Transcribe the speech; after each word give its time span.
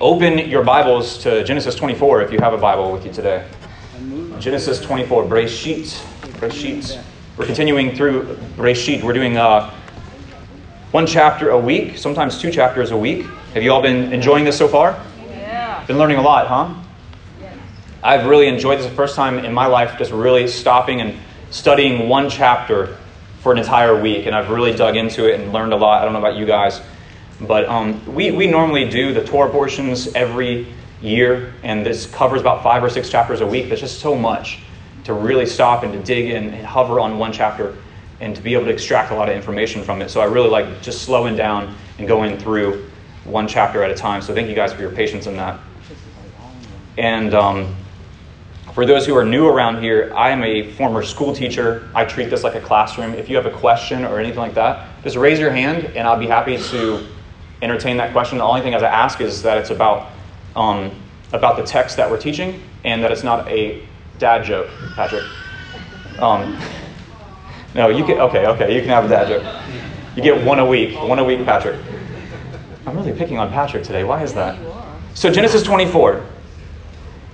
open 0.00 0.38
your 0.48 0.64
Bibles 0.64 1.18
to 1.18 1.44
Genesis 1.44 1.74
24 1.74 2.22
if 2.22 2.32
you 2.32 2.38
have 2.38 2.54
a 2.54 2.58
Bible 2.58 2.90
with 2.90 3.04
you 3.04 3.12
today. 3.12 3.46
Genesis 4.38 4.80
24, 4.80 5.24
Breshit. 5.24 6.02
Breshit. 6.38 7.02
We're 7.36 7.44
continuing 7.44 7.94
through 7.94 8.36
Breshit. 8.56 9.02
We're 9.02 9.12
doing 9.12 9.36
uh, 9.36 9.70
one 10.92 11.06
chapter 11.06 11.50
a 11.50 11.58
week, 11.58 11.98
sometimes 11.98 12.40
two 12.40 12.50
chapters 12.50 12.92
a 12.92 12.96
week. 12.96 13.26
Have 13.52 13.62
you 13.62 13.72
all 13.72 13.82
been 13.82 14.10
enjoying 14.10 14.44
this 14.44 14.56
so 14.56 14.66
far? 14.66 14.98
Yeah. 15.28 15.84
Been 15.84 15.98
learning 15.98 16.16
a 16.16 16.22
lot, 16.22 16.46
huh? 16.46 16.74
I've 18.02 18.24
really 18.24 18.46
enjoyed 18.46 18.78
this 18.78 18.86
the 18.86 18.94
first 18.94 19.14
time 19.14 19.38
in 19.38 19.52
my 19.52 19.66
life, 19.66 19.98
just 19.98 20.12
really 20.12 20.48
stopping 20.48 21.02
and 21.02 21.14
studying 21.50 22.08
one 22.08 22.30
chapter 22.30 22.96
for 23.40 23.52
an 23.52 23.58
entire 23.58 24.00
week. 24.00 24.24
And 24.24 24.34
I've 24.34 24.48
really 24.48 24.74
dug 24.74 24.96
into 24.96 25.30
it 25.30 25.38
and 25.38 25.52
learned 25.52 25.74
a 25.74 25.76
lot. 25.76 26.00
I 26.00 26.04
don't 26.06 26.14
know 26.14 26.20
about 26.20 26.36
you 26.36 26.46
guys. 26.46 26.80
But 27.40 27.66
um, 27.68 28.14
we, 28.14 28.30
we 28.30 28.46
normally 28.46 28.88
do 28.88 29.14
the 29.14 29.24
Torah 29.24 29.50
portions 29.50 30.08
every 30.14 30.72
year, 31.00 31.54
and 31.62 31.84
this 31.84 32.06
covers 32.06 32.40
about 32.40 32.62
five 32.62 32.84
or 32.84 32.90
six 32.90 33.08
chapters 33.08 33.40
a 33.40 33.46
week. 33.46 33.68
There's 33.68 33.80
just 33.80 34.00
so 34.00 34.14
much 34.14 34.60
to 35.04 35.14
really 35.14 35.46
stop 35.46 35.82
and 35.82 35.92
to 35.92 35.98
dig 36.02 36.30
in 36.30 36.52
and 36.52 36.66
hover 36.66 37.00
on 37.00 37.18
one 37.18 37.32
chapter 37.32 37.76
and 38.20 38.36
to 38.36 38.42
be 38.42 38.52
able 38.52 38.66
to 38.66 38.70
extract 38.70 39.10
a 39.12 39.14
lot 39.14 39.30
of 39.30 39.34
information 39.34 39.82
from 39.82 40.02
it. 40.02 40.10
So 40.10 40.20
I 40.20 40.24
really 40.24 40.50
like 40.50 40.82
just 40.82 41.02
slowing 41.02 41.36
down 41.36 41.74
and 41.98 42.06
going 42.06 42.36
through 42.38 42.86
one 43.24 43.48
chapter 43.48 43.82
at 43.82 43.90
a 43.90 43.94
time. 43.94 44.20
So 44.20 44.34
thank 44.34 44.48
you 44.48 44.54
guys 44.54 44.72
for 44.74 44.82
your 44.82 44.92
patience 44.92 45.26
in 45.26 45.36
that. 45.36 45.58
And 46.98 47.32
um, 47.32 47.74
for 48.74 48.84
those 48.84 49.06
who 49.06 49.16
are 49.16 49.24
new 49.24 49.48
around 49.48 49.82
here, 49.82 50.12
I 50.14 50.30
am 50.30 50.44
a 50.44 50.70
former 50.72 51.02
school 51.02 51.34
teacher. 51.34 51.88
I 51.94 52.04
treat 52.04 52.28
this 52.28 52.44
like 52.44 52.54
a 52.54 52.60
classroom. 52.60 53.14
If 53.14 53.30
you 53.30 53.36
have 53.36 53.46
a 53.46 53.50
question 53.50 54.04
or 54.04 54.20
anything 54.20 54.38
like 54.38 54.54
that, 54.54 55.02
just 55.02 55.16
raise 55.16 55.38
your 55.38 55.50
hand 55.50 55.86
and 55.96 56.06
I'll 56.06 56.18
be 56.18 56.26
happy 56.26 56.58
to 56.58 57.06
entertain 57.62 57.96
that 57.98 58.12
question. 58.12 58.38
The 58.38 58.44
only 58.44 58.62
thing 58.62 58.74
I 58.74 58.78
ask 58.78 59.20
is 59.20 59.42
that 59.42 59.58
it's 59.58 59.70
about 59.70 60.10
um, 60.56 60.90
about 61.32 61.56
the 61.56 61.62
text 61.62 61.96
that 61.96 62.10
we're 62.10 62.20
teaching 62.20 62.62
and 62.84 63.02
that 63.02 63.12
it's 63.12 63.22
not 63.22 63.46
a 63.48 63.86
dad 64.18 64.44
joke, 64.44 64.68
Patrick. 64.94 65.24
Um, 66.18 66.60
no, 67.74 67.88
you 67.88 68.04
can. 68.04 68.20
Okay, 68.20 68.46
okay, 68.46 68.74
you 68.74 68.80
can 68.80 68.90
have 68.90 69.04
a 69.04 69.08
dad 69.08 69.28
joke. 69.28 69.62
You 70.16 70.22
get 70.22 70.44
one 70.44 70.58
a 70.58 70.66
week. 70.66 70.98
One 70.98 71.18
a 71.18 71.24
week, 71.24 71.44
Patrick. 71.44 71.80
I'm 72.86 72.96
really 72.96 73.12
picking 73.12 73.38
on 73.38 73.50
Patrick 73.50 73.84
today. 73.84 74.04
Why 74.04 74.22
is 74.22 74.34
that? 74.34 74.58
So 75.14 75.30
Genesis 75.30 75.62
24. 75.62 76.24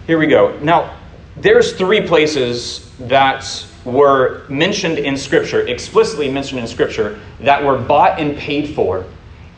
Here 0.07 0.19
we 0.19 0.27
go. 0.27 0.59
Now, 0.61 0.97
there's 1.37 1.73
three 1.73 2.01
places 2.01 2.91
that 3.01 3.67
were 3.85 4.45
mentioned 4.49 4.99
in 4.99 5.17
Scripture, 5.17 5.67
explicitly 5.67 6.31
mentioned 6.31 6.61
in 6.61 6.67
Scripture, 6.67 7.19
that 7.41 7.65
were 7.65 7.79
bought 7.79 8.19
and 8.19 8.37
paid 8.37 8.75
for 8.75 9.07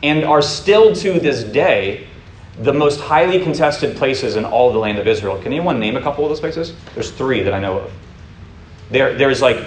and 0.03 0.23
are 0.23 0.41
still 0.41 0.95
to 0.95 1.19
this 1.19 1.43
day 1.43 2.07
the 2.59 2.73
most 2.73 2.99
highly 2.99 3.41
contested 3.41 3.95
places 3.95 4.35
in 4.35 4.43
all 4.45 4.71
the 4.71 4.79
land 4.79 4.97
of 4.97 5.07
Israel. 5.07 5.37
Can 5.37 5.47
anyone 5.47 5.79
name 5.79 5.95
a 5.95 6.01
couple 6.01 6.25
of 6.25 6.29
those 6.29 6.39
places? 6.39 6.73
There's 6.93 7.11
three 7.11 7.41
that 7.43 7.53
I 7.53 7.59
know 7.59 7.79
of. 7.79 7.91
There, 8.91 9.17
there's 9.17 9.41
like 9.41 9.65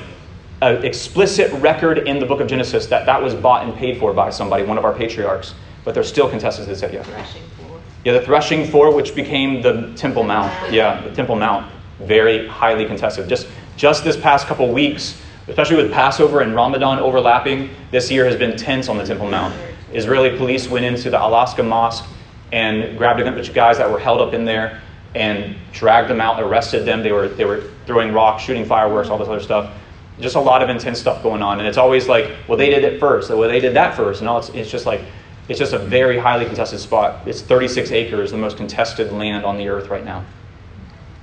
an 0.61 0.85
explicit 0.85 1.51
record 1.61 1.99
in 1.99 2.19
the 2.19 2.27
book 2.27 2.41
of 2.41 2.47
Genesis 2.49 2.87
that 2.87 3.07
that 3.07 3.23
was 3.23 3.35
bought 3.35 3.67
and 3.67 3.75
paid 3.75 3.99
for 3.99 4.13
by 4.13 4.31
somebody, 4.31 4.65
one 4.65 4.79
of 4.79 4.85
our 4.85 4.95
patriarchs, 4.95 5.55
but 5.85 5.95
they're 5.95 6.05
still 6.05 6.29
contested 6.29 6.65
to 6.67 6.71
this 6.71 6.81
day. 6.81 6.93
Yeah. 6.93 7.03
Threshing 7.03 7.43
floor. 7.43 7.81
Yeah, 8.05 8.13
the 8.13 8.21
threshing 8.21 8.67
floor, 8.67 8.95
which 8.95 9.15
became 9.15 9.63
the 9.63 9.93
Temple 9.97 10.23
Mount. 10.23 10.73
Yeah, 10.73 11.01
the 11.01 11.15
Temple 11.15 11.37
Mount, 11.37 11.73
very 12.01 12.47
highly 12.47 12.85
contested. 12.85 13.29
Just 13.29 13.49
just 13.77 14.05
this 14.05 14.17
past 14.17 14.47
couple 14.47 14.71
weeks, 14.73 15.21
especially 15.49 15.77
with 15.77 15.93
Passover 15.93 16.41
and 16.41 16.55
Ramadan 16.55 16.99
overlapping, 16.99 17.71
this 17.91 18.11
year 18.11 18.27
has 18.27 18.37
been 18.37 18.57
tense 18.57 18.89
on 18.89 18.99
the 18.99 19.05
Temple 19.05 19.31
Mount. 19.31 19.55
Israeli 19.95 20.37
police 20.37 20.69
went 20.69 20.85
into 20.85 21.11
the 21.11 21.19
Al-Aqsa 21.19 21.67
Mosque 21.67 22.05
and 22.53 22.97
grabbed 22.98 23.21
a 23.21 23.25
bunch 23.25 23.48
of 23.48 23.55
guys 23.55 23.79
that 23.79 23.91
were 23.91 23.98
held 23.98 24.21
up 24.21 24.35
in 24.35 24.45
there 24.45 24.81
and 25.15 25.57
dragged 25.73 26.09
them 26.09 26.21
out, 26.21 26.43
arrested 26.43 26.85
them. 26.85 27.03
They 27.03 27.12
were 27.12 27.29
they 27.29 27.45
were 27.45 27.65
throwing 27.87 28.13
rocks, 28.13 28.43
shooting 28.43 28.65
fireworks, 28.65 29.09
all 29.09 29.19
this 29.19 29.29
other 29.29 29.41
stuff. 29.41 29.73
Just 30.20 30.37
a 30.37 30.41
lot 30.41 30.63
of 30.63 30.69
intense 30.69 31.01
stuff 31.01 31.23
going 31.23 31.42
on, 31.42 31.58
and 31.58 31.67
it's 31.67 31.79
always 31.79 32.07
like, 32.07 32.30
well, 32.47 32.58
they 32.58 32.70
did 32.70 32.85
it 32.85 33.01
first, 33.01 33.30
well, 33.30 33.48
they 33.48 33.61
did 33.61 33.75
that 33.75 33.97
first, 33.97 34.20
and 34.20 34.29
all. 34.29 34.39
It's, 34.39 34.51
it's 34.51 34.70
just 34.70 34.86
like 34.86 35.01
it's 35.48 35.58
just 35.58 35.73
a 35.73 35.79
very 35.79 36.19
highly 36.19 36.45
contested 36.45 36.80
spot. 36.80 37.27
It's 37.27 37.41
36 37.41 37.91
acres, 37.91 38.30
the 38.30 38.36
most 38.36 38.57
contested 38.57 39.11
land 39.13 39.45
on 39.45 39.57
the 39.57 39.69
earth 39.69 39.89
right 39.89 40.05
now, 40.05 40.24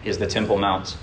is 0.04 0.18
the 0.18 0.28
Temple 0.28 0.58
Mount. 0.58 0.98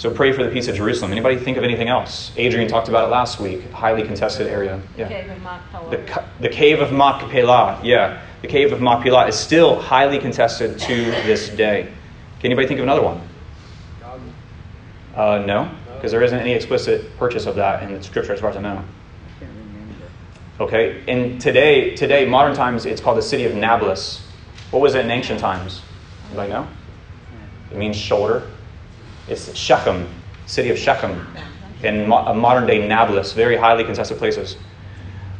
So 0.00 0.10
pray 0.10 0.32
for 0.32 0.42
the 0.42 0.48
peace 0.48 0.66
of 0.66 0.76
Jerusalem. 0.76 1.12
Anybody 1.12 1.36
think 1.36 1.58
of 1.58 1.62
anything 1.62 1.88
else? 1.88 2.32
Adrian 2.38 2.66
talked 2.66 2.88
about 2.88 3.08
it 3.08 3.10
last 3.10 3.38
week. 3.38 3.70
Highly 3.70 4.02
contested 4.02 4.46
area. 4.46 4.80
Yeah. 4.96 5.08
Cave 5.08 5.30
of 5.30 5.42
Machpelah. 5.42 5.90
The, 5.90 5.98
ca- 6.10 6.24
the 6.40 6.48
cave 6.48 6.80
of 6.80 6.90
Machpelah. 6.90 7.80
Yeah. 7.84 8.22
The 8.40 8.48
cave 8.48 8.72
of 8.72 8.80
Machpelah 8.80 9.26
is 9.26 9.38
still 9.38 9.78
highly 9.78 10.18
contested 10.18 10.78
to 10.78 10.94
this 11.26 11.50
day. 11.50 11.82
Can 11.82 12.46
anybody 12.46 12.66
think 12.66 12.80
of 12.80 12.84
another 12.84 13.02
one? 13.02 13.20
Uh, 15.14 15.44
no, 15.44 15.70
because 15.96 16.12
there 16.12 16.22
isn't 16.22 16.38
any 16.38 16.52
explicit 16.52 17.14
purchase 17.18 17.44
of 17.44 17.56
that 17.56 17.82
in 17.82 17.92
the 17.92 18.02
scripture 18.02 18.32
as 18.32 18.40
far 18.40 18.48
as 18.48 18.56
I 18.56 18.62
know. 18.62 18.82
Okay, 20.60 21.02
and 21.08 21.38
today, 21.38 21.94
today, 21.94 22.24
modern 22.24 22.54
times, 22.54 22.86
it's 22.86 23.02
called 23.02 23.18
the 23.18 23.22
city 23.22 23.44
of 23.44 23.54
Nablus. 23.54 24.26
What 24.70 24.80
was 24.80 24.94
it 24.94 25.04
in 25.04 25.10
ancient 25.10 25.40
times? 25.40 25.82
Anybody 26.28 26.52
know? 26.52 26.66
It 27.70 27.76
means 27.76 27.96
shoulder. 27.96 28.48
It's 29.30 29.56
Shechem, 29.56 30.08
city 30.46 30.70
of 30.70 30.78
Shechem, 30.78 31.26
in 31.82 32.08
mo- 32.08 32.34
modern 32.34 32.66
day 32.66 32.86
Nablus, 32.86 33.32
very 33.32 33.56
highly 33.56 33.84
contested 33.84 34.18
places. 34.18 34.56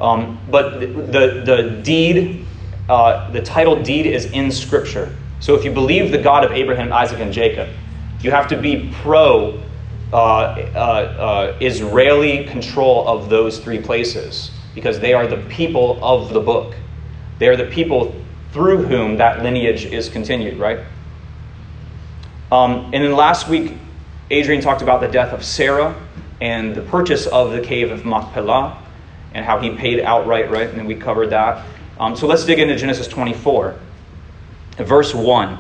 Um, 0.01 0.39
but 0.49 0.81
the, 0.81 0.87
the, 0.87 1.43
the 1.45 1.81
deed, 1.83 2.47
uh, 2.89 3.31
the 3.31 3.43
title 3.43 3.83
deed 3.83 4.07
is 4.07 4.27
in 4.27 4.51
Scripture. 4.51 5.15
So 5.41 5.55
if 5.55 5.65
you 5.65 5.73
believe 5.73 6.11
the 6.11 6.23
God 6.23 6.45
of 6.45 6.53
Abraham, 6.53 6.93
Isaac, 6.93 7.21
and 7.21 7.33
Jacob, 7.33 7.69
you 8.21 8.31
have 8.31 8.49
to 8.49 8.57
be 8.57 8.93
pro 9.03 9.63
uh, 10.13 10.17
uh, 10.17 10.77
uh, 10.77 11.57
Israeli 11.61 12.45
control 12.45 13.07
of 13.09 13.29
those 13.29 13.59
three 13.59 13.81
places 13.81 14.51
because 14.75 15.01
they 15.01 15.15
are 15.15 15.27
the 15.27 15.39
people 15.49 15.99
of 16.03 16.33
the 16.33 16.41
book. 16.41 16.75
They 17.39 17.49
are 17.49 17.57
the 17.57 17.67
people 17.67 18.15
through 18.53 18.85
whom 18.87 19.17
that 19.17 19.43
lineage 19.43 19.85
is 19.85 20.09
continued, 20.09 20.59
right? 20.59 20.81
Um, 22.53 22.91
and 22.93 23.05
then 23.05 23.13
last 23.13 23.49
week, 23.49 23.75
Adrian 24.31 24.61
talked 24.61 24.83
about 24.83 25.01
the 25.01 25.09
death 25.09 25.33
of 25.33 25.45
Sarah 25.45 25.95
and 26.41 26.75
the 26.75 26.83
purchase 26.83 27.27
of 27.27 27.53
the 27.53 27.61
cave 27.61 27.91
of 27.91 28.05
Machpelah 28.05 28.83
and 29.35 29.45
how 29.45 29.59
he 29.59 29.71
paid 29.71 30.01
outright, 30.01 30.51
right? 30.51 30.69
And 30.69 30.87
we 30.87 30.95
covered 30.95 31.31
that. 31.31 31.65
Um, 31.99 32.17
so 32.17 32.27
let's 32.27 32.45
dig 32.45 32.59
into 32.59 32.77
Genesis 32.77 33.07
24, 33.07 33.79
verse 34.79 35.15
1. 35.15 35.59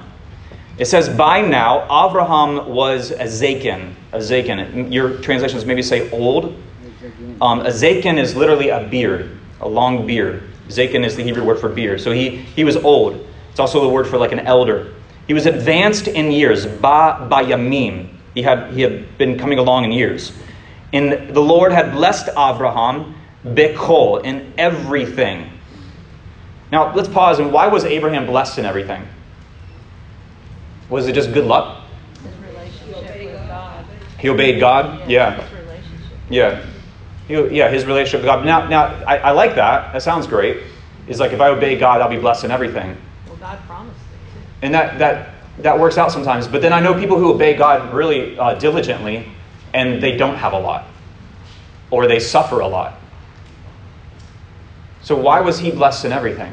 It 0.78 0.86
says, 0.86 1.08
By 1.08 1.42
now, 1.42 1.82
Abraham 1.84 2.68
was 2.68 3.10
a 3.10 3.24
Zakin. 3.24 3.94
A 4.12 4.18
Zakin. 4.18 4.92
Your 4.92 5.18
translations 5.18 5.64
maybe 5.66 5.82
say 5.82 6.10
old. 6.10 6.56
Um, 7.40 7.60
a 7.60 7.70
Zakin 7.70 8.18
is 8.18 8.34
literally 8.34 8.70
a 8.70 8.86
beard, 8.88 9.38
a 9.60 9.68
long 9.68 10.06
beard. 10.06 10.42
Zakin 10.68 11.04
is 11.04 11.16
the 11.16 11.22
Hebrew 11.22 11.44
word 11.44 11.58
for 11.58 11.68
beard. 11.68 12.00
So 12.00 12.12
he, 12.12 12.36
he 12.36 12.64
was 12.64 12.76
old. 12.76 13.26
It's 13.50 13.60
also 13.60 13.82
the 13.82 13.88
word 13.88 14.06
for 14.06 14.16
like 14.16 14.32
an 14.32 14.40
elder. 14.40 14.94
He 15.30 15.34
was 15.34 15.46
advanced 15.46 16.08
in 16.08 16.32
years, 16.32 16.66
ba 16.66 17.28
bayamim. 17.30 18.08
He 18.34 18.42
had, 18.42 18.72
he 18.72 18.82
had 18.82 19.16
been 19.16 19.38
coming 19.38 19.60
along 19.60 19.84
in 19.84 19.92
years. 19.92 20.32
And 20.92 21.32
the 21.32 21.40
Lord 21.40 21.70
had 21.70 21.92
blessed 21.92 22.30
Abraham 22.30 23.14
bekol 23.44 24.24
in 24.24 24.52
everything. 24.58 25.48
Now 26.72 26.92
let's 26.96 27.08
pause. 27.08 27.38
And 27.38 27.52
why 27.52 27.68
was 27.68 27.84
Abraham 27.84 28.26
blessed 28.26 28.58
in 28.58 28.64
everything? 28.64 29.06
Was 30.88 31.06
it 31.06 31.12
just 31.12 31.32
good 31.32 31.44
luck? 31.44 31.84
His 32.24 32.34
relationship 32.52 33.32
with 33.32 33.46
God. 33.46 33.84
He 34.18 34.28
obeyed 34.30 34.58
God. 34.58 35.08
Yeah, 35.08 35.42
His 35.42 35.50
yeah, 36.28 36.66
he, 37.28 37.34
yeah. 37.56 37.70
His 37.70 37.86
relationship 37.86 38.22
with 38.22 38.26
God. 38.26 38.44
Now, 38.44 38.66
now 38.66 38.86
I, 39.06 39.18
I 39.18 39.30
like 39.30 39.54
that. 39.54 39.92
That 39.92 40.02
sounds 40.02 40.26
great. 40.26 40.64
It's 41.06 41.20
like 41.20 41.30
if 41.30 41.40
I 41.40 41.50
obey 41.50 41.78
God, 41.78 42.00
I'll 42.00 42.10
be 42.10 42.18
blessed 42.18 42.42
in 42.42 42.50
everything. 42.50 42.96
Well, 43.28 43.36
God 43.36 43.60
promised. 43.68 43.99
And 44.62 44.74
that 44.74 44.98
that 44.98 45.34
that 45.58 45.78
works 45.78 45.98
out 45.98 46.12
sometimes. 46.12 46.48
But 46.48 46.62
then 46.62 46.72
I 46.72 46.80
know 46.80 46.98
people 46.98 47.18
who 47.18 47.32
obey 47.32 47.54
God 47.56 47.92
really 47.92 48.38
uh, 48.38 48.54
diligently, 48.54 49.26
and 49.74 50.02
they 50.02 50.16
don't 50.16 50.36
have 50.36 50.52
a 50.52 50.58
lot, 50.58 50.86
or 51.90 52.06
they 52.06 52.20
suffer 52.20 52.60
a 52.60 52.68
lot. 52.68 52.98
So 55.02 55.16
why 55.16 55.40
was 55.40 55.58
he 55.58 55.70
blessed 55.70 56.04
in 56.04 56.12
everything? 56.12 56.52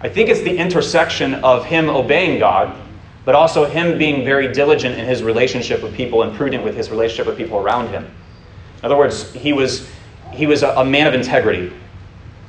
I 0.00 0.08
think 0.08 0.28
it's 0.28 0.40
the 0.40 0.56
intersection 0.56 1.34
of 1.36 1.64
him 1.64 1.88
obeying 1.88 2.38
God, 2.38 2.76
but 3.24 3.34
also 3.34 3.64
him 3.64 3.98
being 3.98 4.24
very 4.24 4.52
diligent 4.52 4.98
in 4.98 5.04
his 5.06 5.22
relationship 5.22 5.82
with 5.82 5.94
people 5.94 6.22
and 6.22 6.36
prudent 6.36 6.64
with 6.64 6.76
his 6.76 6.90
relationship 6.90 7.26
with 7.26 7.36
people 7.36 7.58
around 7.58 7.88
him. 7.88 8.04
In 8.04 8.84
other 8.84 8.96
words, 8.96 9.32
he 9.32 9.52
was 9.52 9.88
he 10.32 10.46
was 10.46 10.62
a, 10.62 10.70
a 10.70 10.84
man 10.84 11.06
of 11.06 11.14
integrity 11.14 11.72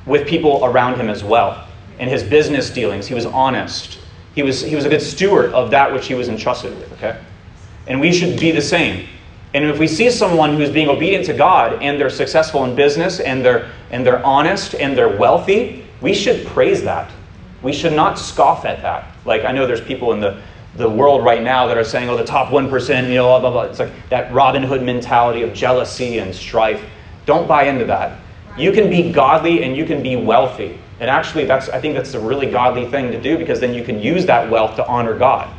with 0.06 0.26
people 0.26 0.64
around 0.64 0.96
him 0.96 1.08
as 1.08 1.24
well. 1.24 1.66
In 1.98 2.08
his 2.08 2.22
business 2.22 2.70
dealings, 2.70 3.06
he 3.06 3.14
was 3.14 3.26
honest. 3.26 3.99
He 4.34 4.42
was, 4.42 4.62
he 4.62 4.76
was 4.76 4.84
a 4.84 4.88
good 4.88 5.02
steward 5.02 5.52
of 5.52 5.70
that 5.72 5.92
which 5.92 6.06
he 6.06 6.14
was 6.14 6.28
entrusted 6.28 6.76
with, 6.78 6.92
okay? 6.94 7.20
And 7.86 8.00
we 8.00 8.12
should 8.12 8.38
be 8.38 8.50
the 8.50 8.62
same. 8.62 9.08
And 9.52 9.64
if 9.64 9.78
we 9.78 9.88
see 9.88 10.10
someone 10.10 10.56
who's 10.56 10.70
being 10.70 10.88
obedient 10.88 11.26
to 11.26 11.32
God 11.32 11.82
and 11.82 12.00
they're 12.00 12.10
successful 12.10 12.64
in 12.64 12.76
business 12.76 13.18
and 13.18 13.44
they're, 13.44 13.70
and 13.90 14.06
they're 14.06 14.24
honest 14.24 14.74
and 14.74 14.96
they're 14.96 15.16
wealthy, 15.16 15.84
we 16.00 16.14
should 16.14 16.46
praise 16.46 16.84
that. 16.84 17.10
We 17.62 17.72
should 17.72 17.92
not 17.92 18.18
scoff 18.18 18.64
at 18.64 18.80
that. 18.82 19.12
Like, 19.24 19.44
I 19.44 19.52
know 19.52 19.66
there's 19.66 19.80
people 19.80 20.12
in 20.12 20.20
the, 20.20 20.40
the 20.76 20.88
world 20.88 21.24
right 21.24 21.42
now 21.42 21.66
that 21.66 21.76
are 21.76 21.84
saying, 21.84 22.08
oh, 22.08 22.16
the 22.16 22.24
top 22.24 22.48
1%, 22.48 23.08
you 23.08 23.14
know, 23.14 23.24
blah, 23.24 23.40
blah, 23.40 23.50
blah. 23.50 23.62
It's 23.62 23.80
like 23.80 23.92
that 24.08 24.32
Robin 24.32 24.62
Hood 24.62 24.82
mentality 24.82 25.42
of 25.42 25.52
jealousy 25.52 26.18
and 26.18 26.34
strife. 26.34 26.82
Don't 27.26 27.48
buy 27.48 27.64
into 27.64 27.84
that. 27.86 28.20
You 28.56 28.72
can 28.72 28.88
be 28.88 29.12
godly 29.12 29.64
and 29.64 29.76
you 29.76 29.84
can 29.84 30.02
be 30.02 30.16
wealthy. 30.16 30.78
And 31.00 31.08
actually, 31.08 31.46
that's, 31.46 31.70
I 31.70 31.80
think 31.80 31.94
that's 31.94 32.12
a 32.12 32.20
really 32.20 32.50
godly 32.50 32.86
thing 32.86 33.10
to 33.10 33.20
do 33.20 33.38
because 33.38 33.58
then 33.58 33.72
you 33.72 33.82
can 33.82 33.98
use 33.98 34.26
that 34.26 34.48
wealth 34.50 34.76
to 34.76 34.86
honor 34.86 35.18
God. 35.18 35.52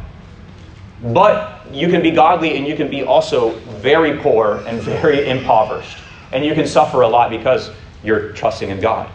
But 1.03 1.65
you 1.73 1.89
can 1.89 2.03
be 2.03 2.11
godly 2.11 2.57
and 2.57 2.67
you 2.67 2.75
can 2.75 2.89
be 2.89 3.03
also 3.03 3.51
very 3.81 4.19
poor 4.19 4.63
and 4.67 4.79
very 4.81 5.27
impoverished. 5.27 5.97
And 6.31 6.45
you 6.45 6.53
can 6.53 6.67
suffer 6.67 7.01
a 7.01 7.07
lot 7.07 7.31
because 7.31 7.71
you're 8.03 8.29
trusting 8.33 8.69
in 8.69 8.79
God. 8.79 9.11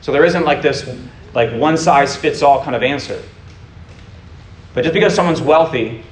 So 0.00 0.12
there 0.12 0.24
isn't 0.24 0.44
like 0.44 0.62
this 0.62 0.88
like 1.34 1.50
one 1.58 1.76
size 1.76 2.14
fits 2.14 2.42
all 2.42 2.62
kind 2.62 2.76
of 2.76 2.82
answer. 2.84 3.20
But 4.74 4.82
just 4.82 4.94
because 4.94 5.14
someone's 5.14 5.42
wealthy 5.42 6.04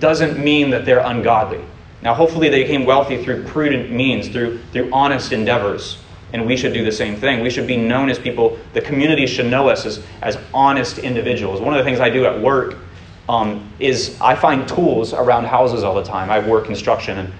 doesn't 0.00 0.42
mean 0.42 0.70
that 0.70 0.84
they're 0.84 1.00
ungodly. 1.00 1.64
Now 2.02 2.14
hopefully 2.14 2.48
they 2.48 2.62
became 2.62 2.84
wealthy 2.84 3.22
through 3.22 3.44
prudent 3.44 3.90
means, 3.92 4.28
through 4.28 4.58
through 4.72 4.90
honest 4.92 5.32
endeavors. 5.32 5.98
And 6.32 6.46
we 6.46 6.56
should 6.56 6.74
do 6.74 6.84
the 6.84 6.92
same 6.92 7.16
thing. 7.16 7.42
We 7.42 7.50
should 7.50 7.66
be 7.66 7.76
known 7.76 8.10
as 8.10 8.18
people, 8.18 8.58
the 8.74 8.80
community 8.80 9.26
should 9.26 9.46
know 9.46 9.68
us 9.68 9.86
as, 9.86 10.04
as 10.22 10.38
honest 10.52 10.98
individuals. 10.98 11.60
One 11.60 11.72
of 11.72 11.78
the 11.78 11.84
things 11.84 12.00
I 12.00 12.10
do 12.10 12.26
at 12.26 12.38
work 12.40 12.76
um, 13.28 13.66
is 13.78 14.18
I 14.20 14.34
find 14.34 14.68
tools 14.68 15.12
around 15.12 15.46
houses 15.46 15.84
all 15.84 15.94
the 15.94 16.02
time. 16.02 16.30
I 16.30 16.46
work 16.46 16.66
construction 16.66 17.18
and 17.18 17.32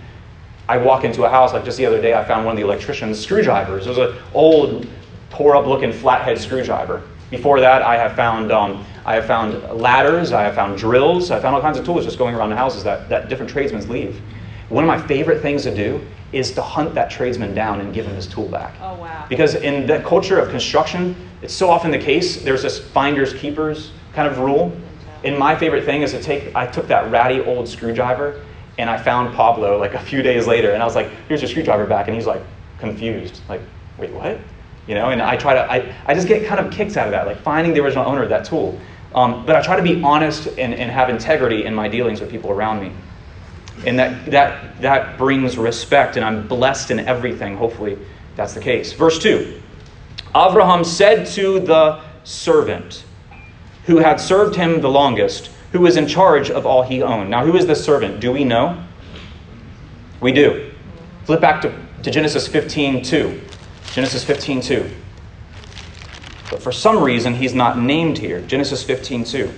I 0.69 0.77
walk 0.77 1.05
into 1.05 1.25
a 1.25 1.31
house, 1.31 1.55
like 1.55 1.65
just 1.65 1.79
the 1.79 1.87
other 1.87 2.01
day, 2.01 2.15
I 2.15 2.23
found 2.25 2.45
one 2.45 2.53
of 2.53 2.57
the 2.59 2.65
electrician's 2.65 3.19
screwdrivers. 3.19 3.87
It 3.87 3.91
was 3.91 3.99
an 3.99 4.15
old, 4.35 4.87
tore 5.31 5.57
up 5.57 5.67
looking 5.67 5.93
flathead 5.93 6.39
screwdriver. 6.39 7.03
Before 7.31 7.61
that, 7.61 7.83
I 7.83 7.97
have 7.97 8.15
found 8.15 8.53
um, 8.53 8.85
I 9.05 9.15
have 9.15 9.27
found 9.27 9.63
ladders, 9.81 10.33
I 10.33 10.43
have 10.43 10.55
found 10.55 10.77
drills, 10.77 11.31
I 11.31 11.41
found 11.41 11.55
all 11.55 11.63
kinds 11.63 11.79
of 11.79 11.87
tools 11.87 12.05
just 12.05 12.19
going 12.19 12.35
around 12.35 12.51
the 12.51 12.57
houses 12.57 12.85
that, 12.85 13.09
that 13.09 13.31
different 13.31 13.51
tradesmen 13.51 13.89
leave. 13.89 14.21
One 14.69 14.85
of 14.85 14.89
my 14.89 15.01
favorite 15.01 15.41
things 15.41 15.63
to 15.63 15.75
do 15.75 16.07
is 16.33 16.53
to 16.53 16.63
hunt 16.63 16.95
that 16.95 17.11
tradesman 17.11 17.55
down 17.55 17.81
and 17.81 17.95
give 17.95 18.07
him 18.07 18.15
his 18.15 18.27
tool 18.27 18.49
back. 18.49 18.75
Oh, 18.81 18.97
wow. 18.97 19.27
Because 19.29 19.55
in 19.55 19.87
the 19.87 20.01
culture 20.01 20.39
of 20.39 20.51
construction, 20.51 21.17
it's 21.43 21.55
so 21.55 21.71
often 21.71 21.91
the 21.91 21.99
case, 21.99 22.43
there's 22.43 22.63
this 22.63 22.79
finders 22.79 23.33
keepers 23.33 23.93
kind 24.13 24.29
of 24.29 24.39
rule. 24.39 24.77
And 25.25 25.39
my 25.39 25.57
favorite 25.57 25.85
thing 25.85 26.03
is 26.03 26.13
to 26.13 26.23
take, 26.23 26.55
I 26.55 26.67
took 26.67 26.87
that 26.89 27.11
ratty 27.11 27.41
old 27.41 27.69
screwdriver 27.69 28.45
and 28.77 28.89
I 28.89 28.97
found 28.97 29.35
Pablo 29.35 29.79
like 29.79 29.95
a 29.95 29.99
few 29.99 30.23
days 30.23 30.47
later 30.47 30.73
and 30.73 30.83
I 30.83 30.87
was 30.87 30.95
like, 30.95 31.11
here's 31.29 31.41
your 31.41 31.49
screwdriver 31.49 31.87
back. 31.87 32.07
And 32.07 32.15
he's 32.15 32.27
like 32.27 32.43
confused, 32.79 33.41
like, 33.49 33.61
wait, 33.99 34.13
what? 34.13 34.39
You 34.87 34.95
know, 34.95 35.11
and 35.11 35.21
I 35.21 35.37
try 35.37 35.55
to, 35.55 35.71
I, 35.71 35.95
I 36.07 36.15
just 36.15 36.29
get 36.29 36.47
kind 36.47 36.65
of 36.65 36.73
kicks 36.73 36.97
out 36.97 37.07
of 37.07 37.13
that, 37.13 37.27
like 37.27 37.39
finding 37.39 37.75
the 37.75 37.81
original 37.81 38.07
owner 38.07 38.23
of 38.23 38.29
that 38.29 38.45
tool. 38.45 38.79
Um, 39.15 39.45
but 39.45 39.57
I 39.57 39.63
try 39.63 39.77
to 39.77 39.83
be 39.83 40.03
honest 40.03 40.47
and, 40.59 40.75
and 40.75 40.91
have 40.91 41.09
integrity 41.09 41.65
in 41.65 41.75
my 41.75 41.89
dealings 41.89 42.21
with 42.21 42.31
people 42.31 42.51
around 42.51 42.81
me. 42.81 42.93
And 43.87 43.99
that, 43.99 44.27
that, 44.31 44.81
that 44.81 45.19
brings 45.19 45.57
respect, 45.57 46.17
and 46.17 46.25
I'm 46.25 46.47
blessed 46.47 46.91
in 46.91 47.01
everything. 47.01 47.57
Hopefully, 47.57 47.99
that's 48.37 48.55
the 48.55 48.61
case. 48.61 48.93
Verse 48.93 49.19
2 49.19 49.61
Abraham 50.35 50.85
said 50.85 51.27
to 51.29 51.61
the 51.61 52.01
servant 52.25 53.05
who 53.87 53.97
had 53.97 54.21
served 54.21 54.55
him 54.55 54.81
the 54.81 54.91
longest, 54.91 55.51
who 55.73 55.81
was 55.81 55.97
in 55.97 56.07
charge 56.07 56.51
of 56.51 56.67
all 56.67 56.83
he 56.83 57.03
owned. 57.03 57.31
Now, 57.31 57.45
who 57.45 57.57
is 57.57 57.67
this 57.67 57.83
servant? 57.83 58.21
Do 58.21 58.33
we 58.33 58.45
know? 58.45 58.83
We 60.21 60.33
do. 60.33 60.73
Flip 61.25 61.41
back 61.41 61.63
to, 61.63 61.75
to 62.03 62.11
Genesis 62.11 62.47
15 62.47 63.03
2. 63.03 63.41
Genesis 63.93 64.25
15 64.25 64.61
2. 64.61 64.91
But 66.51 66.63
for 66.63 66.73
some 66.73 67.03
reason, 67.03 67.35
he's 67.35 67.55
not 67.55 67.79
named 67.79 68.19
here. 68.19 68.41
Genesis 68.43 68.83
15 68.83 69.25
2. 69.25 69.51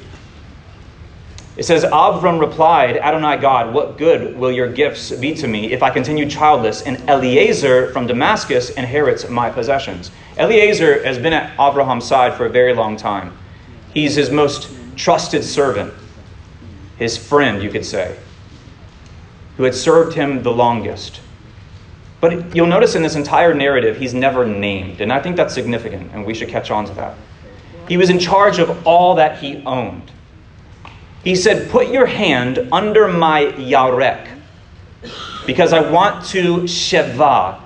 It 1.61 1.67
says, 1.67 1.85
Abram 1.85 2.39
replied, 2.39 2.97
Adonai 2.97 3.37
God, 3.37 3.75
what 3.75 3.99
good 3.99 4.35
will 4.35 4.51
your 4.51 4.73
gifts 4.73 5.11
be 5.11 5.35
to 5.35 5.47
me 5.47 5.75
if 5.75 5.83
I 5.83 5.91
continue 5.91 6.27
childless, 6.27 6.81
and 6.81 7.07
Eliezer 7.07 7.93
from 7.93 8.07
Damascus 8.07 8.71
inherits 8.71 9.29
my 9.29 9.51
possessions? 9.51 10.11
Eliezer 10.39 11.05
has 11.05 11.19
been 11.19 11.35
at 11.35 11.53
Abraham's 11.61 12.07
side 12.07 12.33
for 12.33 12.47
a 12.47 12.49
very 12.49 12.73
long 12.73 12.97
time. 12.97 13.37
He's 13.93 14.15
his 14.15 14.31
most 14.31 14.71
trusted 14.97 15.45
servant, 15.45 15.93
his 16.97 17.19
friend, 17.19 17.63
you 17.63 17.69
could 17.69 17.85
say, 17.85 18.17
who 19.59 19.65
had 19.65 19.75
served 19.75 20.17
him 20.17 20.43
the 20.43 20.53
longest. 20.53 21.21
But 22.23 22.57
you'll 22.57 22.69
notice 22.69 22.95
in 22.95 23.03
this 23.03 23.17
entire 23.17 23.53
narrative, 23.53 23.99
he's 23.99 24.15
never 24.15 24.47
named. 24.47 25.03
And 25.03 25.13
I 25.13 25.21
think 25.21 25.37
that's 25.37 25.53
significant, 25.53 26.11
and 26.15 26.25
we 26.25 26.33
should 26.33 26.49
catch 26.49 26.71
on 26.71 26.87
to 26.87 26.95
that. 26.95 27.19
He 27.87 27.99
was 27.99 28.09
in 28.09 28.19
charge 28.19 28.59
of 28.59 28.87
all 28.87 29.17
that 29.17 29.41
he 29.41 29.63
owned. 29.67 30.11
He 31.25 31.37
said, 31.37 31.71
Put 31.71 31.89
your 31.89 32.07
hand 32.07 32.69
under 32.73 33.09
my 33.09 33.47
yarek, 33.47 34.29
because 35.47 35.73
I 35.73 35.91
want 35.91 36.25
to 36.27 36.63
sheva 36.63 37.61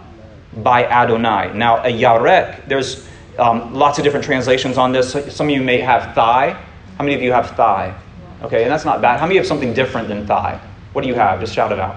by 0.57 0.85
Adonai. 0.85 1.53
Now, 1.55 1.79
a 1.79 1.93
yarek, 1.93 2.67
there's 2.69 3.09
um, 3.39 3.75
lots 3.75 3.99
of 3.99 4.05
different 4.05 4.25
translations 4.25 4.79
on 4.79 4.93
this. 4.93 5.13
Some 5.35 5.49
of 5.49 5.55
you 5.55 5.63
may 5.63 5.79
have 5.79 6.15
thigh. 6.15 6.51
How 6.99 7.05
many 7.05 7.15
of 7.15 7.23
you 7.23 7.33
have 7.33 7.51
thigh? 7.51 7.99
Okay, 8.43 8.63
and 8.63 8.71
that's 8.71 8.85
not 8.85 9.01
bad. 9.01 9.19
How 9.19 9.27
many 9.27 9.39
have 9.39 9.47
something 9.47 9.73
different 9.73 10.09
than 10.09 10.27
thigh? 10.27 10.61
What 10.93 11.03
do 11.03 11.09
you 11.09 11.15
have? 11.15 11.41
Just 11.41 11.55
shout 11.55 11.73
it 11.73 11.81
out. 11.81 11.97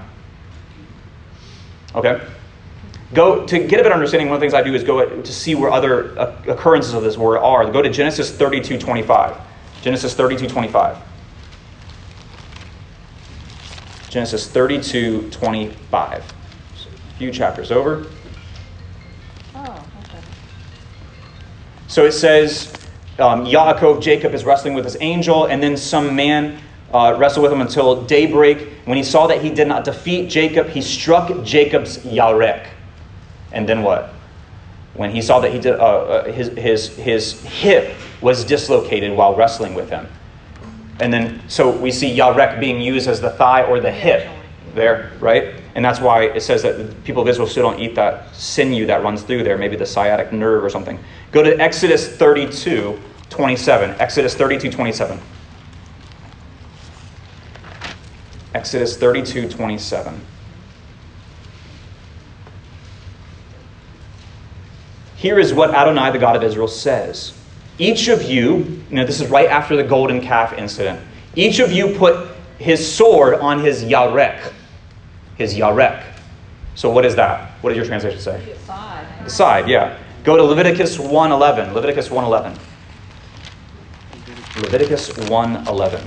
Okay. 1.94 2.22
Go 3.14 3.46
to 3.46 3.60
get 3.68 3.80
a 3.80 3.84
better 3.84 3.96
understanding. 3.96 4.28
One 4.28 4.36
of 4.36 4.42
the 4.42 4.44
things 4.44 4.54
I 4.54 4.62
do 4.62 4.74
is 4.74 4.84
go 4.84 5.22
to 5.22 5.34
see 5.34 5.56
where 5.56 5.72
other 5.72 6.16
occurrences 6.48 6.94
of 6.94 7.04
this 7.04 7.18
word 7.18 7.40
are. 7.40 7.70
Go 7.72 7.82
to 7.82 7.90
Genesis 7.90 8.32
32:25. 8.32 9.38
Genesis 9.82 10.14
32:25. 10.14 10.98
Genesis 14.10 14.48
32 14.48 15.30
25. 15.30 16.24
a 16.24 17.18
few 17.18 17.32
chapters 17.32 17.72
over. 17.72 18.08
Oh, 19.56 19.86
okay. 20.04 20.20
So 21.88 22.06
it 22.06 22.14
says 22.14 22.74
um, 23.20 23.46
Yaakov, 23.46 24.02
Jacob, 24.02 24.34
is 24.34 24.46
wrestling 24.46 24.74
with 24.74 24.86
his 24.86 24.98
angel, 25.02 25.46
and 25.46 25.62
then 25.62 25.76
some 25.76 26.16
man 26.16 26.60
uh, 26.94 27.16
wrestled 27.18 27.44
with 27.44 27.52
him 27.52 27.62
until 27.62 28.04
daybreak. 28.04 28.70
When 28.86 28.98
he 28.98 29.04
saw 29.04 29.28
that 29.28 29.42
he 29.42 29.50
did 29.50 29.68
not 29.68 29.84
defeat 29.84 30.30
Jacob, 30.30 30.70
he 30.70 30.82
struck 30.82 31.44
Jacob's 31.44 31.98
Yarek. 32.00 32.68
And 33.52 33.68
then 33.68 33.82
what? 33.82 34.14
When 34.94 35.12
he 35.12 35.22
saw 35.22 35.40
that 35.40 35.52
he 35.52 35.60
did, 35.60 35.76
uh, 35.76 35.84
uh, 35.84 36.32
his, 36.32 36.50
his, 36.50 36.96
his 36.96 37.42
hip 37.44 37.96
was 38.22 38.44
dislocated 38.44 39.16
while 39.16 39.36
wrestling 39.36 39.74
with 39.74 39.90
him. 39.90 40.08
And 41.00 41.14
then, 41.14 41.42
so 41.48 41.70
we 41.70 41.92
see 41.92 42.18
yarek 42.18 42.60
being 42.60 42.82
used 42.82 43.08
as 43.08 43.22
the 43.22 43.30
thigh 43.30 43.64
or 43.64 43.80
the 43.80 43.92
hip 43.92 44.28
there, 44.74 45.12
right? 45.20 45.56
And 45.76 45.86
that's 45.86 46.00
why 46.00 46.24
it 46.24 46.42
says 46.42 46.64
that 46.64 46.78
the 46.78 46.96
people 47.04 47.22
of 47.22 47.28
Israel 47.28 47.48
still 47.48 47.70
don't 47.70 47.80
eat 47.80 47.94
that 47.96 48.34
sinew 48.36 48.88
that 48.88 49.04
runs 49.04 49.22
through 49.22 49.44
there, 49.44 49.58
maybe 49.58 49.76
the 49.76 49.86
sciatic 49.86 50.34
nerve 50.34 50.64
or 50.64 50.70
something. 50.70 50.98
Go 51.32 51.44
to 51.44 51.56
Exodus 51.60 52.08
32, 52.08 53.00
27. 53.30 54.00
Exodus 54.00 54.34
32, 54.34 54.72
27. 54.72 55.20
Exodus 58.56 58.98
32, 58.98 59.50
27. 59.50 60.20
Here 65.16 65.40
is 65.40 65.54
what 65.54 65.74
Adonai, 65.74 66.12
the 66.12 66.20
God 66.20 66.36
of 66.36 66.44
Israel, 66.44 66.68
says. 66.68 67.38
Each 67.80 68.08
of 68.08 68.24
you, 68.24 68.82
you 68.90 68.96
know, 68.96 69.06
this 69.06 69.22
is 69.22 69.28
right 69.28 69.48
after 69.48 69.76
the 69.76 69.84
golden 69.84 70.20
calf 70.20 70.54
incident. 70.54 71.00
Each 71.36 71.60
of 71.60 71.72
you 71.72 71.96
put 71.96 72.30
his 72.58 72.96
sword 72.96 73.36
on 73.36 73.60
his 73.60 73.84
yarek. 73.84 74.52
His 75.38 75.54
yarek. 75.54 76.04
So 76.74 76.90
what 76.90 77.06
is 77.06 77.16
that? 77.16 77.52
What 77.62 77.70
does 77.70 77.78
your 77.78 77.86
translation 77.86 78.20
say? 78.20 78.44
The 78.44 78.60
Side. 78.60 79.08
The 79.26 79.30
side, 79.30 79.68
yeah. 79.68 79.98
Go 80.24 80.36
to 80.36 80.44
Leviticus 80.44 80.98
1:11. 80.98 81.74
Leviticus 81.74 82.10
1:11. 82.10 82.58
Leviticus 84.62 85.10
1:11. 85.12 86.02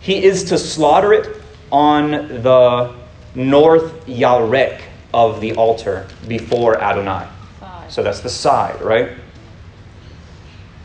He 0.00 0.22
is 0.22 0.44
to 0.44 0.58
slaughter 0.58 1.12
it 1.12 1.40
on 1.70 2.10
the 2.42 2.94
north 3.34 4.06
yarek 4.06 4.80
of 5.14 5.40
the 5.40 5.54
altar 5.54 6.06
before 6.26 6.80
Adonai. 6.80 7.28
Side. 7.60 7.92
So 7.92 8.02
that's 8.02 8.20
the 8.20 8.28
side, 8.28 8.82
right? 8.82 9.12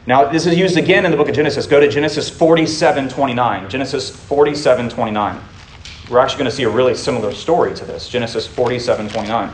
Now, 0.05 0.31
this 0.31 0.45
is 0.45 0.55
used 0.55 0.77
again 0.77 1.03
in 1.03 1.11
the 1.11 1.17
book 1.17 1.27
of 1.27 1.35
Genesis. 1.35 1.65
Go 1.65 1.79
to 1.79 1.89
Genesis 1.89 2.29
47 2.29 3.09
29. 3.09 3.69
Genesis 3.69 4.09
47 4.09 4.89
29. 4.89 5.41
We're 6.09 6.19
actually 6.19 6.37
going 6.37 6.49
to 6.49 6.55
see 6.55 6.63
a 6.63 6.69
really 6.69 6.95
similar 6.95 7.33
story 7.33 7.73
to 7.75 7.85
this. 7.85 8.07
Genesis 8.07 8.45
47 8.45 9.09
29. 9.09 9.51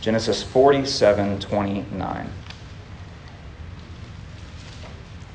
Genesis 0.00 0.42
47 0.42 1.40
29. 1.40 2.32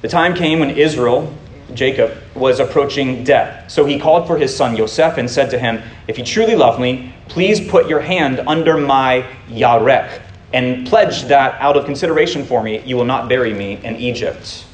The 0.01 0.07
time 0.07 0.33
came 0.33 0.59
when 0.59 0.71
Israel, 0.71 1.33
Jacob, 1.73 2.22
was 2.35 2.59
approaching 2.59 3.23
death. 3.23 3.69
So 3.69 3.85
he 3.85 3.99
called 3.99 4.27
for 4.27 4.37
his 4.37 4.55
son 4.55 4.75
Joseph 4.75 5.17
and 5.17 5.29
said 5.29 5.49
to 5.51 5.59
him, 5.59 5.81
If 6.07 6.17
you 6.17 6.25
truly 6.25 6.55
love 6.55 6.79
me, 6.79 7.13
please 7.27 7.65
put 7.69 7.87
your 7.87 7.99
hand 7.99 8.39
under 8.47 8.77
my 8.77 9.25
yarek 9.47 10.21
and 10.53 10.87
pledge 10.87 11.23
that 11.23 11.59
out 11.59 11.75
of 11.75 11.85
consideration 11.85 12.45
for 12.45 12.63
me, 12.63 12.79
you 12.81 12.95
will 12.95 13.05
not 13.05 13.27
bury 13.27 13.53
me 13.53 13.79
in 13.83 13.95
Egypt. 13.95 14.65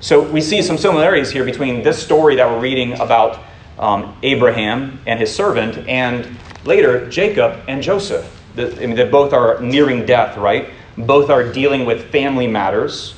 So 0.00 0.22
we 0.22 0.40
see 0.40 0.62
some 0.62 0.78
similarities 0.78 1.30
here 1.30 1.44
between 1.44 1.82
this 1.82 2.02
story 2.02 2.36
that 2.36 2.48
we're 2.48 2.60
reading 2.60 2.94
about 3.00 3.40
um, 3.78 4.16
Abraham 4.22 5.00
and 5.06 5.18
his 5.18 5.34
servant, 5.34 5.88
and 5.88 6.36
later 6.64 7.08
Jacob 7.08 7.60
and 7.68 7.82
Joseph. 7.82 8.40
The, 8.54 8.72
I 8.82 8.86
mean, 8.86 8.96
they 8.96 9.08
both 9.08 9.32
are 9.32 9.60
nearing 9.60 10.06
death, 10.06 10.36
right? 10.36 10.70
Both 10.96 11.30
are 11.30 11.50
dealing 11.52 11.84
with 11.84 12.10
family 12.10 12.46
matters. 12.46 13.14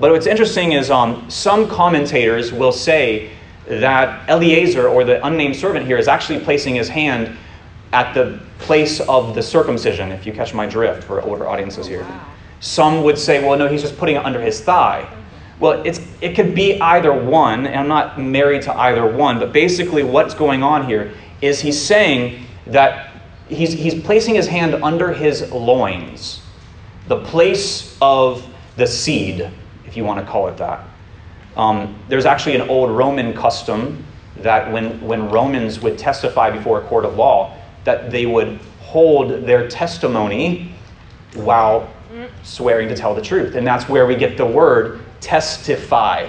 But 0.00 0.12
what's 0.12 0.26
interesting 0.26 0.72
is 0.72 0.90
um, 0.90 1.28
some 1.28 1.68
commentators 1.68 2.52
will 2.52 2.72
say 2.72 3.30
that 3.66 4.28
Eliezer, 4.28 4.88
or 4.88 5.04
the 5.04 5.24
unnamed 5.26 5.56
servant 5.56 5.86
here, 5.86 5.98
is 5.98 6.08
actually 6.08 6.40
placing 6.40 6.76
his 6.76 6.88
hand 6.88 7.36
at 7.92 8.14
the 8.14 8.40
place 8.58 9.00
of 9.00 9.34
the 9.34 9.42
circumcision, 9.42 10.12
if 10.12 10.26
you 10.26 10.32
catch 10.32 10.54
my 10.54 10.66
drift 10.66 11.04
for 11.04 11.20
older 11.22 11.48
audiences 11.48 11.86
here. 11.86 12.06
Some 12.60 13.02
would 13.02 13.18
say, 13.18 13.44
well, 13.44 13.58
no, 13.58 13.68
he's 13.68 13.82
just 13.82 13.96
putting 13.98 14.16
it 14.16 14.24
under 14.24 14.40
his 14.40 14.60
thigh. 14.60 15.08
Well, 15.58 15.82
it's, 15.84 16.00
it 16.20 16.34
could 16.34 16.54
be 16.54 16.80
either 16.80 17.12
one, 17.12 17.66
and 17.66 17.76
I'm 17.76 17.88
not 17.88 18.20
married 18.20 18.62
to 18.62 18.76
either 18.76 19.06
one, 19.06 19.38
but 19.38 19.52
basically 19.52 20.04
what's 20.04 20.34
going 20.34 20.62
on 20.62 20.86
here 20.86 21.12
is 21.40 21.60
he's 21.60 21.80
saying 21.80 22.46
that 22.66 23.20
he's, 23.48 23.72
he's 23.72 24.00
placing 24.00 24.36
his 24.36 24.46
hand 24.46 24.74
under 24.76 25.12
his 25.12 25.50
loins, 25.50 26.40
the 27.08 27.20
place 27.24 27.96
of 28.00 28.46
the 28.76 28.86
seed, 28.86 29.50
if 29.88 29.96
you 29.96 30.04
want 30.04 30.24
to 30.24 30.30
call 30.30 30.48
it 30.48 30.56
that. 30.58 30.84
Um, 31.56 31.96
there's 32.08 32.26
actually 32.26 32.54
an 32.54 32.68
old 32.68 32.90
Roman 32.90 33.34
custom 33.34 34.04
that 34.36 34.70
when, 34.70 35.00
when 35.00 35.28
Romans 35.30 35.80
would 35.80 35.98
testify 35.98 36.50
before 36.50 36.80
a 36.80 36.86
court 36.86 37.04
of 37.04 37.16
law, 37.16 37.56
that 37.84 38.10
they 38.10 38.26
would 38.26 38.60
hold 38.80 39.44
their 39.44 39.66
testimony 39.68 40.72
while 41.34 41.90
swearing 42.42 42.88
to 42.88 42.96
tell 42.96 43.14
the 43.14 43.22
truth. 43.22 43.54
And 43.54 43.66
that's 43.66 43.88
where 43.88 44.06
we 44.06 44.14
get 44.14 44.36
the 44.36 44.46
word 44.46 45.00
testify. 45.20 46.28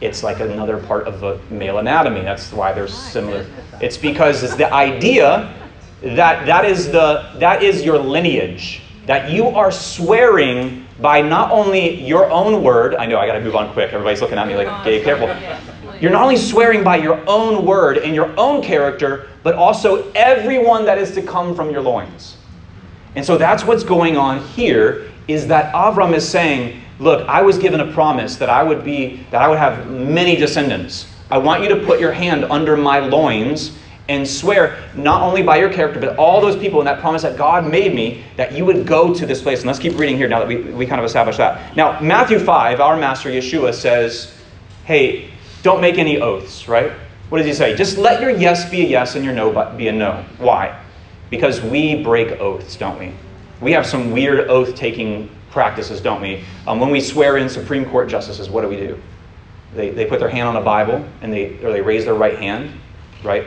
It's 0.00 0.22
like 0.22 0.40
another 0.40 0.78
part 0.78 1.06
of 1.06 1.20
the 1.20 1.40
male 1.52 1.78
anatomy. 1.78 2.20
That's 2.20 2.52
why 2.52 2.72
they're 2.72 2.88
similar. 2.88 3.46
It's 3.80 3.96
because 3.96 4.42
it's 4.42 4.54
the 4.56 4.72
idea 4.72 5.54
that 6.02 6.46
that 6.46 6.64
is 6.64 6.86
the 6.86 7.30
that 7.38 7.62
is 7.62 7.82
your 7.82 7.98
lineage. 7.98 8.82
That 9.06 9.30
you 9.30 9.48
are 9.48 9.72
swearing 9.72 10.86
by 11.00 11.22
not 11.22 11.50
only 11.50 12.02
your 12.02 12.30
own 12.30 12.62
word. 12.62 12.94
I 12.94 13.06
know 13.06 13.18
I 13.18 13.26
got 13.26 13.34
to 13.34 13.40
move 13.40 13.56
on 13.56 13.72
quick. 13.72 13.92
Everybody's 13.92 14.20
looking 14.20 14.38
at 14.38 14.46
me 14.46 14.56
like, 14.56 14.68
"Okay, 14.80 15.02
careful." 15.02 15.28
You're 16.00 16.10
not 16.10 16.22
only 16.22 16.36
swearing 16.36 16.82
by 16.82 16.96
your 16.96 17.22
own 17.26 17.66
word 17.66 17.98
and 17.98 18.14
your 18.14 18.32
own 18.38 18.62
character, 18.62 19.28
but 19.42 19.54
also 19.54 20.10
everyone 20.12 20.86
that 20.86 20.96
is 20.96 21.12
to 21.12 21.22
come 21.22 21.54
from 21.54 21.70
your 21.70 21.82
loins. 21.82 22.36
And 23.16 23.24
so 23.24 23.36
that's 23.36 23.64
what's 23.64 23.84
going 23.84 24.16
on 24.16 24.40
here 24.40 25.10
is 25.28 25.46
that 25.48 25.72
Avram 25.74 26.14
is 26.14 26.26
saying, 26.26 26.80
look, 26.98 27.28
I 27.28 27.42
was 27.42 27.58
given 27.58 27.80
a 27.80 27.92
promise 27.92 28.36
that 28.36 28.48
I 28.48 28.62
would 28.62 28.84
be 28.84 29.26
that 29.30 29.42
I 29.42 29.48
would 29.48 29.58
have 29.58 29.90
many 29.90 30.36
descendants. 30.36 31.06
I 31.30 31.38
want 31.38 31.62
you 31.62 31.68
to 31.68 31.76
put 31.84 32.00
your 32.00 32.12
hand 32.12 32.44
under 32.44 32.76
my 32.76 33.00
loins 33.00 33.78
and 34.10 34.26
swear 34.26 34.82
not 34.96 35.22
only 35.22 35.40
by 35.40 35.56
your 35.56 35.72
character, 35.72 36.00
but 36.00 36.16
all 36.16 36.40
those 36.40 36.56
people 36.56 36.80
in 36.80 36.84
that 36.84 36.98
promise 36.98 37.22
that 37.22 37.38
God 37.38 37.70
made 37.70 37.94
me 37.94 38.24
that 38.36 38.52
you 38.52 38.64
would 38.64 38.84
go 38.84 39.14
to 39.14 39.24
this 39.24 39.40
place. 39.40 39.60
And 39.60 39.68
let's 39.68 39.78
keep 39.78 39.96
reading 39.96 40.16
here 40.16 40.28
now 40.28 40.40
that 40.40 40.48
we, 40.48 40.56
we 40.56 40.84
kind 40.84 41.00
of 41.00 41.04
established 41.04 41.38
that. 41.38 41.76
Now, 41.76 42.00
Matthew 42.00 42.40
5, 42.40 42.80
our 42.80 42.96
master 42.96 43.30
Yeshua 43.30 43.72
says, 43.72 44.34
hey, 44.84 45.30
don't 45.62 45.80
make 45.80 45.96
any 45.96 46.20
oaths, 46.20 46.66
right? 46.66 46.90
What 47.28 47.38
does 47.38 47.46
he 47.46 47.54
say? 47.54 47.76
Just 47.76 47.98
let 47.98 48.20
your 48.20 48.30
yes 48.30 48.68
be 48.68 48.84
a 48.84 48.88
yes 48.88 49.14
and 49.14 49.24
your 49.24 49.32
no 49.32 49.52
be 49.76 49.86
a 49.86 49.92
no. 49.92 50.24
Why? 50.38 50.76
Because 51.30 51.60
we 51.60 52.02
break 52.02 52.40
oaths, 52.40 52.74
don't 52.74 52.98
we? 52.98 53.12
We 53.60 53.70
have 53.70 53.86
some 53.86 54.10
weird 54.10 54.50
oath 54.50 54.74
taking 54.74 55.30
practices, 55.52 56.00
don't 56.00 56.20
we? 56.20 56.42
Um, 56.66 56.80
when 56.80 56.90
we 56.90 57.00
swear 57.00 57.36
in 57.36 57.48
Supreme 57.48 57.84
Court 57.84 58.08
justices, 58.08 58.50
what 58.50 58.62
do 58.62 58.68
we 58.68 58.76
do? 58.76 59.00
They, 59.76 59.90
they 59.90 60.04
put 60.04 60.18
their 60.18 60.28
hand 60.28 60.48
on 60.48 60.56
a 60.56 60.60
Bible 60.60 61.06
and 61.22 61.32
they, 61.32 61.62
or 61.62 61.70
they 61.70 61.80
raise 61.80 62.04
their 62.04 62.14
right 62.14 62.36
hand, 62.36 62.72
right? 63.22 63.46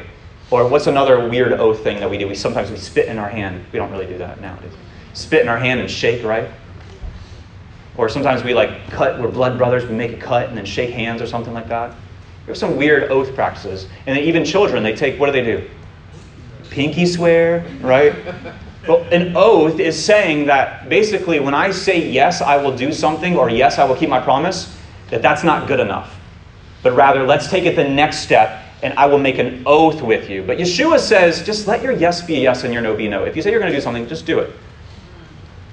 Or 0.51 0.67
what's 0.67 0.87
another 0.87 1.27
weird 1.27 1.53
oath 1.53 1.81
thing 1.83 1.99
that 1.99 2.09
we 2.09 2.17
do? 2.17 2.27
We 2.27 2.35
sometimes 2.35 2.69
we 2.69 2.77
spit 2.77 3.07
in 3.07 3.17
our 3.17 3.29
hand. 3.29 3.65
We 3.71 3.79
don't 3.79 3.91
really 3.91 4.05
do 4.05 4.17
that 4.19 4.39
nowadays. 4.41 4.73
Spit 5.13 5.41
in 5.41 5.47
our 5.47 5.57
hand 5.57 5.79
and 5.79 5.89
shake, 5.89 6.23
right? 6.23 6.49
Or 7.97 8.09
sometimes 8.09 8.43
we 8.43 8.53
like 8.53 8.89
cut, 8.89 9.19
we're 9.19 9.29
blood 9.29 9.57
brothers, 9.57 9.85
we 9.85 9.95
make 9.95 10.11
a 10.13 10.17
cut 10.17 10.49
and 10.49 10.57
then 10.57 10.65
shake 10.65 10.91
hands 10.91 11.21
or 11.21 11.27
something 11.27 11.53
like 11.53 11.67
that. 11.69 11.95
Have 12.47 12.57
some 12.57 12.75
weird 12.75 13.11
oath 13.11 13.33
practices. 13.35 13.87
And 14.05 14.17
then 14.17 14.23
even 14.23 14.43
children, 14.43 14.83
they 14.83 14.95
take, 14.95 15.19
what 15.19 15.27
do 15.27 15.31
they 15.31 15.43
do? 15.43 15.69
Pinky 16.69 17.05
swear, 17.05 17.65
right? 17.81 18.15
Well, 18.87 19.03
an 19.11 19.37
oath 19.37 19.79
is 19.79 20.03
saying 20.03 20.47
that 20.47 20.89
basically 20.89 21.39
when 21.39 21.53
I 21.53 21.71
say 21.71 22.09
yes, 22.09 22.41
I 22.41 22.57
will 22.57 22.75
do 22.75 22.91
something, 22.91 23.37
or 23.37 23.49
yes, 23.49 23.77
I 23.77 23.85
will 23.85 23.95
keep 23.95 24.09
my 24.09 24.19
promise, 24.19 24.75
that 25.09 25.21
that's 25.21 25.43
not 25.43 25.67
good 25.67 25.79
enough. 25.79 26.19
But 26.81 26.93
rather, 26.93 27.23
let's 27.23 27.49
take 27.49 27.63
it 27.63 27.75
the 27.75 27.87
next 27.87 28.17
step, 28.17 28.62
and 28.83 28.93
I 28.99 29.05
will 29.05 29.17
make 29.17 29.39
an 29.39 29.63
oath 29.65 30.01
with 30.01 30.29
you. 30.29 30.43
But 30.43 30.57
Yeshua 30.57 30.99
says, 30.99 31.43
just 31.43 31.67
let 31.67 31.81
your 31.81 31.93
yes 31.93 32.21
be 32.21 32.35
a 32.35 32.39
yes 32.39 32.65
and 32.65 32.73
your 32.73 32.83
no 32.83 32.95
be 32.95 33.07
no. 33.07 33.23
If 33.23 33.35
you 33.35 33.41
say 33.41 33.49
you're 33.49 33.61
going 33.61 33.71
to 33.71 33.77
do 33.77 33.81
something, 33.81 34.07
just 34.07 34.25
do 34.25 34.39
it. 34.39 34.51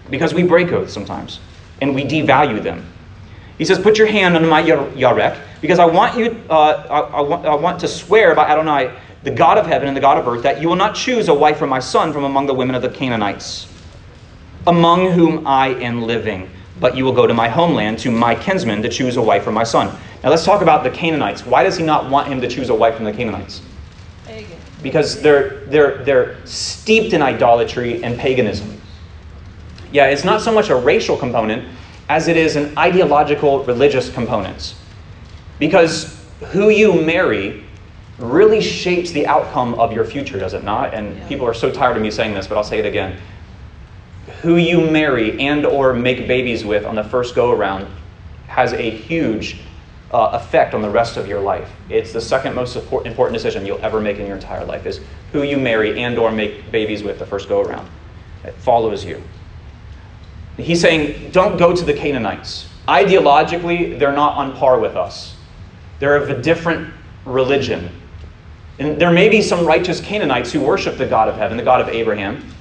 Because 0.09 0.33
we 0.33 0.45
break 0.45 0.73
oaths 0.73 0.93
sometimes, 0.93 1.41
and 1.81 1.95
we 1.95 2.05
devalue 2.05 2.63
them. 2.63 2.87
He 3.59 3.65
says, 3.65 3.79
Put 3.79 3.99
your 3.99 4.07
hand 4.07 4.37
on 4.37 4.49
my 4.49 4.63
yarek, 4.63 5.39
because 5.61 5.79
I 5.79 5.85
want 5.85 6.17
you, 6.17 6.43
uh, 6.49 6.87
I, 6.89 7.19
I, 7.19 7.21
want, 7.21 7.47
I 7.47 7.55
want 7.55 7.81
to 7.81 7.89
swear 7.89 8.35
by 8.35 8.49
Adonai, 8.49 8.97
the 9.25 9.31
God 9.31 9.59
of 9.59 9.67
heaven 9.67 9.89
and 9.89 9.97
the 9.97 10.01
God 10.01 10.17
of 10.17 10.27
earth, 10.27 10.43
that 10.45 10.61
you 10.61 10.69
will 10.69 10.77
not 10.77 10.95
choose 10.95 11.29
a 11.29 11.35
wife 11.35 11.59
for 11.59 11.67
my 11.67 11.81
son 11.81 12.13
from 12.13 12.25
among 12.25 12.47
the 12.47 12.55
women 12.55 12.75
of 12.75 12.83
the 12.83 12.89
Canaanites, 12.89 13.69
among 14.67 15.11
whom 15.13 15.47
I 15.47 15.69
am 15.69 16.03
living, 16.03 16.49
but 16.81 16.97
you 16.97 17.05
will 17.05 17.13
go 17.13 17.27
to 17.27 17.35
my 17.35 17.49
homeland, 17.49 17.99
to 18.01 18.11
my 18.11 18.35
kinsmen, 18.35 18.83
to 18.83 18.89
choose 18.89 19.17
a 19.17 19.23
wife 19.23 19.45
for 19.45 19.53
my 19.53 19.65
son. 19.65 19.97
Now 20.23 20.31
let's 20.31 20.45
talk 20.45 20.63
about 20.63 20.83
the 20.83 20.91
Canaanites. 20.91 21.45
Why 21.47 21.63
does 21.63 21.77
he 21.77 21.85
not 21.85 22.11
want 22.11 22.29
him 22.29 22.41
to 22.41 22.49
choose 22.49 22.71
a 22.71 22.75
wife 22.75 22.97
from 22.97 23.05
the 23.05 23.13
Canaanites? 23.13 23.63
Because 24.83 25.21
they're, 25.21 25.61
they're, 25.67 26.03
they're 26.05 26.47
steeped 26.47 27.13
in 27.13 27.21
idolatry 27.21 28.03
and 28.03 28.19
paganism. 28.19 28.81
Yeah, 29.93 30.07
it's 30.07 30.25
not 30.25 30.41
so 30.41 30.53
much 30.53 30.71
a 30.71 30.77
racial 30.77 31.17
component 31.17 31.69
as 32.09 32.29
it 32.29 32.37
is 32.37 32.57
an 32.57 32.77
ideological 32.79 33.63
religious 33.65 34.13
component. 34.13 34.75
Because 35.59 36.25
who 36.53 36.71
you 36.71 37.01
marry 37.03 37.65
really 38.19 38.61
shapes 38.61 39.11
the 39.11 39.27
outcome 39.27 39.75
of 39.75 39.93
your 39.93 40.05
future, 40.05 40.39
does 40.39 40.55
it 40.55 40.65
not? 40.65 40.95
And 40.95 41.17
yeah. 41.17 41.29
people 41.29 41.47
are 41.47 41.55
so 41.55 41.71
tired 41.71 41.97
of 41.97 42.03
me 42.03 42.11
saying 42.11 42.35
this, 42.35 42.47
but 42.47 42.57
I'll 42.57 42.65
say 42.65 42.79
it 42.79 42.87
again. 42.87 43.19
Who 44.43 44.57
you 44.57 44.91
marry 44.91 45.39
and 45.41 45.67
or 45.67 45.93
make 45.93 46.27
babies 46.27 46.65
with 46.65 46.85
on 46.87 46.95
the 46.95 47.05
first 47.05 47.35
go 47.35 47.53
around 47.53 47.87
has 48.47 48.73
a 48.73 48.91
huge 48.91 49.59
uh, 50.13 50.31
effect 50.33 50.75
on 50.75 50.83
the 50.83 50.91
rest 50.91 51.17
of 51.17 51.29
your 51.29 51.41
life. 51.41 51.71
It's 51.89 52.13
the 52.13 52.21
second 52.21 52.55
most 52.55 52.77
important 52.77 53.33
decision 53.33 53.65
you'll 53.65 53.85
ever 53.85 54.01
make 54.01 54.19
in 54.19 54.27
your 54.27 54.37
entire 54.37 54.65
life 54.65 54.87
is 54.87 55.01
who 55.33 55.43
you 55.43 55.57
marry 55.57 56.03
and 56.03 56.19
or 56.19 56.33
make 56.33 56.71
babies 56.73 57.03
with 57.03 57.19
the 57.19 57.27
first 57.27 57.49
go 57.49 57.61
around. 57.61 57.89
It 58.45 58.55
follows 58.55 59.05
you. 59.05 59.23
He's 60.57 60.81
saying, 60.81 61.31
don't 61.31 61.57
go 61.57 61.75
to 61.75 61.85
the 61.85 61.95
Canaanites. 61.95 62.69
Ideologically, 62.89 63.99
they're 63.99 64.13
not 64.13 64.37
on 64.37 64.57
par 64.57 64.81
with 64.81 64.97
us. 64.97 65.37
They're 66.01 66.17
of 66.17 66.31
a 66.31 66.43
different 66.43 66.93
religion. 67.25 67.91
And 68.79 69.01
there 69.01 69.13
may 69.13 69.29
be 69.29 69.43
some 69.43 69.65
righteous 69.65 70.01
Canaanites 70.01 70.53
who 70.53 70.61
worship 70.61 70.97
the 70.97 71.07
God 71.07 71.29
of 71.29 71.37
heaven, 71.37 71.57
the 71.57 71.63
God 71.63 71.81
of 71.81 71.89
Abraham. 71.89 72.53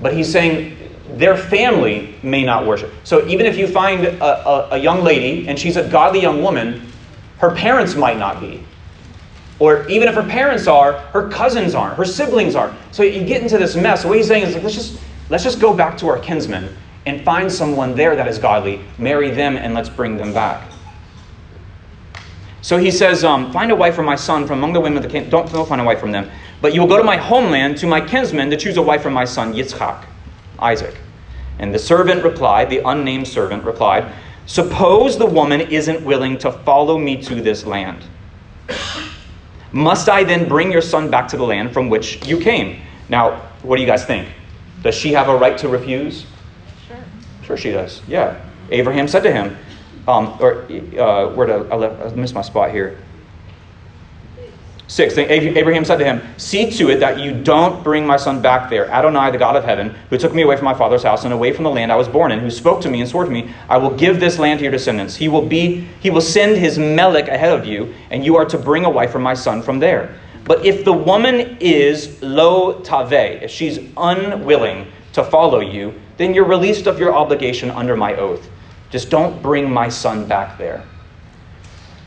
But 0.00 0.14
he's 0.14 0.30
saying 0.30 0.76
their 1.16 1.36
family 1.36 2.14
may 2.22 2.44
not 2.44 2.66
worship. 2.66 2.92
So 3.04 3.26
even 3.26 3.46
if 3.46 3.56
you 3.56 3.66
find 3.66 4.04
a, 4.04 4.24
a, 4.24 4.68
a 4.72 4.78
young 4.78 5.02
lady 5.02 5.48
and 5.48 5.58
she's 5.58 5.76
a 5.76 5.88
godly 5.88 6.22
young 6.22 6.42
woman, 6.42 6.92
her 7.38 7.54
parents 7.54 7.94
might 7.94 8.18
not 8.18 8.40
be. 8.40 8.64
Or 9.58 9.86
even 9.88 10.08
if 10.08 10.14
her 10.14 10.22
parents 10.22 10.66
are, 10.66 10.94
her 11.12 11.28
cousins 11.28 11.74
aren't, 11.74 11.96
her 11.96 12.04
siblings 12.04 12.54
aren't. 12.54 12.76
So 12.92 13.02
you 13.02 13.24
get 13.24 13.42
into 13.42 13.58
this 13.58 13.76
mess. 13.76 14.04
What 14.04 14.16
he's 14.16 14.28
saying 14.28 14.44
is 14.44 14.54
like, 14.54 14.62
let's 14.62 14.74
just 14.74 15.00
Let's 15.30 15.44
just 15.44 15.60
go 15.60 15.72
back 15.72 15.96
to 15.98 16.08
our 16.08 16.18
kinsmen 16.18 16.76
and 17.06 17.24
find 17.24 17.50
someone 17.50 17.94
there 17.94 18.16
that 18.16 18.26
is 18.26 18.36
godly, 18.36 18.80
marry 18.98 19.30
them, 19.30 19.56
and 19.56 19.72
let's 19.72 19.88
bring 19.88 20.16
them 20.16 20.34
back. 20.34 20.68
So 22.62 22.76
he 22.76 22.90
says, 22.90 23.22
um, 23.22 23.52
Find 23.52 23.70
a 23.70 23.76
wife 23.76 23.94
for 23.94 24.02
my 24.02 24.16
son 24.16 24.46
from 24.46 24.58
among 24.58 24.72
the 24.72 24.80
women 24.80 24.98
of 24.98 25.04
the 25.04 25.08
king. 25.08 25.30
Don't, 25.30 25.50
don't 25.50 25.68
find 25.68 25.80
a 25.80 25.84
wife 25.84 26.00
from 26.00 26.10
them. 26.10 26.28
But 26.60 26.74
you 26.74 26.80
will 26.80 26.88
go 26.88 26.98
to 26.98 27.04
my 27.04 27.16
homeland, 27.16 27.78
to 27.78 27.86
my 27.86 28.00
kinsmen, 28.00 28.50
to 28.50 28.56
choose 28.56 28.76
a 28.76 28.82
wife 28.82 29.02
for 29.02 29.10
my 29.10 29.24
son, 29.24 29.54
Yitzchak, 29.54 30.04
Isaac. 30.58 30.94
And 31.58 31.74
the 31.74 31.78
servant 31.78 32.22
replied, 32.22 32.70
the 32.70 32.86
unnamed 32.86 33.28
servant 33.28 33.64
replied, 33.64 34.12
Suppose 34.46 35.16
the 35.16 35.26
woman 35.26 35.60
isn't 35.60 36.04
willing 36.04 36.36
to 36.38 36.50
follow 36.50 36.98
me 36.98 37.22
to 37.22 37.36
this 37.36 37.64
land. 37.64 38.04
Must 39.72 40.08
I 40.08 40.24
then 40.24 40.48
bring 40.48 40.72
your 40.72 40.82
son 40.82 41.10
back 41.10 41.28
to 41.28 41.36
the 41.36 41.44
land 41.44 41.72
from 41.72 41.88
which 41.88 42.26
you 42.26 42.38
came? 42.38 42.80
Now, 43.08 43.36
what 43.62 43.76
do 43.76 43.82
you 43.82 43.88
guys 43.88 44.04
think? 44.04 44.28
Does 44.82 44.94
she 44.94 45.12
have 45.12 45.28
a 45.28 45.36
right 45.36 45.56
to 45.58 45.68
refuse? 45.68 46.26
Sure. 46.88 46.96
Sure, 47.44 47.56
she 47.56 47.70
does. 47.70 48.02
Yeah. 48.08 48.44
Abraham 48.70 49.06
said 49.06 49.22
to 49.22 49.32
him, 49.32 49.56
um, 50.08 50.36
or 50.40 50.62
uh, 50.98 51.32
where 51.34 51.46
did 51.46 51.70
I, 51.70 51.74
I, 51.74 51.76
left, 51.76 52.12
I 52.12 52.16
missed 52.16 52.34
my 52.34 52.42
spot 52.42 52.70
here. 52.70 52.98
6. 54.90 55.18
Abraham 55.18 55.84
said 55.84 55.98
to 55.98 56.04
him, 56.04 56.20
See 56.36 56.68
to 56.72 56.90
it 56.90 56.98
that 56.98 57.20
you 57.20 57.44
don't 57.44 57.84
bring 57.84 58.04
my 58.04 58.16
son 58.16 58.42
back 58.42 58.68
there. 58.68 58.90
Adonai, 58.90 59.30
the 59.30 59.38
God 59.38 59.54
of 59.54 59.62
heaven, 59.62 59.90
who 60.10 60.18
took 60.18 60.34
me 60.34 60.42
away 60.42 60.56
from 60.56 60.64
my 60.64 60.74
father's 60.74 61.04
house 61.04 61.22
and 61.22 61.32
away 61.32 61.52
from 61.52 61.62
the 61.62 61.70
land 61.70 61.92
I 61.92 61.96
was 61.96 62.08
born 62.08 62.32
in, 62.32 62.40
who 62.40 62.50
spoke 62.50 62.80
to 62.82 62.90
me 62.90 63.00
and 63.00 63.08
swore 63.08 63.24
to 63.24 63.30
me, 63.30 63.54
I 63.68 63.78
will 63.78 63.96
give 63.96 64.18
this 64.18 64.40
land 64.40 64.58
to 64.58 64.64
your 64.64 64.72
descendants. 64.72 65.14
He 65.14 65.28
will, 65.28 65.46
be, 65.46 65.86
he 66.00 66.10
will 66.10 66.20
send 66.20 66.56
his 66.56 66.76
melech 66.76 67.28
ahead 67.28 67.56
of 67.56 67.64
you, 67.64 67.94
and 68.10 68.24
you 68.24 68.34
are 68.34 68.44
to 68.46 68.58
bring 68.58 68.84
a 68.84 68.90
wife 68.90 69.12
for 69.12 69.20
my 69.20 69.32
son 69.32 69.62
from 69.62 69.78
there. 69.78 70.18
But 70.44 70.66
if 70.66 70.84
the 70.84 70.92
woman 70.92 71.56
is 71.60 72.20
lo 72.20 72.80
tave, 72.80 73.42
if 73.42 73.50
she's 73.52 73.78
unwilling 73.96 74.90
to 75.12 75.22
follow 75.22 75.60
you, 75.60 75.94
then 76.16 76.34
you're 76.34 76.44
released 76.44 76.88
of 76.88 76.98
your 76.98 77.14
obligation 77.14 77.70
under 77.70 77.96
my 77.96 78.16
oath. 78.16 78.50
Just 78.90 79.08
don't 79.08 79.40
bring 79.40 79.70
my 79.70 79.88
son 79.88 80.26
back 80.26 80.58
there. 80.58 80.84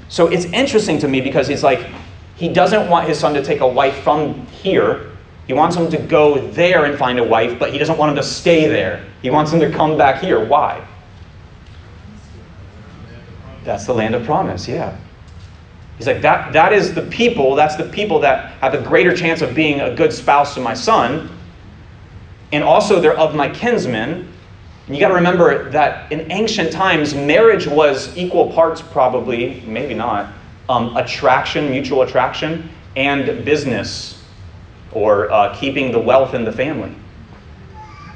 So 0.09 0.27
it's 0.27 0.45
interesting 0.47 0.99
to 0.99 1.07
me 1.07 1.21
because 1.21 1.47
he's 1.47 1.63
like, 1.63 1.89
he 2.35 2.49
doesn't 2.49 2.89
want 2.89 3.07
his 3.07 3.19
son 3.19 3.33
to 3.33 3.43
take 3.43 3.61
a 3.61 3.67
wife 3.67 4.03
from 4.03 4.45
here. 4.47 5.11
He 5.47 5.53
wants 5.53 5.75
him 5.75 5.89
to 5.91 5.97
go 5.97 6.47
there 6.49 6.85
and 6.85 6.97
find 6.97 7.19
a 7.19 7.23
wife, 7.23 7.59
but 7.59 7.71
he 7.71 7.77
doesn't 7.77 7.97
want 7.97 8.11
him 8.11 8.15
to 8.15 8.23
stay 8.23 8.67
there. 8.67 9.05
He 9.21 9.29
wants 9.29 9.51
him 9.51 9.59
to 9.59 9.69
come 9.71 9.97
back 9.97 10.21
here. 10.21 10.43
Why? 10.43 10.85
That's 13.63 13.85
the 13.85 13.93
land 13.93 14.15
of 14.15 14.25
promise, 14.25 14.67
yeah. 14.67 14.97
He's 15.97 16.07
like, 16.07 16.21
that, 16.21 16.53
that 16.53 16.73
is 16.73 16.93
the 16.93 17.03
people, 17.03 17.55
that's 17.55 17.75
the 17.75 17.85
people 17.85 18.19
that 18.21 18.51
have 18.61 18.73
a 18.73 18.81
greater 18.81 19.15
chance 19.15 19.41
of 19.41 19.53
being 19.53 19.81
a 19.81 19.93
good 19.93 20.11
spouse 20.11 20.53
to 20.55 20.59
my 20.59 20.73
son. 20.73 21.29
And 22.51 22.63
also, 22.63 22.99
they're 22.99 23.17
of 23.17 23.35
my 23.35 23.49
kinsmen. 23.49 24.27
And 24.87 24.95
you 24.95 24.99
got 24.99 25.09
to 25.09 25.13
remember 25.13 25.69
that 25.69 26.11
in 26.11 26.31
ancient 26.31 26.71
times, 26.71 27.13
marriage 27.13 27.67
was 27.67 28.15
equal 28.17 28.51
parts, 28.51 28.81
probably, 28.81 29.61
maybe 29.61 29.93
not, 29.93 30.33
um, 30.69 30.95
attraction, 30.97 31.69
mutual 31.69 32.01
attraction, 32.03 32.69
and 32.95 33.43
business 33.43 34.23
or 34.91 35.31
uh, 35.31 35.55
keeping 35.55 35.91
the 35.91 35.99
wealth 35.99 36.33
in 36.33 36.43
the 36.45 36.51
family. 36.51 36.93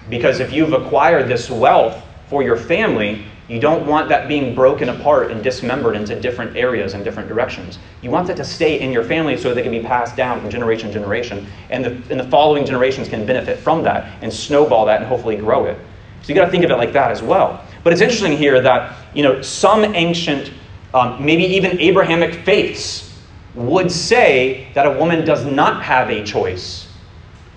Because 0.10 0.40
if 0.40 0.54
you've 0.54 0.74
acquired 0.74 1.28
this 1.28 1.50
wealth 1.50 2.02
for 2.30 2.44
your 2.44 2.56
family, 2.56 3.26
you 3.48 3.60
don't 3.60 3.86
want 3.88 4.10
that 4.10 4.28
being 4.28 4.54
broken 4.54 4.90
apart 4.90 5.32
and 5.32 5.42
dismembered 5.42 5.96
into 5.96 6.20
different 6.20 6.56
areas 6.58 6.94
and 6.94 7.04
different 7.04 7.30
directions. 7.30 7.80
You 8.02 8.12
want 8.12 8.28
that 8.28 8.38
to 8.38 8.44
stay 8.44 8.80
in 8.80 8.92
your 8.92 9.04
family 9.04 9.38
so 9.38 9.54
they 9.54 9.64
can 9.64 9.72
be 9.72 9.82
passed 9.82 10.16
down 10.18 10.42
from 10.42 10.50
generation 10.50 10.90
to 10.90 10.94
generation, 10.94 11.48
and 11.70 11.84
the, 11.84 11.92
and 12.12 12.20
the 12.20 12.28
following 12.30 12.66
generations 12.66 13.08
can 13.08 13.26
benefit 13.26 13.60
from 13.60 13.84
that 13.84 14.22
and 14.22 14.32
snowball 14.32 14.86
that 14.86 15.00
and 15.00 15.08
hopefully 15.08 15.38
grow 15.38 15.66
it. 15.66 15.78
So 16.22 16.30
you 16.30 16.36
got 16.36 16.46
to 16.46 16.52
think 16.52 16.66
of 16.66 16.72
it 16.72 16.76
like 16.76 16.92
that 16.94 17.10
as 17.10 17.22
well. 17.22 17.64
But 17.84 17.94
it's 17.94 18.02
interesting 18.02 18.38
here 18.38 18.60
that 18.62 18.98
you 19.14 19.24
know 19.24 19.42
some 19.42 19.84
ancient 19.96 20.52
um, 20.98 21.24
maybe 21.24 21.44
even 21.44 21.80
Abrahamic 21.80 22.34
faiths 22.46 23.14
would 23.54 23.92
say 23.92 24.68
that 24.74 24.86
a 24.86 24.92
woman 24.92 25.26
does 25.26 25.46
not 25.46 25.84
have 25.84 26.10
a 26.10 26.24
choice. 26.24 26.88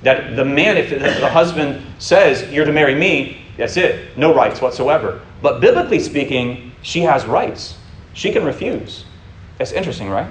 That 0.03 0.37
the 0.37 0.45
man, 0.45 0.77
if 0.77 0.91
the 0.91 1.29
husband 1.29 1.85
says, 1.99 2.51
You're 2.53 2.65
to 2.65 2.73
marry 2.73 2.95
me, 2.95 3.43
that's 3.57 3.77
it, 3.77 4.17
no 4.17 4.35
rights 4.35 4.61
whatsoever. 4.61 5.21
But 5.43 5.61
biblically 5.61 6.01
speaking, 6.01 6.73
she 6.83 7.01
has 7.01 7.27
rights. 7.27 7.77
She 8.15 8.33
can 8.33 8.45
refuse. 8.45 9.05
That's 9.59 9.73
interesting, 9.73 10.09
right? 10.09 10.29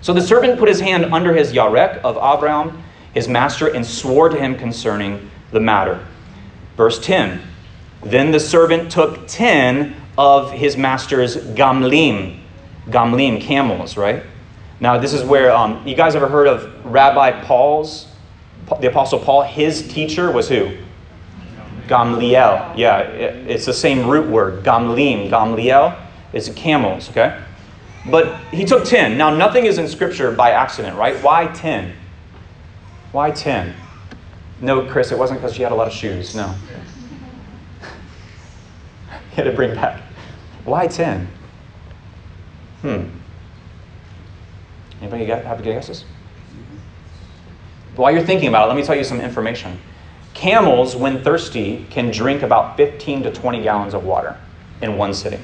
So 0.00 0.12
the 0.12 0.22
servant 0.22 0.58
put 0.58 0.68
his 0.68 0.80
hand 0.80 1.06
under 1.06 1.34
his 1.34 1.52
yarek 1.52 1.98
of 2.02 2.16
Abraham, 2.16 2.82
his 3.12 3.28
master, 3.28 3.68
and 3.68 3.84
swore 3.84 4.28
to 4.28 4.36
him 4.36 4.56
concerning 4.56 5.30
the 5.50 5.60
matter. 5.60 6.06
Verse 6.76 6.98
10 6.98 7.40
Then 8.02 8.30
the 8.30 8.40
servant 8.40 8.90
took 8.90 9.26
ten 9.26 9.94
of 10.16 10.52
his 10.52 10.76
master's 10.76 11.36
gamlim. 11.36 12.40
Gamlim, 12.88 13.40
camels, 13.40 13.96
right? 13.96 14.22
Now, 14.80 14.98
this 14.98 15.12
is 15.12 15.22
where, 15.22 15.50
um, 15.50 15.86
you 15.86 15.94
guys 15.94 16.14
ever 16.14 16.28
heard 16.28 16.46
of 16.46 16.84
Rabbi 16.84 17.44
Paul's, 17.44 18.08
the 18.80 18.88
Apostle 18.88 19.18
Paul? 19.18 19.42
His 19.42 19.86
teacher 19.88 20.30
was 20.30 20.48
who? 20.48 20.76
Gamliel. 21.86 22.76
Yeah, 22.76 22.98
it's 22.98 23.66
the 23.66 23.72
same 23.72 24.08
root 24.08 24.28
word. 24.28 24.64
Gamlim, 24.64 25.30
Gamliel. 25.30 25.98
It's 26.32 26.48
camels, 26.50 27.10
okay? 27.10 27.40
But 28.10 28.38
he 28.52 28.64
took 28.64 28.84
10. 28.84 29.16
Now, 29.16 29.30
nothing 29.30 29.66
is 29.66 29.78
in 29.78 29.88
Scripture 29.88 30.32
by 30.32 30.50
accident, 30.50 30.98
right? 30.98 31.16
Why 31.22 31.46
10? 31.46 31.94
Why 33.12 33.30
10? 33.30 33.74
No, 34.60 34.86
Chris, 34.86 35.12
it 35.12 35.18
wasn't 35.18 35.40
because 35.40 35.54
she 35.54 35.62
had 35.62 35.72
a 35.72 35.74
lot 35.74 35.86
of 35.86 35.92
shoes. 35.92 36.34
No. 36.34 36.48
he 39.30 39.36
had 39.36 39.44
to 39.44 39.52
bring 39.52 39.74
back. 39.74 40.02
Why 40.64 40.86
10? 40.86 41.28
Hmm. 42.82 43.04
Anybody 45.00 45.26
got, 45.26 45.44
have 45.44 45.62
guesses? 45.62 46.04
While 47.96 48.12
you're 48.12 48.24
thinking 48.24 48.48
about 48.48 48.64
it, 48.64 48.68
let 48.68 48.76
me 48.76 48.82
tell 48.82 48.96
you 48.96 49.04
some 49.04 49.20
information. 49.20 49.78
Camels, 50.32 50.96
when 50.96 51.22
thirsty, 51.22 51.86
can 51.90 52.10
drink 52.10 52.42
about 52.42 52.76
15 52.76 53.22
to 53.24 53.32
20 53.32 53.62
gallons 53.62 53.94
of 53.94 54.04
water 54.04 54.36
in 54.82 54.96
one 54.96 55.14
sitting. 55.14 55.40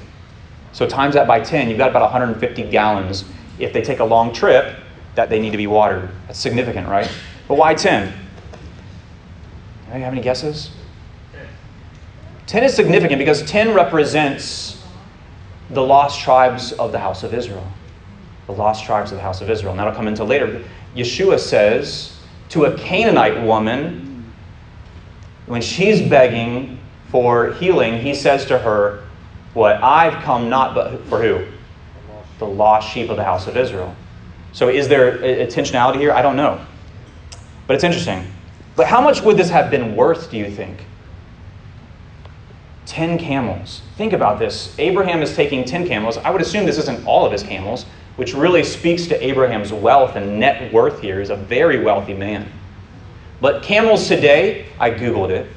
So 0.73 0.87
times 0.87 1.15
that 1.15 1.29
by 1.29 1.41
10, 1.41 1.69
you've 1.69 1.79
got 1.79 1.91
about 1.91 2.03
150 2.03 2.71
gallons 2.71 3.25
if 3.59 3.73
they 3.73 3.83
take 3.83 4.01
a 4.01 4.05
long 4.05 4.33
trip 4.33 4.77
that 5.15 5.29
they 5.29 5.39
need 5.39 5.51
to 5.51 5.57
be 5.57 5.67
watered. 5.67 6.11
That's 6.27 6.39
significant, 6.39 6.89
right? 6.89 7.11
But 7.47 7.57
why 7.57 7.75
10? 7.75 8.13
Anybody 9.83 10.05
have 10.05 10.13
any 10.13 10.23
guesses? 10.23 10.71
10 12.47 12.65
is 12.65 12.75
significant 12.75 13.19
because 13.19 13.43
10 13.43 13.75
represents 13.75 14.80
the 15.71 15.83
lost 15.83 16.21
tribes 16.21 16.73
of 16.73 16.93
the 16.93 16.99
house 16.99 17.23
of 17.23 17.33
Israel. 17.33 17.67
The 18.47 18.53
lost 18.53 18.85
tribes 18.85 19.13
of 19.13 19.19
the 19.19 19.23
house 19.23 19.41
of 19.41 19.49
Israel. 19.49 19.73
And 19.73 19.79
that'll 19.79 19.95
come 19.95 20.09
into 20.09 20.25
later. 20.25 20.65
Yeshua 20.95 21.39
says 21.39 22.19
to 22.51 22.65
a 22.65 22.77
Canaanite 22.77 23.45
woman, 23.45 24.33
when 25.47 25.63
she's 25.63 26.01
begging 26.01 26.79
for 27.09 27.53
healing, 27.55 28.01
he 28.01 28.15
says 28.15 28.45
to 28.47 28.59
her, 28.59 29.05
What? 29.55 29.83
I've 29.83 30.23
come 30.23 30.49
not 30.49 30.75
but 30.75 31.05
for 31.07 31.23
who? 31.23 31.47
The 32.39 32.47
lost 32.47 32.93
sheep 32.93 33.11
of 33.11 33.17
the 33.17 33.25
house 33.25 33.47
of 33.47 33.57
Israel. 33.57 33.95
So 34.53 34.69
is 34.69 34.89
there 34.89 35.19
intentionality 35.19 35.99
here? 35.99 36.13
I 36.13 36.23
don't 36.23 36.37
know. 36.37 36.65
But 37.67 37.75
it's 37.75 37.85
interesting. 37.85 38.27
But 38.75 38.87
how 38.87 39.01
much 39.01 39.23
would 39.23 39.37
this 39.37 39.51
have 39.51 39.71
been 39.71 39.95
worth, 39.95 40.31
do 40.31 40.39
you 40.39 40.51
think? 40.51 40.85
10 42.87 43.19
camels. 43.19 43.83
Think 43.97 44.13
about 44.13 44.39
this. 44.39 44.75
Abraham 44.79 45.23
is 45.23 45.35
taking 45.35 45.65
10 45.65 45.87
camels. 45.87 46.17
I 46.19 46.31
would 46.31 46.41
assume 46.41 46.67
this 46.67 46.79
isn't 46.79 47.07
all 47.07 47.25
of 47.25 47.33
his 47.33 47.43
camels, 47.43 47.87
which 48.17 48.35
really 48.35 48.65
speaks 48.65 49.07
to 49.07 49.25
Abraham's 49.25 49.73
wealth 49.73 50.17
and 50.17 50.41
net 50.41 50.73
worth 50.73 51.01
here. 51.01 51.21
He's 51.21 51.31
a 51.31 51.37
very 51.37 51.83
wealthy 51.83 52.15
man. 52.15 52.51
But 53.41 53.63
camels 53.63 54.07
today, 54.09 54.67
I 54.79 54.91
Googled 54.91 55.31
it, 55.31 55.51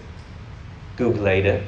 Googled 0.98 1.46
it. 1.46 1.64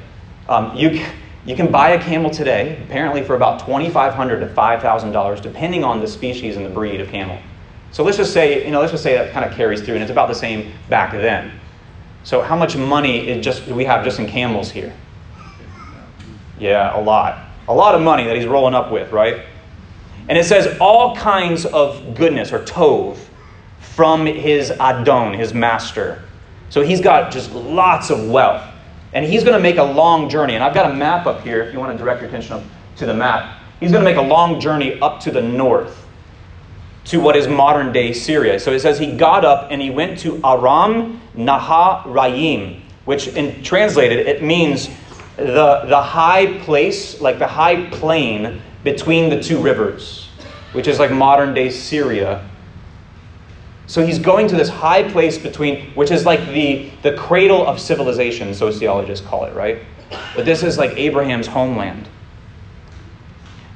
Um, 0.48 0.76
you, 0.76 1.06
you 1.46 1.56
can 1.56 1.72
buy 1.72 1.92
a 1.92 2.02
camel 2.02 2.30
today, 2.30 2.82
apparently 2.84 3.24
for 3.24 3.36
about 3.36 3.62
$2,500 3.62 4.40
to 4.40 4.48
$5,000, 4.48 5.42
depending 5.42 5.84
on 5.84 6.00
the 6.00 6.08
species 6.08 6.58
and 6.58 6.66
the 6.66 6.70
breed 6.70 7.02
of 7.02 7.10
camel. 7.10 7.38
So 7.92 8.04
let's 8.04 8.18
just 8.18 8.34
say, 8.34 8.66
you 8.66 8.72
know, 8.72 8.80
let's 8.80 8.92
just 8.92 9.04
say 9.04 9.16
that 9.16 9.32
kind 9.32 9.46
of 9.46 9.56
carries 9.56 9.82
through, 9.82 9.96
and 9.96 10.04
it's 10.04 10.12
about 10.12 10.28
the 10.28 10.36
same 10.36 10.72
back 10.90 11.12
then. 11.12 11.52
So 12.24 12.42
how 12.42 12.56
much 12.56 12.76
money 12.76 13.40
just, 13.42 13.66
do 13.68 13.76
we 13.76 13.86
have 13.86 14.04
just 14.04 14.20
in 14.20 14.26
camels 14.28 14.72
here? 14.72 14.94
Yeah, 16.60 16.98
a 16.98 17.02
lot. 17.02 17.44
A 17.68 17.74
lot 17.74 17.96
of 17.96 18.02
money 18.02 18.26
that 18.26 18.36
he's 18.36 18.46
rolling 18.46 18.74
up 18.74 18.92
with, 18.92 19.12
right? 19.12 19.46
And 20.28 20.38
it 20.38 20.46
says 20.46 20.78
all 20.80 21.16
kinds 21.16 21.66
of 21.66 22.16
goodness 22.16 22.52
or 22.52 22.60
tov 22.60 23.18
from 23.80 24.26
his 24.26 24.72
Adon, 24.72 25.34
his 25.34 25.54
master. 25.54 26.24
So 26.70 26.82
he's 26.82 27.02
got 27.02 27.32
just 27.32 27.52
lots 27.52 28.10
of 28.10 28.30
wealth. 28.30 28.64
And 29.14 29.26
he's 29.26 29.44
going 29.44 29.56
to 29.56 29.62
make 29.62 29.78
a 29.78 29.84
long 29.84 30.30
journey. 30.30 30.56
And 30.56 30.64
I've 30.64 30.74
got 30.74 30.92
a 30.92 30.94
map 30.94 31.26
up 31.26 31.42
here 31.42 31.62
if 31.64 31.74
you 31.74 31.80
want 31.80 31.98
to 31.98 31.98
direct 31.98 32.22
your 32.22 32.28
attention 32.28 32.70
to 32.98 33.06
the 33.06 33.14
map. 33.14 33.62
He's 33.80 33.92
going 33.92 34.04
to 34.04 34.10
make 34.10 34.18
a 34.18 34.28
long 34.28 34.60
journey 34.60 35.00
up 35.00 35.20
to 35.22 35.32
the 35.32 35.42
north 35.42 36.06
to 37.06 37.20
what 37.20 37.36
is 37.36 37.48
modern 37.48 37.94
day 37.94 38.14
Syria. 38.14 38.60
So 38.60 38.72
it 38.72 38.80
says 38.80 39.00
he 39.00 39.16
got 39.16 39.46
up 39.46 39.68
and 39.72 39.82
he 39.82 39.90
went 39.90 40.20
to 40.20 40.42
Aram 40.44 41.22
Naharaim, 41.36 42.82
which 43.06 43.28
in 43.28 43.64
translated 43.64 44.28
it 44.28 44.44
means 44.44 44.90
the, 45.38 45.84
the 45.88 46.02
high 46.02 46.60
place, 46.60 47.20
like 47.22 47.40
the 47.40 47.48
high 47.48 47.90
plain 47.90 48.62
between 48.84 49.30
the 49.30 49.42
two 49.42 49.60
rivers, 49.60 50.30
which 50.74 50.88
is 50.88 51.00
like 51.00 51.12
modern 51.12 51.54
day 51.54 51.70
Syria. 51.70 52.48
So 53.88 54.06
he's 54.06 54.20
going 54.20 54.48
to 54.48 54.56
this 54.56 54.70
high 54.70 55.10
place 55.12 55.38
between, 55.38 55.92
which 55.92 56.12
is 56.12 56.26
like 56.26 56.46
the, 56.48 56.90
the 57.04 57.14
cradle 57.14 57.68
of 57.68 57.80
civilization, 57.80 58.54
sociologists 58.54 59.26
call 59.26 59.46
it, 59.46 59.54
right? 59.54 59.80
But 60.36 60.46
this 60.46 60.64
is 60.64 60.78
like 60.78 60.92
Abraham's 60.98 61.48
homeland. 61.48 62.08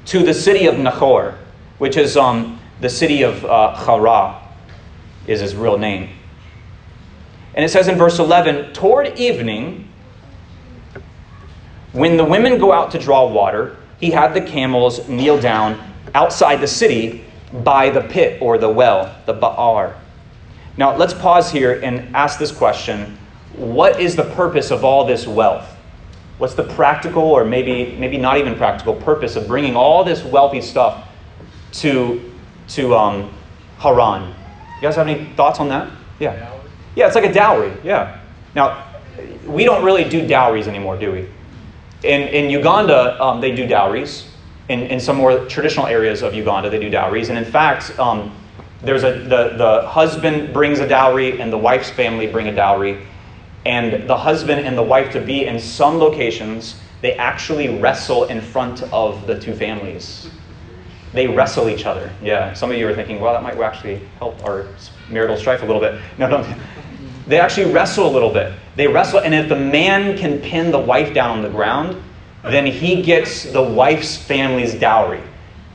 To 0.06 0.24
the 0.24 0.34
city 0.34 0.66
of 0.66 0.80
Nahor, 0.80 1.38
which 1.78 1.98
is 1.98 2.18
um, 2.18 2.60
the 2.82 2.90
city 2.90 3.24
of 3.24 3.46
uh, 3.46 4.42
is 5.28 5.42
his 5.42 5.56
real 5.56 5.78
name. 5.78 6.10
And 7.54 7.66
it 7.66 7.70
says 7.70 7.88
in 7.88 7.98
verse 7.98 8.20
11, 8.20 8.74
toward 8.74 9.20
evening, 9.20 9.89
when 12.00 12.16
the 12.16 12.24
women 12.24 12.58
go 12.58 12.72
out 12.72 12.92
to 12.92 12.98
draw 12.98 13.30
water, 13.30 13.76
he 14.00 14.10
had 14.10 14.34
the 14.34 14.40
camels 14.40 15.10
kneel 15.10 15.40
down 15.40 15.78
outside 16.16 16.62
the 16.62 16.68
city 16.68 17.26
by 17.52 17.90
the 17.90 18.00
pit 18.00 18.42
or 18.42 18.58
the 18.58 18.70
well, 18.70 19.14
the 19.26 19.34
ba'ar. 19.34 19.96
Now, 20.78 20.96
let's 20.96 21.14
pause 21.14 21.52
here 21.52 21.82
and 21.82 22.16
ask 22.16 22.40
this 22.40 22.54
question 22.54 23.18
What 23.58 24.00
is 24.00 24.16
the 24.16 24.24
purpose 24.24 24.72
of 24.72 24.86
all 24.86 25.04
this 25.06 25.28
wealth? 25.28 25.66
What's 26.38 26.54
the 26.54 26.64
practical, 26.64 27.24
or 27.24 27.44
maybe, 27.44 27.98
maybe 27.98 28.18
not 28.18 28.38
even 28.38 28.56
practical, 28.56 28.96
purpose 28.96 29.36
of 29.36 29.46
bringing 29.46 29.76
all 29.76 30.06
this 30.06 30.24
wealthy 30.24 30.62
stuff 30.62 31.06
to, 31.74 32.34
to 32.70 32.96
um, 32.96 33.34
Haran? 33.80 34.30
You 34.30 34.82
guys 34.82 34.96
have 34.96 35.10
any 35.10 35.26
thoughts 35.34 35.60
on 35.60 35.68
that? 35.68 35.92
Yeah. 36.18 36.56
Yeah, 36.96 37.08
it's 37.08 37.16
like 37.16 37.26
a 37.26 37.34
dowry. 37.34 37.74
Yeah. 37.84 38.22
Now, 38.56 38.86
we 39.46 39.66
don't 39.66 39.84
really 39.84 40.06
do 40.08 40.26
dowries 40.26 40.70
anymore, 40.70 40.96
do 40.96 41.12
we? 41.12 41.28
In, 42.04 42.22
in 42.30 42.50
Uganda, 42.50 43.22
um, 43.24 43.42
they 43.42 43.54
do 43.54 43.68
dowries. 43.68 44.26
In, 44.70 44.82
in 44.84 45.00
some 45.00 45.18
more 45.18 45.46
traditional 45.46 45.88
areas 45.88 46.22
of 46.22 46.34
Uganda, 46.34 46.70
they 46.70 46.80
do 46.80 46.90
dowries. 46.90 47.30
And 47.30 47.38
in 47.38 47.46
fact, 47.46 47.98
um, 48.00 48.36
there's 48.82 49.04
a, 49.04 49.20
the, 49.20 49.56
the 49.58 49.88
husband 49.88 50.54
brings 50.54 50.80
a 50.80 50.88
dowry 50.88 51.42
and 51.42 51.52
the 51.52 51.58
wife's 51.58 51.90
family 51.90 52.28
bring 52.28 52.48
a 52.48 52.56
dowry. 52.56 53.06
And 53.66 54.08
the 54.10 54.18
husband 54.18 54.66
and 54.66 54.78
the 54.78 54.84
wife 54.84 55.12
to 55.14 55.22
be 55.22 55.46
in 55.46 55.60
some 55.60 55.98
locations, 55.98 56.80
they 57.02 57.14
actually 57.16 57.80
wrestle 57.80 58.26
in 58.26 58.40
front 58.40 58.84
of 58.94 59.28
the 59.28 59.38
two 59.40 59.54
families. 59.54 60.30
They 61.14 61.28
wrestle 61.28 61.68
each 61.68 61.86
other. 61.86 62.14
Yeah. 62.22 62.54
Some 62.54 62.72
of 62.72 62.78
you 62.78 62.88
are 62.88 62.94
thinking, 62.94 63.20
well, 63.20 63.34
that 63.34 63.44
might 63.44 63.60
actually 63.60 63.98
help 64.20 64.42
our 64.46 64.68
marital 65.10 65.36
strife 65.36 65.64
a 65.64 65.66
little 65.66 65.82
bit. 65.82 66.00
No, 66.18 66.28
no. 66.30 66.56
They 67.30 67.40
actually 67.40 67.72
wrestle 67.72 68.08
a 68.08 68.12
little 68.12 68.34
bit. 68.34 68.52
They 68.76 68.88
wrestle, 68.88 69.20
and 69.20 69.34
if 69.34 69.48
the 69.48 69.56
man 69.56 70.18
can 70.18 70.40
pin 70.40 70.72
the 70.72 70.80
wife 70.80 71.14
down 71.14 71.38
on 71.38 71.44
the 71.44 71.50
ground, 71.50 72.02
then 72.44 72.66
he 72.66 73.02
gets 73.02 73.44
the 73.52 73.62
wife's 73.62 74.18
family's 74.18 74.74
dowry. 74.74 75.22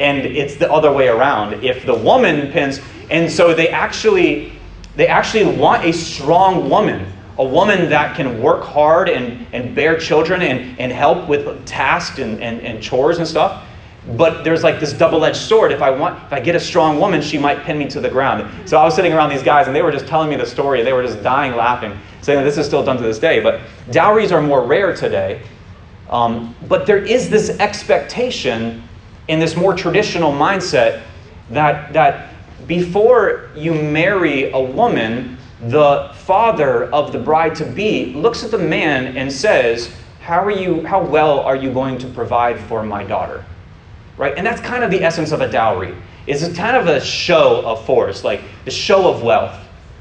And 0.01 0.19
it's 0.19 0.57
the 0.57 0.71
other 0.71 0.93
way 0.93 1.09
around. 1.09 1.65
If 1.65 1.87
the 1.87 1.95
woman 1.95 2.51
pins, 2.51 2.81
and 3.09 3.31
so 3.31 3.55
they 3.55 3.69
actually 3.69 4.53
they 4.97 5.07
actually 5.07 5.57
want 5.57 5.85
a 5.85 5.93
strong 5.93 6.71
woman, 6.71 7.07
a 7.39 7.45
woman 7.45 7.89
that 7.89 8.17
can 8.17 8.41
work 8.41 8.63
hard 8.63 9.09
and, 9.09 9.47
and 9.53 9.75
bear 9.75 9.99
children 9.99 10.43
and, 10.43 10.79
and 10.79 10.93
help 10.93 11.29
with 11.29 11.67
tasks 11.67 12.19
and, 12.19 12.41
and, 12.41 12.61
and 12.61 12.83
chores 12.83 13.19
and 13.19 13.27
stuff. 13.27 13.65
But 14.07 14.45
there's 14.45 14.63
like 14.63 14.81
this 14.81 14.93
double-edged 14.93 15.37
sword. 15.37 15.73
If 15.73 15.81
I 15.81 15.91
want, 15.91 16.23
if 16.25 16.33
I 16.33 16.41
get 16.41 16.55
a 16.55 16.61
strong 16.61 17.01
woman, 17.01 17.23
she 17.23 17.39
might 17.39 17.63
pin 17.63 17.79
me 17.79 17.89
to 17.89 18.01
the 18.01 18.11
ground. 18.11 18.69
So 18.69 18.77
I 18.77 18.85
was 18.85 18.95
sitting 18.95 19.15
around 19.15 19.31
these 19.31 19.43
guys, 19.43 19.67
and 19.67 19.75
they 19.75 19.81
were 19.81 19.93
just 19.93 20.07
telling 20.07 20.29
me 20.29 20.37
the 20.37 20.45
story. 20.45 20.83
They 20.83 20.93
were 20.93 21.03
just 21.03 21.23
dying 21.23 21.57
laughing, 21.57 21.99
saying 22.21 22.45
this 22.45 22.59
is 22.59 22.67
still 22.67 22.85
done 22.85 22.99
to 22.99 23.03
this 23.03 23.19
day. 23.19 23.41
But 23.41 23.63
dowries 23.91 24.31
are 24.31 24.43
more 24.43 24.67
rare 24.67 24.95
today. 24.95 25.41
Um, 26.11 26.55
but 26.69 26.87
there 26.87 26.99
is 26.99 27.31
this 27.31 27.51
expectation 27.61 28.83
in 29.29 29.39
this 29.39 29.57
more 29.57 29.75
traditional 29.75 30.33
mindset 30.33 31.03
that 31.51 31.93
that 31.95 32.29
before 32.67 33.51
you 33.57 33.73
marry 33.73 34.51
a 34.53 34.61
woman, 34.61 35.39
the 35.63 36.11
father 36.15 36.91
of 36.93 37.13
the 37.13 37.19
bride 37.19 37.55
to 37.55 37.65
be 37.65 38.13
looks 38.13 38.45
at 38.45 38.51
the 38.51 38.59
man 38.59 39.17
and 39.17 39.33
says, 39.33 39.91
"How 40.21 40.45
are 40.45 40.51
you? 40.51 40.87
How 40.87 41.03
well 41.03 41.41
are 41.41 41.57
you 41.57 41.73
going 41.73 41.97
to 41.99 42.07
provide 42.09 42.61
for 42.61 42.83
my 42.83 43.03
daughter?" 43.03 43.43
Right? 44.17 44.35
And 44.37 44.47
that's 44.47 44.61
kind 44.61 44.85
of 44.85 44.91
the 44.91 45.03
essence 45.03 45.33
of 45.33 45.41
a 45.41 45.51
dowry. 45.51 45.95
It's 46.27 46.47
kind 46.57 46.77
of 46.77 46.87
a 46.87 47.01
show 47.01 47.63
of 47.67 47.85
force, 47.85 48.25
like 48.25 48.43
the 48.65 48.71
show 48.71 49.09
of 49.09 49.23
wealth. 49.23 49.59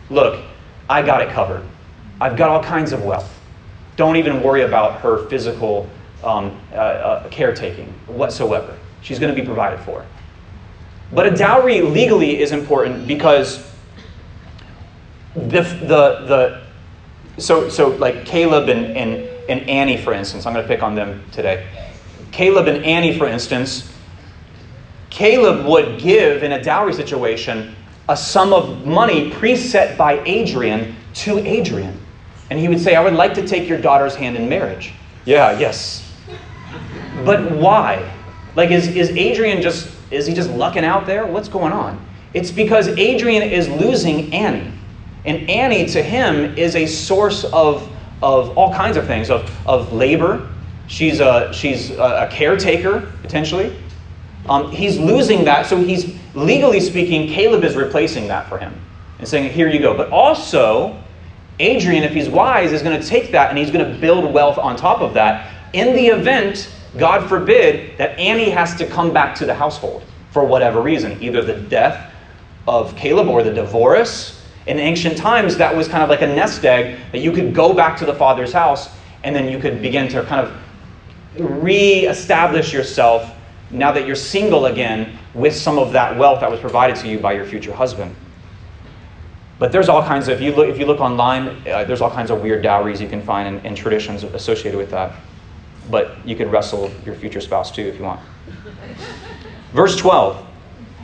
Look, 0.09 0.43
I 0.89 1.01
got 1.01 1.21
it 1.21 1.29
covered. 1.29 1.63
I've 2.21 2.37
got 2.37 2.49
all 2.49 2.63
kinds 2.63 2.93
of 2.93 3.03
wealth. 3.03 3.39
Don't 3.95 4.15
even 4.15 4.41
worry 4.41 4.61
about 4.61 5.01
her 5.01 5.27
physical 5.27 5.89
um, 6.23 6.57
uh, 6.71 6.75
uh, 6.75 7.29
caretaking 7.29 7.87
whatsoever. 8.07 8.77
She's 9.01 9.19
going 9.19 9.33
to 9.33 9.39
be 9.39 9.45
provided 9.45 9.79
for. 9.81 10.05
But 11.11 11.27
a 11.27 11.35
dowry 11.35 11.81
legally 11.81 12.41
is 12.41 12.51
important 12.51 13.07
because 13.07 13.69
the, 15.35 15.61
the, 15.61 16.25
the 16.27 16.63
so, 17.41 17.69
so 17.69 17.89
like 17.89 18.25
Caleb 18.25 18.69
and, 18.69 18.97
and, 18.97 19.15
and 19.49 19.69
Annie, 19.69 19.97
for 19.97 20.13
instance, 20.13 20.45
I'm 20.45 20.53
going 20.53 20.63
to 20.63 20.67
pick 20.67 20.81
on 20.81 20.95
them 20.95 21.23
today. 21.31 21.67
Caleb 22.31 22.67
and 22.67 22.83
Annie, 22.83 23.17
for 23.17 23.27
instance, 23.27 23.92
Caleb 25.13 25.67
would 25.67 25.99
give 25.99 26.41
in 26.41 26.53
a 26.53 26.63
dowry 26.63 26.91
situation 26.91 27.75
a 28.09 28.17
sum 28.17 28.51
of 28.51 28.83
money 28.83 29.29
preset 29.29 29.95
by 29.95 30.19
Adrian 30.23 30.95
to 31.13 31.37
Adrian. 31.37 31.99
And 32.49 32.59
he 32.59 32.67
would 32.67 32.79
say, 32.79 32.95
I 32.95 33.03
would 33.03 33.13
like 33.13 33.35
to 33.35 33.47
take 33.47 33.69
your 33.69 33.79
daughter's 33.79 34.15
hand 34.15 34.35
in 34.35 34.49
marriage. 34.49 34.91
Yeah, 35.25 35.57
yes. 35.59 36.11
But 37.23 37.51
why? 37.51 38.11
Like, 38.55 38.71
is, 38.71 38.87
is 38.95 39.11
Adrian 39.11 39.61
just, 39.61 39.95
is 40.09 40.25
he 40.25 40.33
just 40.33 40.49
lucking 40.49 40.83
out 40.83 41.05
there? 41.05 41.27
What's 41.27 41.47
going 41.47 41.73
on? 41.73 42.03
It's 42.33 42.49
because 42.49 42.87
Adrian 42.87 43.43
is 43.43 43.69
losing 43.69 44.33
Annie. 44.33 44.71
And 45.25 45.47
Annie, 45.47 45.85
to 45.89 46.01
him, 46.01 46.57
is 46.57 46.75
a 46.75 46.87
source 46.87 47.43
of, 47.45 47.87
of 48.23 48.57
all 48.57 48.73
kinds 48.73 48.97
of 48.97 49.05
things, 49.05 49.29
of, 49.29 49.47
of 49.67 49.93
labor. 49.93 50.49
She's 50.87 51.19
a, 51.19 51.53
she's 51.53 51.91
a 51.91 52.27
caretaker, 52.31 53.11
potentially. 53.21 53.77
Um, 54.49 54.71
he's 54.71 54.97
losing 54.99 55.45
that, 55.45 55.65
so 55.65 55.77
he's 55.77 56.17
legally 56.33 56.79
speaking, 56.79 57.27
Caleb 57.27 57.63
is 57.63 57.75
replacing 57.75 58.27
that 58.27 58.49
for 58.49 58.57
him 58.57 58.73
and 59.19 59.27
saying, 59.27 59.51
Here 59.51 59.69
you 59.69 59.79
go. 59.79 59.95
But 59.95 60.09
also, 60.11 61.01
Adrian, 61.59 62.03
if 62.03 62.11
he's 62.11 62.29
wise, 62.29 62.71
is 62.71 62.81
going 62.81 62.99
to 62.99 63.07
take 63.07 63.31
that 63.31 63.49
and 63.49 63.57
he's 63.57 63.71
going 63.71 63.89
to 63.89 63.99
build 63.99 64.33
wealth 64.33 64.57
on 64.57 64.75
top 64.75 65.01
of 65.01 65.13
that 65.13 65.53
in 65.73 65.95
the 65.95 66.07
event, 66.07 66.69
God 66.97 67.27
forbid, 67.27 67.97
that 67.97 68.17
Annie 68.19 68.49
has 68.49 68.75
to 68.75 68.85
come 68.85 69.11
back 69.11 69.35
to 69.35 69.45
the 69.45 69.53
household 69.53 70.03
for 70.31 70.45
whatever 70.45 70.81
reason, 70.81 71.21
either 71.21 71.41
the 71.41 71.59
death 71.59 72.11
of 72.67 72.95
Caleb 72.95 73.27
or 73.27 73.43
the 73.43 73.53
divorce. 73.53 74.41
In 74.67 74.79
ancient 74.79 75.17
times, 75.17 75.57
that 75.57 75.75
was 75.75 75.87
kind 75.87 76.03
of 76.03 76.09
like 76.09 76.21
a 76.21 76.27
nest 76.27 76.63
egg 76.63 76.99
that 77.11 77.19
you 77.19 77.31
could 77.31 77.53
go 77.53 77.73
back 77.73 77.97
to 77.99 78.05
the 78.05 78.13
father's 78.13 78.53
house 78.53 78.89
and 79.23 79.35
then 79.35 79.49
you 79.49 79.59
could 79.59 79.81
begin 79.81 80.07
to 80.09 80.23
kind 80.23 80.47
of 80.47 81.63
re-establish 81.63 82.71
yourself 82.71 83.32
now 83.73 83.91
that 83.91 84.05
you're 84.05 84.15
single 84.15 84.67
again 84.67 85.17
with 85.33 85.55
some 85.55 85.79
of 85.79 85.91
that 85.93 86.17
wealth 86.17 86.41
that 86.41 86.49
was 86.49 86.59
provided 86.59 86.95
to 86.97 87.07
you 87.07 87.19
by 87.19 87.33
your 87.33 87.45
future 87.45 87.73
husband. 87.73 88.15
But 89.59 89.71
there's 89.71 89.89
all 89.89 90.03
kinds 90.03 90.27
of, 90.27 90.35
if 90.35 90.41
you 90.41 90.53
look, 90.55 90.67
if 90.67 90.77
you 90.77 90.85
look 90.85 90.99
online, 90.99 91.47
uh, 91.67 91.83
there's 91.83 92.01
all 92.01 92.11
kinds 92.11 92.31
of 92.31 92.41
weird 92.41 92.63
dowries 92.63 93.01
you 93.01 93.07
can 93.07 93.21
find 93.21 93.47
and, 93.47 93.65
and 93.65 93.77
traditions 93.77 94.23
associated 94.23 94.77
with 94.77 94.91
that. 94.91 95.13
But 95.89 96.15
you 96.25 96.35
can 96.35 96.49
wrestle 96.49 96.91
your 97.05 97.15
future 97.15 97.41
spouse 97.41 97.71
too 97.71 97.83
if 97.83 97.97
you 97.97 98.03
want. 98.03 98.21
Verse 99.73 99.95
12, 99.95 100.45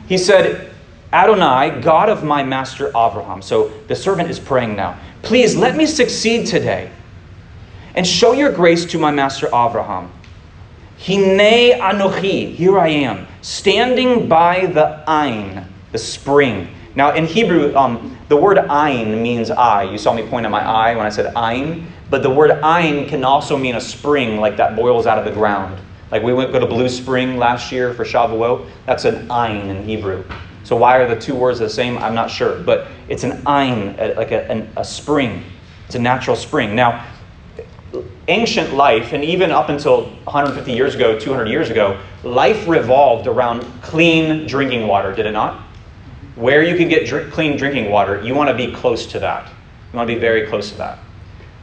he 0.08 0.16
said, 0.16 0.72
Adonai, 1.12 1.80
God 1.80 2.08
of 2.08 2.22
my 2.22 2.42
master 2.44 2.88
Abraham. 2.88 3.42
So 3.42 3.68
the 3.88 3.96
servant 3.96 4.30
is 4.30 4.38
praying 4.38 4.76
now. 4.76 4.98
Please 5.22 5.56
let 5.56 5.76
me 5.76 5.86
succeed 5.86 6.46
today 6.46 6.90
and 7.94 8.06
show 8.06 8.32
your 8.32 8.52
grace 8.52 8.84
to 8.86 8.98
my 8.98 9.10
master 9.10 9.46
Abraham 9.48 10.12
Hine 11.06 11.80
anochi, 11.80 12.54
here 12.54 12.78
I 12.78 12.88
am, 12.88 13.26
standing 13.40 14.28
by 14.28 14.66
the 14.66 15.02
Ain, 15.08 15.64
the 15.92 15.98
spring. 15.98 16.68
Now, 16.94 17.14
in 17.14 17.24
Hebrew, 17.24 17.74
um, 17.74 18.18
the 18.28 18.36
word 18.36 18.58
Ain 18.70 19.22
means 19.22 19.50
eye. 19.50 19.84
You 19.84 19.96
saw 19.96 20.12
me 20.12 20.26
point 20.26 20.44
at 20.44 20.52
my 20.52 20.62
eye 20.62 20.94
when 20.94 21.06
I 21.06 21.08
said 21.08 21.32
Ain. 21.36 21.86
But 22.10 22.22
the 22.22 22.28
word 22.28 22.50
Ain 22.62 23.08
can 23.08 23.24
also 23.24 23.56
mean 23.56 23.76
a 23.76 23.80
spring, 23.80 24.40
like 24.40 24.58
that 24.58 24.76
boils 24.76 25.06
out 25.06 25.16
of 25.16 25.24
the 25.24 25.30
ground. 25.30 25.80
Like 26.10 26.22
we 26.22 26.34
went 26.34 26.52
to 26.52 26.66
Blue 26.66 26.88
Spring 26.88 27.38
last 27.38 27.72
year 27.72 27.94
for 27.94 28.04
Shavuot. 28.04 28.68
That's 28.84 29.06
an 29.06 29.30
Ain 29.30 29.70
in 29.70 29.84
Hebrew. 29.84 30.24
So 30.64 30.76
why 30.76 30.98
are 30.98 31.08
the 31.08 31.18
two 31.18 31.34
words 31.34 31.60
the 31.60 31.70
same? 31.70 31.96
I'm 31.98 32.14
not 32.14 32.30
sure. 32.30 32.58
But 32.58 32.88
it's 33.08 33.24
an 33.24 33.42
Ain, 33.48 33.96
like 34.16 34.32
a, 34.32 34.68
a 34.76 34.84
spring. 34.84 35.44
It's 35.86 35.94
a 35.94 36.00
natural 36.00 36.36
spring. 36.36 36.74
Now, 36.74 37.06
ancient 38.28 38.74
life, 38.74 39.12
and 39.12 39.24
even 39.24 39.50
up 39.50 39.68
until 39.68 40.04
150 40.24 40.72
years 40.72 40.94
ago, 40.94 41.18
200 41.18 41.48
years 41.48 41.70
ago, 41.70 42.00
life 42.22 42.68
revolved 42.68 43.26
around 43.26 43.62
clean 43.82 44.46
drinking 44.46 44.86
water, 44.86 45.12
did 45.12 45.26
it 45.26 45.32
not? 45.32 45.60
Where 46.36 46.62
you 46.62 46.76
can 46.76 46.88
get 46.88 47.06
drink, 47.06 47.32
clean 47.32 47.56
drinking 47.56 47.90
water, 47.90 48.22
you 48.22 48.34
want 48.34 48.48
to 48.48 48.54
be 48.54 48.72
close 48.72 49.06
to 49.06 49.18
that. 49.20 49.48
You 49.92 49.96
want 49.96 50.08
to 50.08 50.14
be 50.14 50.20
very 50.20 50.46
close 50.46 50.70
to 50.70 50.78
that. 50.78 50.98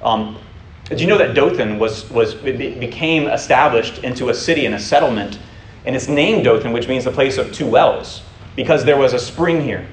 Um, 0.03 0.37
did 0.85 1.01
you 1.01 1.07
know 1.07 1.17
that 1.17 1.33
Dothan 1.33 1.79
was, 1.79 2.09
was 2.09 2.33
became 2.33 3.27
established 3.27 4.03
into 4.03 4.29
a 4.29 4.33
city 4.33 4.65
and 4.65 4.75
a 4.75 4.79
settlement, 4.79 5.39
and 5.85 5.95
it's 5.95 6.07
named 6.07 6.43
Dothan, 6.43 6.71
which 6.71 6.87
means 6.87 7.05
the 7.05 7.11
place 7.11 7.37
of 7.37 7.51
two 7.53 7.67
wells, 7.67 8.21
because 8.55 8.83
there 8.83 8.97
was 8.97 9.13
a 9.13 9.19
spring 9.19 9.61
here. 9.61 9.87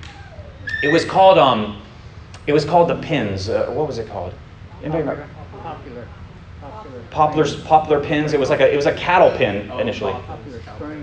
It 0.83 0.89
was 0.89 1.05
called 1.05 1.39
um, 1.39 1.81
it 2.47 2.53
was 2.53 2.65
called 2.65 2.91
the 2.91 2.97
Pins. 2.97 3.49
Uh, 3.49 3.67
what 3.71 3.87
was 3.87 3.99
it 3.99 4.09
called? 4.09 4.35
Anybody 4.83 5.23
Popular 5.63 6.07
poplar 7.11 7.47
poplar 7.65 8.01
pins. 8.01 8.33
It 8.33 8.41
was 8.41 8.51
like 8.51 8.61
a 8.61 8.73
it 8.73 8.77
was 8.77 8.87
a 8.87 8.95
cattle 8.95 9.31
pin 9.37 9.71
initially. 9.81 10.13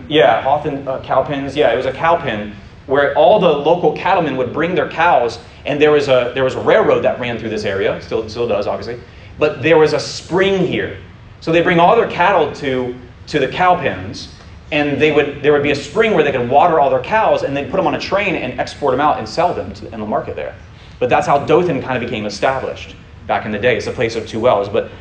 Yeah, 0.07 0.45
often 0.47 0.87
uh, 0.87 1.01
cow 1.01 1.23
pins. 1.23 1.55
Yeah, 1.55 1.71
it 1.73 1.77
was 1.77 1.85
a 1.85 1.93
cow 1.93 2.17
pin 2.17 2.53
where 2.87 3.15
all 3.15 3.39
the 3.39 3.47
local 3.47 3.93
cattlemen 3.95 4.35
would 4.37 4.51
bring 4.51 4.75
their 4.75 4.89
cows, 4.89 5.39
and 5.65 5.81
there 5.81 5.91
was 5.91 6.07
a 6.09 6.31
there 6.35 6.43
was 6.43 6.55
a 6.55 6.61
railroad 6.61 7.01
that 7.01 7.19
ran 7.19 7.39
through 7.39 7.49
this 7.49 7.63
area. 7.63 8.01
Still 8.01 8.27
still 8.29 8.47
does, 8.47 8.67
obviously. 8.67 8.99
But 9.39 9.63
there 9.63 9.77
was 9.77 9.93
a 9.93 9.99
spring 9.99 10.65
here, 10.65 10.97
so 11.39 11.51
they 11.51 11.61
bring 11.61 11.79
all 11.79 11.95
their 11.95 12.09
cattle 12.09 12.51
to 12.55 12.95
to 13.27 13.39
the 13.39 13.47
cow 13.47 13.75
pens, 13.75 14.33
and 14.71 15.01
they 15.01 15.11
would 15.11 15.41
there 15.41 15.53
would 15.53 15.63
be 15.63 15.71
a 15.71 15.75
spring 15.75 16.13
where 16.13 16.23
they 16.23 16.31
could 16.31 16.49
water 16.49 16.79
all 16.79 16.89
their 16.89 17.01
cows, 17.01 17.43
and 17.43 17.55
they'd 17.55 17.71
put 17.71 17.77
them 17.77 17.87
on 17.87 17.95
a 17.95 17.99
train 17.99 18.35
and 18.35 18.59
export 18.59 18.91
them 18.91 19.01
out 19.01 19.19
and 19.19 19.27
sell 19.27 19.53
them 19.53 19.73
to, 19.75 19.85
in 19.93 19.99
the 19.99 20.05
market 20.05 20.35
there. 20.35 20.55
But 20.99 21.09
that's 21.09 21.25
how 21.25 21.45
Dothan 21.45 21.81
kind 21.81 22.01
of 22.01 22.07
became 22.07 22.25
established 22.25 22.95
back 23.25 23.45
in 23.45 23.51
the 23.51 23.57
day. 23.57 23.77
It's 23.77 23.87
a 23.87 23.91
place 23.91 24.15
of 24.15 24.27
two 24.27 24.39
wells. 24.39 24.69
But 24.69 24.91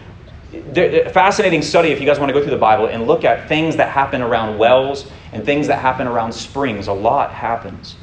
fascinating 1.13 1.63
study 1.63 1.91
if 1.91 2.01
you 2.01 2.07
guys 2.07 2.19
want 2.19 2.29
to 2.29 2.33
go 2.33 2.41
through 2.41 2.51
the 2.51 2.57
Bible 2.57 2.87
and 2.87 3.07
look 3.07 3.25
at 3.25 3.49
things 3.49 3.77
that 3.77 3.91
happen 3.91 4.21
around 4.21 4.59
wells 4.59 5.11
and 5.33 5.45
things 5.45 5.67
that 5.69 5.79
happen 5.79 6.07
around 6.07 6.33
springs. 6.33 6.89
A 6.89 6.93
lot 6.93 7.33
happens. 7.33 7.97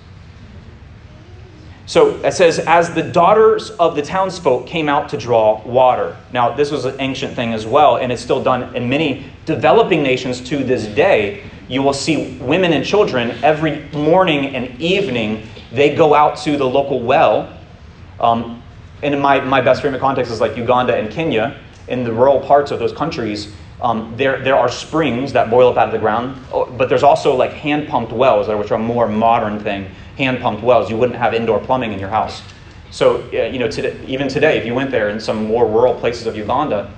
So 1.88 2.18
it 2.18 2.34
says, 2.34 2.60
as 2.60 2.94
the 2.94 3.02
daughters 3.02 3.72
of 3.72 3.96
the 3.96 4.02
townsfolk 4.02 4.68
came 4.68 4.90
out 4.90 5.08
to 5.10 5.18
draw 5.18 5.62
water. 5.64 6.18
Now, 6.34 6.54
this 6.54 6.70
was 6.70 6.84
an 6.84 6.96
ancient 7.00 7.34
thing 7.34 7.54
as 7.54 7.66
well, 7.66 7.96
and 7.96 8.12
it's 8.12 8.22
still 8.22 8.44
done 8.44 8.76
in 8.76 8.90
many 8.90 9.26
developing 9.46 10.04
nations 10.04 10.42
to 10.50 10.66
this 10.66 10.86
day. 10.86 11.50
You 11.70 11.82
will 11.82 11.94
see 11.94 12.38
women 12.40 12.74
and 12.74 12.86
children 12.86 13.32
every 13.42 13.84
morning 13.92 14.54
and 14.54 14.80
evening, 14.82 15.48
they 15.72 15.96
go 15.96 16.14
out 16.14 16.38
to 16.40 16.58
the 16.58 16.66
local 16.66 17.02
well. 17.02 17.58
Um, 18.20 18.62
and 19.02 19.14
in 19.14 19.22
my, 19.22 19.40
my 19.40 19.62
best 19.62 19.80
frame 19.82 19.94
of 19.94 20.02
context 20.02 20.30
is 20.30 20.42
like 20.42 20.58
Uganda 20.58 20.96
and 20.96 21.10
Kenya. 21.10 21.58
In 21.88 22.04
the 22.04 22.12
rural 22.12 22.40
parts 22.40 22.72
of 22.72 22.80
those 22.80 22.92
countries, 22.92 23.54
um, 23.82 24.14
there, 24.18 24.42
there 24.42 24.56
are 24.56 24.70
springs 24.70 25.34
that 25.34 25.50
boil 25.50 25.70
up 25.70 25.78
out 25.78 25.88
of 25.88 25.92
the 25.92 26.00
ground, 26.00 26.42
oh, 26.52 26.66
but 26.66 26.90
there's 26.90 27.04
also 27.04 27.36
like 27.36 27.52
hand 27.52 27.88
pumped 27.88 28.12
wells, 28.12 28.48
which 28.48 28.72
are 28.72 28.76
a 28.76 28.80
more 28.80 29.08
modern 29.08 29.60
thing 29.60 29.90
hand 30.18 30.40
pumped 30.40 30.64
wells. 30.64 30.90
You 30.90 30.98
wouldn't 30.98 31.18
have 31.18 31.34
indoor 31.34 31.60
plumbing 31.60 31.94
in 31.94 32.00
your 32.00 32.10
house. 32.10 32.42
So, 32.90 33.30
you 33.32 33.60
know, 33.60 33.70
today, 33.70 34.00
even 34.08 34.28
today, 34.28 34.58
if 34.58 34.66
you 34.66 34.74
went 34.74 34.92
there 34.92 35.10
in 35.10 35.20
some 35.20 35.46
more 35.46 35.68
rural 35.68 35.94
places 35.94 36.26
of 36.26 36.36
Uganda, 36.36 36.92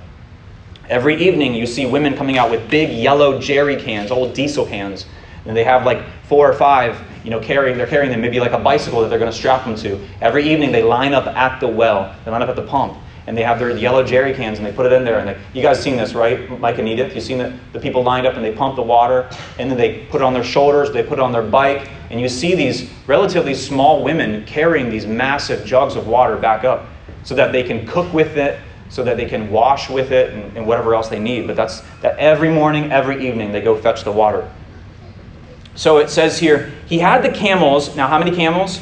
every 0.88 1.22
evening 1.22 1.54
you 1.54 1.66
see 1.66 1.84
women 1.84 2.16
coming 2.16 2.38
out 2.38 2.50
with 2.50 2.68
big 2.70 2.90
yellow 2.96 3.40
jerry 3.40 3.76
cans, 3.76 4.10
old 4.10 4.32
diesel 4.32 4.64
cans, 4.64 5.04
and 5.44 5.56
they 5.56 5.64
have 5.64 5.84
like 5.84 6.02
four 6.24 6.48
or 6.48 6.54
five, 6.54 6.98
you 7.24 7.30
know, 7.30 7.40
carrying, 7.40 7.76
they're 7.76 7.86
carrying 7.86 8.10
them 8.10 8.20
maybe 8.20 8.40
like 8.40 8.52
a 8.52 8.58
bicycle 8.58 9.02
that 9.02 9.08
they're 9.08 9.18
going 9.18 9.30
to 9.30 9.36
strap 9.36 9.64
them 9.64 9.74
to. 9.76 10.00
Every 10.20 10.48
evening 10.48 10.72
they 10.72 10.82
line 10.82 11.12
up 11.12 11.26
at 11.26 11.60
the 11.60 11.68
well, 11.68 12.14
they 12.24 12.30
line 12.30 12.42
up 12.42 12.48
at 12.48 12.56
the 12.56 12.66
pump, 12.66 12.96
and 13.26 13.36
they 13.36 13.42
have 13.42 13.58
their 13.58 13.76
yellow 13.76 14.02
jerry 14.02 14.34
cans 14.34 14.58
and 14.58 14.66
they 14.66 14.72
put 14.72 14.86
it 14.86 14.92
in 14.92 15.04
there. 15.04 15.18
And 15.18 15.28
they, 15.28 15.38
you 15.52 15.62
guys 15.62 15.80
seen 15.82 15.96
this, 15.96 16.14
right? 16.14 16.58
Mike 16.58 16.78
and 16.78 16.88
Edith, 16.88 17.14
you've 17.14 17.24
seen 17.24 17.38
the, 17.38 17.56
the 17.72 17.80
people 17.80 18.02
lined 18.02 18.26
up 18.26 18.34
and 18.34 18.44
they 18.44 18.52
pump 18.52 18.76
the 18.76 18.82
water, 18.82 19.28
and 19.58 19.70
then 19.70 19.78
they 19.78 20.06
put 20.06 20.20
it 20.20 20.24
on 20.24 20.34
their 20.34 20.44
shoulders, 20.44 20.92
they 20.92 21.02
put 21.02 21.18
it 21.18 21.22
on 21.22 21.32
their 21.32 21.42
bike, 21.42 21.88
and 22.10 22.20
you 22.20 22.28
see 22.28 22.54
these 22.54 22.90
relatively 23.06 23.54
small 23.54 24.02
women 24.02 24.44
carrying 24.46 24.90
these 24.90 25.06
massive 25.06 25.64
jugs 25.64 25.96
of 25.96 26.06
water 26.06 26.36
back 26.36 26.64
up 26.64 26.86
so 27.22 27.34
that 27.34 27.52
they 27.52 27.62
can 27.62 27.86
cook 27.86 28.12
with 28.12 28.36
it, 28.36 28.58
so 28.88 29.04
that 29.04 29.16
they 29.16 29.26
can 29.26 29.50
wash 29.50 29.88
with 29.88 30.10
it, 30.10 30.32
and, 30.32 30.56
and 30.56 30.66
whatever 30.66 30.94
else 30.94 31.08
they 31.08 31.20
need. 31.20 31.46
But 31.46 31.56
that's 31.56 31.82
that 32.00 32.18
every 32.18 32.50
morning, 32.50 32.90
every 32.90 33.26
evening, 33.28 33.52
they 33.52 33.60
go 33.60 33.76
fetch 33.76 34.02
the 34.02 34.12
water. 34.12 34.50
So 35.76 35.98
it 35.98 36.10
says 36.10 36.38
here, 36.38 36.72
he 36.86 36.98
had 36.98 37.22
the 37.22 37.30
camels. 37.30 37.94
Now, 37.94 38.08
how 38.08 38.18
many 38.18 38.34
camels? 38.34 38.80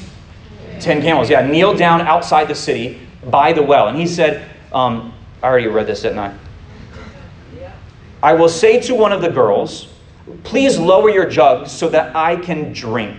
Ten 0.81 1.03
camels. 1.03 1.29
Yeah, 1.29 1.47
kneel 1.47 1.75
down 1.75 2.01
outside 2.01 2.49
the 2.49 2.55
city 2.55 3.01
by 3.27 3.53
the 3.53 3.63
well. 3.63 3.89
And 3.89 3.99
he 3.99 4.07
said, 4.07 4.49
um, 4.73 5.13
I 5.43 5.47
already 5.47 5.67
read 5.69 5.87
this, 5.87 6.03
didn't 6.03 6.19
I? 6.19 6.37
I 8.23 8.33
will 8.33 8.49
say 8.49 8.81
to 8.81 8.95
one 8.95 9.13
of 9.13 9.23
the 9.23 9.31
girls, 9.31 9.89
Please 10.45 10.79
lower 10.79 11.09
your 11.09 11.29
jug 11.29 11.69
so 11.69 11.89
that 11.89 12.15
I 12.15 12.37
can 12.37 12.73
drink. 12.73 13.17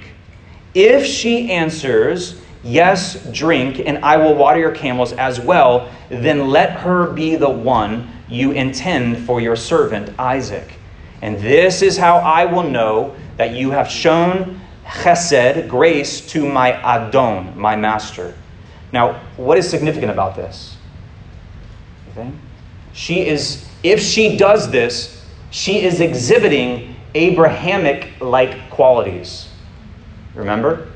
If 0.73 1.05
she 1.05 1.51
answers, 1.51 2.39
Yes, 2.63 3.25
drink, 3.31 3.81
and 3.85 4.03
I 4.03 4.17
will 4.17 4.35
water 4.35 4.59
your 4.59 4.71
camels 4.71 5.13
as 5.13 5.39
well, 5.39 5.89
then 6.09 6.49
let 6.49 6.71
her 6.71 7.11
be 7.11 7.37
the 7.37 7.49
one 7.49 8.11
you 8.27 8.51
intend 8.51 9.25
for 9.25 9.39
your 9.39 9.55
servant 9.55 10.13
Isaac. 10.19 10.73
And 11.21 11.37
this 11.39 11.81
is 11.81 11.97
how 11.97 12.17
I 12.17 12.45
will 12.45 12.69
know 12.69 13.15
that 13.37 13.53
you 13.53 13.71
have 13.71 13.89
shown 13.89 14.59
chesed, 14.85 15.69
grace, 15.69 16.19
to 16.31 16.47
my 16.47 16.73
Adon, 16.83 17.57
my 17.57 17.75
master. 17.75 18.35
Now, 18.91 19.19
what 19.37 19.57
is 19.57 19.69
significant 19.69 20.11
about 20.11 20.35
this? 20.35 20.77
She 22.93 23.25
is, 23.25 23.67
if 23.83 24.01
she 24.01 24.35
does 24.35 24.71
this, 24.71 25.25
she 25.51 25.81
is 25.83 26.01
exhibiting 26.01 26.95
Abrahamic 27.15 28.11
like 28.19 28.69
qualities. 28.69 29.49
Remember? 30.35 30.89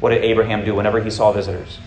What 0.00 0.10
did 0.10 0.24
Abraham 0.24 0.64
do 0.64 0.74
whenever 0.74 1.00
he 1.00 1.10
saw 1.10 1.32
visitors? 1.32 1.78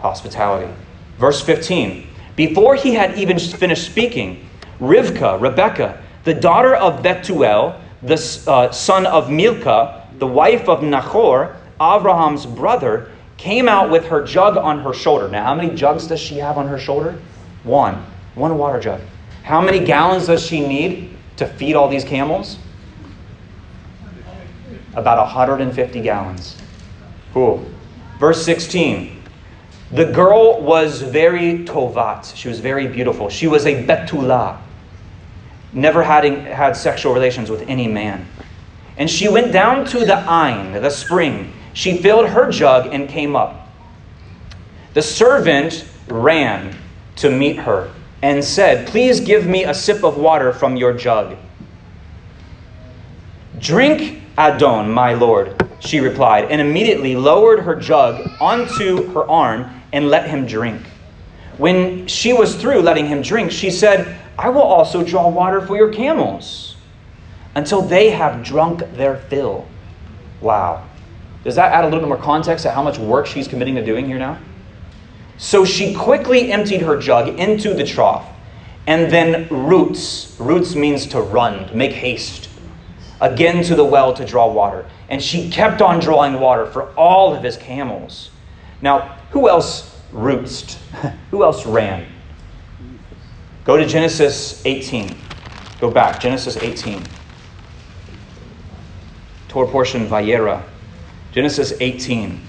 Hospitality. 0.00 0.72
Verse 1.18 1.40
15. 1.42 2.06
Before 2.36 2.74
he 2.74 2.94
had 2.94 3.18
even 3.18 3.38
finished 3.38 3.84
speaking, 3.84 4.48
Rivka, 4.80 5.40
Rebecca, 5.40 6.02
the 6.24 6.34
daughter 6.34 6.74
of 6.74 7.02
Bethuel, 7.02 7.80
the 8.02 8.42
uh, 8.46 8.72
son 8.72 9.06
of 9.06 9.30
Milcah, 9.30 10.08
the 10.18 10.26
wife 10.26 10.68
of 10.68 10.82
Nahor, 10.82 11.56
Abraham's 11.80 12.46
brother, 12.46 13.10
came 13.40 13.70
out 13.70 13.88
with 13.88 14.04
her 14.04 14.22
jug 14.22 14.58
on 14.58 14.80
her 14.80 14.92
shoulder. 14.92 15.26
Now, 15.26 15.44
how 15.44 15.54
many 15.54 15.74
jugs 15.74 16.06
does 16.06 16.20
she 16.20 16.36
have 16.36 16.58
on 16.58 16.68
her 16.68 16.78
shoulder? 16.78 17.18
One. 17.64 18.04
One 18.34 18.58
water 18.58 18.78
jug. 18.78 19.00
How 19.42 19.62
many 19.62 19.82
gallons 19.82 20.26
does 20.26 20.44
she 20.44 20.60
need 20.60 21.16
to 21.38 21.46
feed 21.46 21.74
all 21.74 21.88
these 21.88 22.04
camels? 22.04 22.58
About 24.92 25.16
150 25.16 26.02
gallons. 26.02 26.58
Cool. 27.32 27.64
Verse 28.18 28.44
16. 28.44 29.22
The 29.92 30.04
girl 30.04 30.60
was 30.60 31.00
very 31.00 31.64
tovat. 31.64 32.36
She 32.36 32.48
was 32.48 32.60
very 32.60 32.88
beautiful. 32.88 33.30
She 33.30 33.46
was 33.46 33.64
a 33.64 33.86
betulah, 33.86 34.58
never 35.72 36.02
having 36.02 36.44
had 36.44 36.76
sexual 36.76 37.14
relations 37.14 37.50
with 37.50 37.62
any 37.62 37.88
man. 37.88 38.26
And 38.98 39.08
she 39.08 39.30
went 39.30 39.50
down 39.50 39.86
to 39.86 40.00
the 40.00 40.18
Ain, 40.30 40.74
the 40.74 40.90
spring. 40.90 41.54
She 41.72 41.98
filled 41.98 42.28
her 42.28 42.50
jug 42.50 42.92
and 42.92 43.08
came 43.08 43.36
up. 43.36 43.68
The 44.94 45.02
servant 45.02 45.84
ran 46.08 46.76
to 47.16 47.30
meet 47.30 47.56
her 47.56 47.92
and 48.22 48.44
said, 48.44 48.88
Please 48.88 49.20
give 49.20 49.46
me 49.46 49.64
a 49.64 49.74
sip 49.74 50.04
of 50.04 50.16
water 50.16 50.52
from 50.52 50.76
your 50.76 50.92
jug. 50.92 51.36
Drink, 53.58 54.22
Adon, 54.36 54.90
my 54.90 55.14
lord, 55.14 55.54
she 55.80 56.00
replied, 56.00 56.46
and 56.50 56.60
immediately 56.60 57.14
lowered 57.14 57.60
her 57.60 57.76
jug 57.76 58.28
onto 58.40 59.12
her 59.12 59.28
arm 59.28 59.82
and 59.92 60.08
let 60.08 60.28
him 60.28 60.46
drink. 60.46 60.82
When 61.58 62.06
she 62.06 62.32
was 62.32 62.56
through 62.56 62.80
letting 62.80 63.06
him 63.06 63.22
drink, 63.22 63.50
she 63.50 63.70
said, 63.70 64.18
I 64.38 64.48
will 64.48 64.62
also 64.62 65.04
draw 65.04 65.28
water 65.28 65.60
for 65.60 65.76
your 65.76 65.92
camels 65.92 66.76
until 67.54 67.82
they 67.82 68.10
have 68.10 68.42
drunk 68.42 68.80
their 68.94 69.16
fill. 69.16 69.68
Wow. 70.40 70.86
Does 71.44 71.54
that 71.54 71.72
add 71.72 71.84
a 71.84 71.86
little 71.86 72.00
bit 72.00 72.08
more 72.08 72.18
context 72.18 72.64
to 72.64 72.70
how 72.70 72.82
much 72.82 72.98
work 72.98 73.26
she's 73.26 73.48
committing 73.48 73.74
to 73.76 73.84
doing 73.84 74.06
here 74.06 74.18
now? 74.18 74.38
So 75.38 75.64
she 75.64 75.94
quickly 75.94 76.52
emptied 76.52 76.82
her 76.82 76.98
jug 76.98 77.38
into 77.38 77.72
the 77.72 77.84
trough 77.84 78.26
and 78.86 79.10
then 79.10 79.48
roots. 79.48 80.36
Roots 80.38 80.74
means 80.74 81.06
to 81.08 81.20
run, 81.20 81.68
to 81.68 81.74
make 81.74 81.92
haste. 81.92 82.48
Again 83.20 83.62
to 83.64 83.74
the 83.74 83.84
well 83.84 84.12
to 84.14 84.24
draw 84.24 84.52
water. 84.52 84.86
And 85.08 85.22
she 85.22 85.50
kept 85.50 85.82
on 85.82 86.00
drawing 86.00 86.40
water 86.40 86.66
for 86.66 86.92
all 86.94 87.34
of 87.34 87.42
his 87.42 87.56
camels. 87.56 88.30
Now, 88.82 89.18
who 89.30 89.48
else 89.48 89.98
rootsed? 90.12 90.74
who 91.30 91.42
else 91.42 91.66
ran? 91.66 92.06
Go 93.64 93.76
to 93.76 93.86
Genesis 93.86 94.64
18. 94.64 95.16
Go 95.80 95.90
back, 95.90 96.20
Genesis 96.20 96.56
18. 96.56 97.02
Torah 99.48 99.68
portion 99.68 100.06
Vayera. 100.06 100.62
Genesis 101.32 101.72
18. 101.80 102.40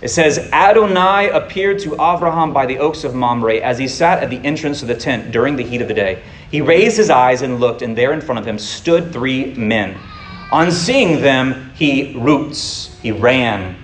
It 0.00 0.08
says, 0.08 0.38
Adonai 0.52 1.28
appeared 1.30 1.80
to 1.80 1.94
Abraham 1.94 2.52
by 2.52 2.66
the 2.66 2.78
oaks 2.78 3.02
of 3.02 3.14
Mamre 3.14 3.56
as 3.56 3.78
he 3.78 3.88
sat 3.88 4.22
at 4.22 4.30
the 4.30 4.38
entrance 4.38 4.80
of 4.80 4.88
the 4.88 4.94
tent 4.94 5.32
during 5.32 5.56
the 5.56 5.64
heat 5.64 5.82
of 5.82 5.88
the 5.88 5.94
day. 5.94 6.22
He 6.50 6.60
raised 6.60 6.96
his 6.96 7.10
eyes 7.10 7.42
and 7.42 7.58
looked, 7.58 7.82
and 7.82 7.98
there 7.98 8.12
in 8.12 8.20
front 8.20 8.38
of 8.38 8.46
him 8.46 8.58
stood 8.58 9.12
three 9.12 9.54
men. 9.54 9.98
On 10.52 10.70
seeing 10.70 11.20
them, 11.20 11.72
he 11.74 12.16
roots. 12.16 12.96
He 13.02 13.10
ran 13.10 13.76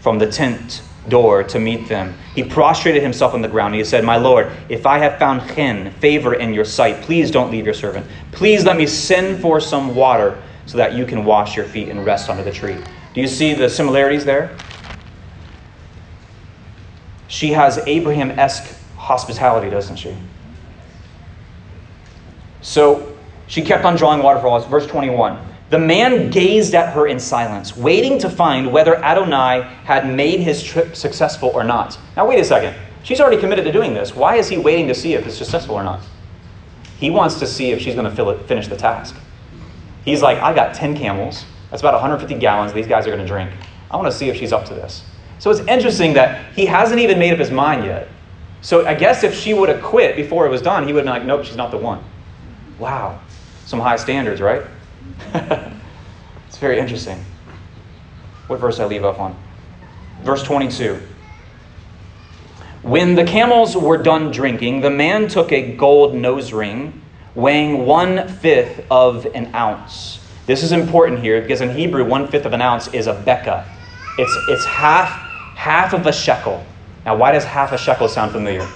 from 0.00 0.18
the 0.18 0.30
tent 0.30 0.82
door 1.08 1.42
to 1.42 1.58
meet 1.58 1.88
them. 1.88 2.14
He 2.34 2.44
prostrated 2.44 3.02
himself 3.02 3.34
on 3.34 3.42
the 3.42 3.48
ground. 3.48 3.74
He 3.74 3.82
said, 3.82 4.04
My 4.04 4.16
Lord, 4.16 4.52
if 4.68 4.86
I 4.86 4.98
have 4.98 5.18
found 5.18 5.42
chen, 5.54 5.90
favor 5.94 6.34
in 6.34 6.54
your 6.54 6.64
sight, 6.64 7.02
please 7.02 7.30
don't 7.30 7.50
leave 7.50 7.64
your 7.64 7.74
servant. 7.74 8.06
Please 8.30 8.64
let 8.64 8.76
me 8.76 8.86
send 8.86 9.42
for 9.42 9.60
some 9.60 9.94
water 9.94 10.40
so 10.66 10.78
that 10.78 10.94
you 10.94 11.04
can 11.04 11.24
wash 11.24 11.56
your 11.56 11.66
feet 11.66 11.88
and 11.88 12.06
rest 12.06 12.30
under 12.30 12.42
the 12.42 12.52
tree. 12.52 12.76
Do 13.18 13.22
you 13.22 13.26
see 13.26 13.52
the 13.52 13.68
similarities 13.68 14.24
there? 14.24 14.56
She 17.26 17.48
has 17.48 17.78
Abraham 17.78 18.30
esque 18.38 18.72
hospitality, 18.94 19.68
doesn't 19.70 19.96
she? 19.96 20.16
So 22.60 23.18
she 23.48 23.62
kept 23.62 23.84
on 23.84 23.96
drawing 23.96 24.22
water 24.22 24.38
for 24.38 24.56
us. 24.56 24.64
Verse 24.66 24.86
21. 24.86 25.44
The 25.70 25.80
man 25.80 26.30
gazed 26.30 26.76
at 26.76 26.94
her 26.94 27.08
in 27.08 27.18
silence, 27.18 27.76
waiting 27.76 28.20
to 28.20 28.30
find 28.30 28.70
whether 28.70 28.94
Adonai 29.02 29.62
had 29.82 30.08
made 30.08 30.38
his 30.38 30.62
trip 30.62 30.94
successful 30.94 31.48
or 31.48 31.64
not. 31.64 31.98
Now, 32.16 32.24
wait 32.28 32.38
a 32.38 32.44
second. 32.44 32.76
She's 33.02 33.20
already 33.20 33.40
committed 33.40 33.64
to 33.64 33.72
doing 33.72 33.94
this. 33.94 34.14
Why 34.14 34.36
is 34.36 34.48
he 34.48 34.58
waiting 34.58 34.86
to 34.86 34.94
see 34.94 35.14
if 35.14 35.26
it's 35.26 35.36
successful 35.36 35.74
or 35.74 35.82
not? 35.82 36.02
He 37.00 37.10
wants 37.10 37.40
to 37.40 37.48
see 37.48 37.72
if 37.72 37.82
she's 37.82 37.96
going 37.96 38.14
to 38.14 38.44
finish 38.44 38.68
the 38.68 38.76
task. 38.76 39.16
He's 40.04 40.22
like, 40.22 40.38
I 40.38 40.54
got 40.54 40.76
10 40.76 40.96
camels. 40.96 41.44
That's 41.70 41.82
about 41.82 41.94
150 41.94 42.38
gallons 42.38 42.72
these 42.72 42.86
guys 42.86 43.06
are 43.06 43.10
going 43.10 43.22
to 43.22 43.26
drink. 43.26 43.50
I 43.90 43.96
want 43.96 44.10
to 44.10 44.16
see 44.16 44.28
if 44.28 44.36
she's 44.36 44.52
up 44.52 44.64
to 44.66 44.74
this. 44.74 45.04
So 45.38 45.50
it's 45.50 45.60
interesting 45.60 46.14
that 46.14 46.52
he 46.54 46.66
hasn't 46.66 47.00
even 47.00 47.18
made 47.18 47.32
up 47.32 47.38
his 47.38 47.50
mind 47.50 47.84
yet. 47.84 48.08
So 48.60 48.86
I 48.86 48.94
guess 48.94 49.22
if 49.22 49.34
she 49.34 49.54
would 49.54 49.68
have 49.68 49.82
quit 49.82 50.16
before 50.16 50.46
it 50.46 50.50
was 50.50 50.62
done, 50.62 50.86
he 50.86 50.92
would 50.92 51.04
have 51.04 51.14
been 51.14 51.20
like, 51.20 51.26
nope, 51.26 51.44
she's 51.44 51.56
not 51.56 51.70
the 51.70 51.78
one. 51.78 52.02
Wow. 52.78 53.20
Some 53.66 53.78
high 53.78 53.96
standards, 53.96 54.40
right? 54.40 54.62
it's 55.34 56.58
very 56.58 56.78
interesting. 56.78 57.24
What 58.48 58.58
verse 58.58 58.80
I 58.80 58.86
leave 58.86 59.04
off 59.04 59.18
on? 59.18 59.36
Verse 60.22 60.42
22. 60.42 61.00
When 62.82 63.14
the 63.14 63.24
camels 63.24 63.76
were 63.76 63.98
done 63.98 64.30
drinking, 64.30 64.80
the 64.80 64.90
man 64.90 65.28
took 65.28 65.52
a 65.52 65.74
gold 65.76 66.14
nose 66.14 66.52
ring 66.52 67.02
weighing 67.34 67.86
one 67.86 68.26
fifth 68.26 68.84
of 68.90 69.26
an 69.26 69.54
ounce. 69.54 70.18
This 70.48 70.62
is 70.62 70.72
important 70.72 71.20
here 71.20 71.42
because 71.42 71.60
in 71.60 71.68
Hebrew, 71.68 72.06
one 72.06 72.26
fifth 72.26 72.46
of 72.46 72.54
an 72.54 72.62
ounce 72.62 72.88
is 72.94 73.06
a 73.06 73.12
beka. 73.12 73.66
It's, 74.16 74.34
it's 74.48 74.64
half, 74.64 75.10
half 75.54 75.92
of 75.92 76.06
a 76.06 76.12
shekel. 76.12 76.64
Now, 77.04 77.16
why 77.16 77.32
does 77.32 77.44
half 77.44 77.72
a 77.72 77.76
shekel 77.76 78.08
sound 78.08 78.32
familiar? 78.32 78.66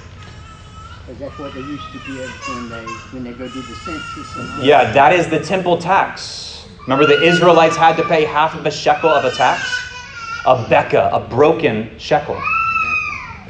Because 1.07 1.19
that's 1.19 1.39
what 1.39 1.55
they 1.55 1.61
used 1.61 1.91
to 1.93 1.99
give 2.07 2.29
when 2.29 2.69
they 2.69 2.85
when 3.13 3.25
they 3.25 3.33
go 3.33 3.49
do 3.49 3.63
the 3.63 3.75
census. 3.75 4.63
Yeah, 4.63 4.93
that 4.93 5.15
is 5.15 5.29
the 5.29 5.41
temple 5.41 5.79
tax. 5.79 6.69
Remember, 6.83 7.07
the 7.07 7.23
Israelites 7.23 7.75
had 7.75 7.97
to 7.97 8.05
pay 8.05 8.27
half 8.27 8.55
of 8.55 8.67
a 8.67 8.71
shekel 8.71 9.09
of 9.09 9.25
a 9.25 9.31
tax? 9.31 9.63
A 10.45 10.57
beka, 10.65 11.11
a 11.11 11.27
broken 11.27 11.99
shekel. 11.99 12.39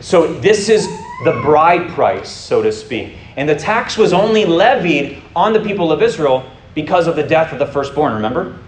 So, 0.00 0.32
this 0.34 0.68
is 0.68 0.86
the 1.24 1.40
bride 1.42 1.90
price, 1.90 2.30
so 2.30 2.62
to 2.62 2.70
speak. 2.70 3.16
And 3.36 3.48
the 3.48 3.56
tax 3.56 3.98
was 3.98 4.12
only 4.12 4.44
levied 4.44 5.20
on 5.34 5.52
the 5.52 5.60
people 5.60 5.90
of 5.90 6.02
Israel 6.02 6.48
because 6.74 7.06
of 7.06 7.16
the 7.16 7.22
death 7.22 7.52
of 7.52 7.58
the 7.58 7.66
firstborn, 7.66 8.14
remember? 8.14 8.58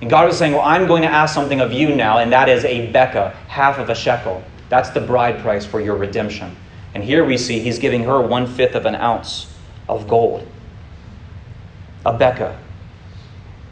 And 0.00 0.10
God 0.10 0.26
was 0.26 0.36
saying, 0.36 0.52
Well, 0.52 0.62
I'm 0.62 0.86
going 0.86 1.02
to 1.02 1.08
ask 1.08 1.34
something 1.34 1.60
of 1.60 1.72
you 1.72 1.94
now, 1.94 2.18
and 2.18 2.32
that 2.32 2.48
is 2.48 2.64
a 2.64 2.92
beka, 2.92 3.34
half 3.48 3.78
of 3.78 3.88
a 3.88 3.94
shekel. 3.94 4.42
That's 4.68 4.90
the 4.90 5.00
bride 5.00 5.40
price 5.40 5.64
for 5.64 5.80
your 5.80 5.96
redemption. 5.96 6.54
And 6.94 7.02
here 7.02 7.24
we 7.24 7.36
see 7.38 7.60
he's 7.60 7.78
giving 7.78 8.04
her 8.04 8.20
one 8.20 8.46
fifth 8.46 8.74
of 8.74 8.86
an 8.86 8.94
ounce 8.94 9.54
of 9.88 10.08
gold, 10.08 10.46
a 12.04 12.12
beka, 12.12 12.58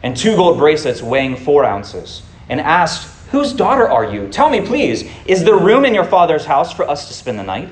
and 0.03 0.15
two 0.15 0.35
gold 0.35 0.57
bracelets 0.57 1.01
weighing 1.01 1.35
four 1.35 1.65
ounces, 1.65 2.23
and 2.49 2.59
asked, 2.59 3.11
Whose 3.31 3.53
daughter 3.53 3.89
are 3.89 4.05
you? 4.05 4.29
Tell 4.29 4.49
me, 4.49 4.61
please, 4.61 5.09
is 5.25 5.43
there 5.43 5.57
room 5.57 5.85
in 5.85 5.93
your 5.93 6.05
father's 6.05 6.45
house 6.45 6.71
for 6.71 6.87
us 6.87 7.07
to 7.07 7.13
spend 7.13 7.39
the 7.39 7.43
night? 7.43 7.69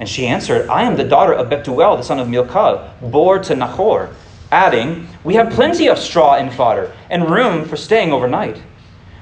And 0.00 0.08
she 0.08 0.26
answered, 0.26 0.68
I 0.68 0.84
am 0.84 0.96
the 0.96 1.04
daughter 1.04 1.34
of 1.34 1.50
Bethuel, 1.50 1.98
the 1.98 2.02
son 2.02 2.18
of 2.18 2.28
Milcah, 2.28 2.94
born 3.02 3.42
to 3.44 3.54
Nahor, 3.54 4.14
adding, 4.50 5.06
We 5.24 5.34
have 5.34 5.52
plenty 5.52 5.88
of 5.88 5.98
straw 5.98 6.34
and 6.34 6.52
fodder, 6.52 6.92
and 7.08 7.30
room 7.30 7.64
for 7.64 7.76
staying 7.76 8.12
overnight. 8.12 8.60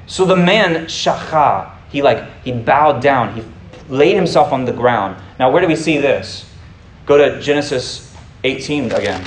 So 0.07 0.25
the 0.25 0.37
man 0.37 0.87
shacha, 0.87 1.71
he 1.91 2.03
like 2.03 2.25
he 2.43 2.53
bowed 2.53 3.03
down, 3.03 3.35
he 3.35 3.45
laid 3.89 4.15
himself 4.15 4.53
on 4.53 4.65
the 4.65 4.73
ground. 4.73 5.23
Now 5.39 5.51
where 5.51 5.61
do 5.61 5.69
we 5.69 5.77
see 5.77 5.99
this? 5.99 6.51
Go 7.07 7.19
to 7.19 7.41
Genesis 7.41 8.15
18 8.45 8.93
again. 8.93 9.25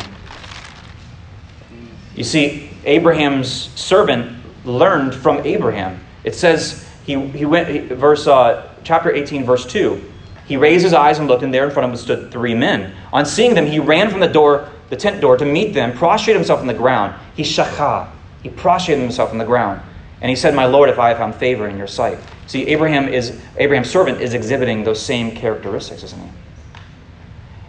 You 2.15 2.23
see, 2.23 2.69
Abraham's 2.83 3.49
servant 3.49 4.37
learned 4.65 5.15
from 5.15 5.39
Abraham. 5.45 5.99
It 6.23 6.35
says 6.35 6.87
he, 7.05 7.19
he 7.27 7.45
went 7.45 7.67
he, 7.67 7.79
verse 7.79 8.27
uh, 8.27 8.73
chapter 8.83 9.11
18 9.11 9.45
verse 9.45 9.65
2. 9.65 10.09
He 10.45 10.57
raised 10.57 10.83
his 10.83 10.93
eyes 10.93 11.19
and 11.19 11.27
looked, 11.27 11.43
and 11.43 11.53
there 11.53 11.63
in 11.63 11.71
front 11.71 11.85
of 11.85 11.91
him 11.91 11.97
stood 11.97 12.31
three 12.31 12.53
men. 12.53 12.93
On 13.13 13.25
seeing 13.25 13.53
them, 13.53 13.65
he 13.65 13.79
ran 13.79 14.09
from 14.09 14.19
the 14.19 14.27
door, 14.27 14.67
the 14.91 14.97
tent 14.97 15.21
door, 15.21 15.37
to 15.37 15.45
meet 15.45 15.73
them, 15.73 15.97
prostrated 15.97 16.37
himself 16.37 16.59
on 16.59 16.67
the 16.67 16.73
ground. 16.73 17.15
He 17.33 17.43
shacha. 17.43 18.09
He 18.43 18.49
prostrated 18.49 19.01
himself 19.01 19.31
on 19.31 19.37
the 19.37 19.45
ground. 19.45 19.81
And 20.19 20.29
he 20.29 20.35
said, 20.35 20.53
My 20.53 20.65
Lord, 20.65 20.89
if 20.89 20.99
I 20.99 21.09
have 21.09 21.17
found 21.17 21.33
favor 21.33 21.69
in 21.69 21.77
your 21.77 21.87
sight. 21.87 22.19
See, 22.45 22.67
Abraham 22.67 23.07
is 23.07 23.39
Abraham's 23.57 23.89
servant 23.89 24.19
is 24.19 24.33
exhibiting 24.33 24.83
those 24.83 25.01
same 25.01 25.33
characteristics, 25.33 26.03
isn't 26.03 26.21
he? 26.21 26.27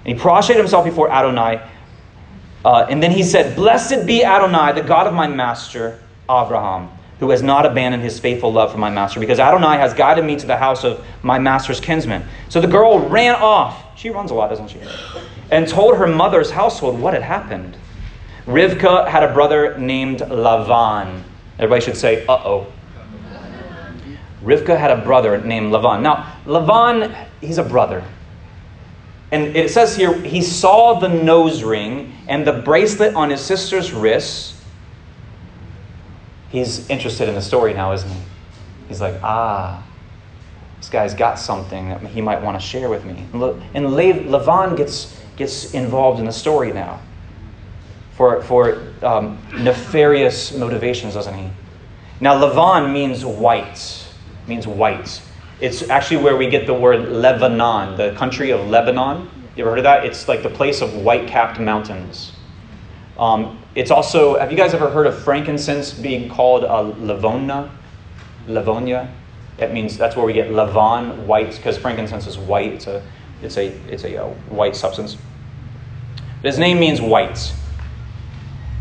And 0.05 0.07
he 0.07 0.15
prostrated 0.15 0.61
himself 0.61 0.85
before 0.85 1.13
Adonai. 1.13 1.63
Uh, 2.65 2.87
and 2.91 3.01
then 3.01 3.13
he 3.13 3.23
said, 3.23 3.55
Blessed 3.55 4.05
be 4.05 4.25
Adonai, 4.25 4.73
the 4.73 4.87
God 4.87 5.07
of 5.07 5.15
my 5.15 5.29
master, 5.29 6.01
Abraham, 6.29 6.91
who 7.23 7.31
has 7.31 7.41
not 7.41 7.65
abandoned 7.65 8.03
his 8.03 8.19
faithful 8.19 8.53
love 8.53 8.73
for 8.73 8.79
my 8.79 8.91
master, 8.91 9.21
because 9.21 9.39
Adonai 9.39 9.77
has 9.77 9.95
guided 9.95 10.25
me 10.25 10.35
to 10.35 10.45
the 10.45 10.57
house 10.57 10.83
of 10.83 11.07
my 11.23 11.39
master's 11.39 11.79
kinsman. 11.79 12.25
So 12.49 12.61
the 12.61 12.67
girl 12.67 12.99
ran 12.99 13.37
off. 13.37 13.97
She 13.97 14.11
runs 14.11 14.33
a 14.33 14.35
lot, 14.35 14.49
doesn't 14.49 14.71
she? 14.71 14.81
And 15.49 15.69
told 15.69 15.97
her 15.99 16.09
mother's 16.09 16.51
household 16.51 16.99
what 16.99 17.15
had 17.15 17.23
happened. 17.23 17.77
Rivka 18.45 19.07
had 19.07 19.23
a 19.23 19.33
brother 19.33 19.79
named 19.79 20.19
Lavan. 20.19 21.23
Everybody 21.61 21.81
should 21.81 21.97
say, 21.97 22.27
uh 22.27 22.43
oh. 22.45 22.67
Rivka 24.43 24.77
had 24.77 24.91
a 24.91 24.97
brother 25.05 25.41
named 25.41 25.73
Lavan. 25.73 26.03
Now, 26.03 26.41
Lavan, 26.45 27.29
he's 27.41 27.59
a 27.59 27.63
brother. 27.63 28.03
And 29.31 29.57
it 29.57 29.71
says 29.71 29.95
here, 29.95 30.13
he 30.13 30.43
saw 30.43 30.99
the 30.99 31.09
nose 31.09 31.63
ring 31.63 32.15
and 32.27 32.45
the 32.45 32.53
bracelet 32.53 33.15
on 33.15 33.31
his 33.31 33.41
sister's 33.41 33.93
wrist. 33.93 34.57
He's 36.53 36.89
interested 36.91 37.29
in 37.29 37.35
the 37.35 37.43
story 37.43 37.73
now, 37.73 37.93
isn't 37.93 38.11
he? 38.11 38.21
He's 38.87 39.01
like, 39.01 39.15
ah, 39.23 39.83
this 40.77 40.91
guy's 40.91 41.15
got 41.15 41.39
something 41.39 41.89
that 41.89 42.03
he 42.03 42.21
might 42.21 42.43
want 42.43 42.61
to 42.61 42.65
share 42.65 42.91
with 42.91 43.07
me. 43.07 43.25
And 43.75 43.87
Lavan 43.87 44.77
gets, 44.77 45.19
gets 45.37 45.73
involved 45.73 46.21
in 46.21 46.27
the 46.27 46.33
story 46.33 46.73
now 46.73 47.01
for, 48.17 48.43
for 48.43 48.83
um, 49.03 49.39
nefarious 49.55 50.53
motivations, 50.53 51.15
doesn't 51.15 51.35
he? 51.35 51.49
Now, 52.21 52.35
Lavan 52.35 52.93
means 52.93 53.25
white, 53.25 54.07
means 54.47 54.67
white. 54.67 55.23
It's 55.61 55.89
actually 55.89 56.23
where 56.23 56.37
we 56.37 56.49
get 56.49 56.67
the 56.67 56.75
word 56.75 57.09
Lebanon, 57.09 57.97
the 57.97 58.15
country 58.19 58.51
of 58.51 58.69
Lebanon. 58.69 59.31
You 59.57 59.65
ever 59.65 59.71
heard 59.71 59.79
of 59.79 59.85
that? 59.85 60.05
It's 60.05 60.29
like 60.29 60.43
the 60.43 60.51
place 60.51 60.83
of 60.83 60.95
white 60.95 61.27
capped 61.27 61.59
mountains. 61.59 62.33
Um, 63.19 63.59
it's 63.75 63.91
also, 63.91 64.39
have 64.39 64.51
you 64.51 64.57
guys 64.57 64.75
ever 64.75 64.91
heard 64.91 65.07
of 65.07 65.23
frankincense 65.23 65.93
being 65.93 66.29
called 66.29 66.65
a 66.65 66.67
lavona? 66.67 67.71
Lavonia? 68.47 69.11
That 69.59 69.73
means 69.73 69.97
that's 69.97 70.17
where 70.17 70.25
we 70.25 70.33
get 70.33 70.51
Lavan, 70.51 71.27
white, 71.27 71.55
because 71.57 71.77
frankincense 71.79 72.27
is 72.27 72.39
white. 72.39 72.73
It's 72.73 72.87
a, 72.87 73.03
it's 73.43 73.57
a, 73.59 73.67
it's 73.89 74.05
a 74.05 74.25
uh, 74.25 74.29
white 74.49 74.75
substance. 74.75 75.17
But 76.41 76.49
his 76.49 76.59
name 76.59 76.81
means 76.81 77.01
white. 77.01 77.53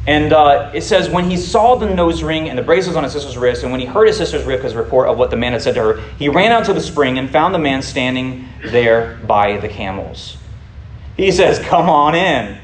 And 0.07 0.33
uh, 0.33 0.71
it 0.73 0.81
says, 0.81 1.09
when 1.09 1.29
he 1.29 1.37
saw 1.37 1.75
the 1.75 1.93
nose 1.93 2.23
ring 2.23 2.49
and 2.49 2.57
the 2.57 2.63
bracelets 2.63 2.97
on 2.97 3.03
his 3.03 3.13
sister's 3.13 3.37
wrist, 3.37 3.61
and 3.61 3.71
when 3.71 3.79
he 3.79 3.85
heard 3.85 4.07
his 4.07 4.17
sister's 4.17 4.43
Rivka's 4.43 4.73
report 4.73 5.07
of 5.07 5.17
what 5.17 5.29
the 5.29 5.37
man 5.37 5.51
had 5.51 5.61
said 5.61 5.75
to 5.75 5.81
her, 5.81 6.01
he 6.17 6.27
ran 6.27 6.51
out 6.51 6.65
to 6.65 6.73
the 6.73 6.81
spring 6.81 7.19
and 7.19 7.29
found 7.29 7.53
the 7.53 7.59
man 7.59 7.83
standing 7.83 8.47
there 8.65 9.19
by 9.27 9.57
the 9.57 9.67
camels. 9.67 10.37
He 11.17 11.31
says, 11.31 11.59
Come 11.59 11.87
on 11.87 12.15
in, 12.15 12.57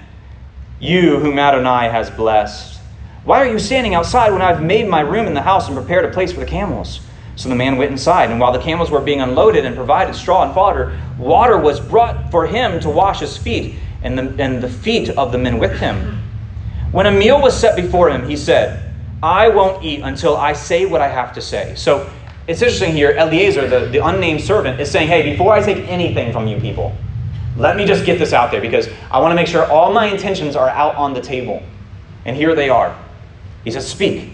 you 0.79 1.17
whom 1.19 1.39
Adonai 1.39 1.89
has 1.89 2.09
blessed. 2.09 2.79
Why 3.23 3.39
are 3.39 3.51
you 3.51 3.59
standing 3.59 3.93
outside 3.93 4.31
when 4.31 4.41
I've 4.41 4.63
made 4.63 4.87
my 4.87 5.01
room 5.01 5.27
in 5.27 5.33
the 5.33 5.41
house 5.41 5.67
and 5.67 5.75
prepared 5.75 6.05
a 6.05 6.09
place 6.09 6.31
for 6.31 6.39
the 6.39 6.45
camels? 6.45 7.01
So 7.35 7.49
the 7.49 7.55
man 7.55 7.77
went 7.77 7.91
inside, 7.91 8.31
and 8.31 8.39
while 8.39 8.51
the 8.51 8.59
camels 8.59 8.89
were 8.89 9.01
being 9.01 9.21
unloaded 9.21 9.65
and 9.65 9.75
provided 9.75 10.15
straw 10.15 10.43
and 10.43 10.53
fodder, 10.53 10.97
water 11.19 11.57
was 11.57 11.79
brought 11.79 12.31
for 12.31 12.47
him 12.47 12.79
to 12.79 12.89
wash 12.89 13.19
his 13.19 13.37
feet 13.37 13.75
and 14.01 14.17
the, 14.17 14.43
and 14.43 14.61
the 14.61 14.69
feet 14.69 15.09
of 15.09 15.31
the 15.31 15.37
men 15.37 15.59
with 15.59 15.79
him. 15.79 16.23
When 16.91 17.05
a 17.05 17.11
meal 17.11 17.41
was 17.41 17.55
set 17.55 17.75
before 17.75 18.09
him, 18.09 18.27
he 18.27 18.37
said, 18.37 18.91
I 19.21 19.49
won't 19.49 19.83
eat 19.83 20.01
until 20.01 20.37
I 20.37 20.53
say 20.53 20.85
what 20.85 21.01
I 21.01 21.09
have 21.09 21.33
to 21.33 21.41
say. 21.41 21.75
So 21.75 22.09
it's 22.47 22.61
interesting 22.61 22.93
here. 22.93 23.11
Eliezer, 23.11 23.67
the, 23.67 23.87
the 23.87 24.05
unnamed 24.05 24.41
servant, 24.41 24.79
is 24.79 24.89
saying, 24.89 25.07
Hey, 25.07 25.31
before 25.31 25.53
I 25.53 25.61
take 25.61 25.87
anything 25.89 26.31
from 26.31 26.47
you 26.47 26.59
people, 26.59 26.95
let 27.57 27.75
me 27.75 27.85
just 27.85 28.05
get 28.05 28.19
this 28.19 28.33
out 28.33 28.51
there 28.51 28.61
because 28.61 28.87
I 29.11 29.19
want 29.19 29.31
to 29.31 29.35
make 29.35 29.47
sure 29.47 29.65
all 29.65 29.91
my 29.91 30.05
intentions 30.05 30.55
are 30.55 30.69
out 30.69 30.95
on 30.95 31.13
the 31.13 31.21
table. 31.21 31.61
And 32.25 32.35
here 32.35 32.55
they 32.55 32.69
are. 32.69 32.97
He 33.63 33.71
says, 33.71 33.87
Speak. 33.87 34.31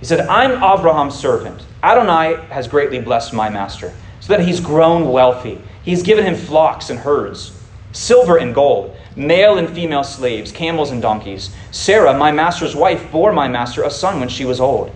He 0.00 0.06
said, 0.06 0.26
I'm 0.26 0.52
Abraham's 0.52 1.14
servant. 1.14 1.64
Adonai 1.82 2.44
has 2.50 2.66
greatly 2.66 3.00
blessed 3.00 3.32
my 3.32 3.48
master, 3.48 3.92
so 4.20 4.36
that 4.36 4.44
he's 4.44 4.58
grown 4.58 5.10
wealthy. 5.10 5.60
He's 5.84 6.02
given 6.02 6.24
him 6.24 6.34
flocks 6.34 6.90
and 6.90 6.98
herds, 6.98 7.60
silver 7.92 8.36
and 8.36 8.54
gold 8.54 8.96
male 9.16 9.58
and 9.58 9.68
female 9.68 10.04
slaves, 10.04 10.52
camels 10.52 10.90
and 10.90 11.02
donkeys. 11.02 11.54
Sarah, 11.70 12.16
my 12.16 12.32
master's 12.32 12.74
wife, 12.74 13.10
bore 13.10 13.32
my 13.32 13.48
master 13.48 13.82
a 13.82 13.90
son 13.90 14.20
when 14.20 14.28
she 14.28 14.44
was 14.44 14.60
old, 14.60 14.90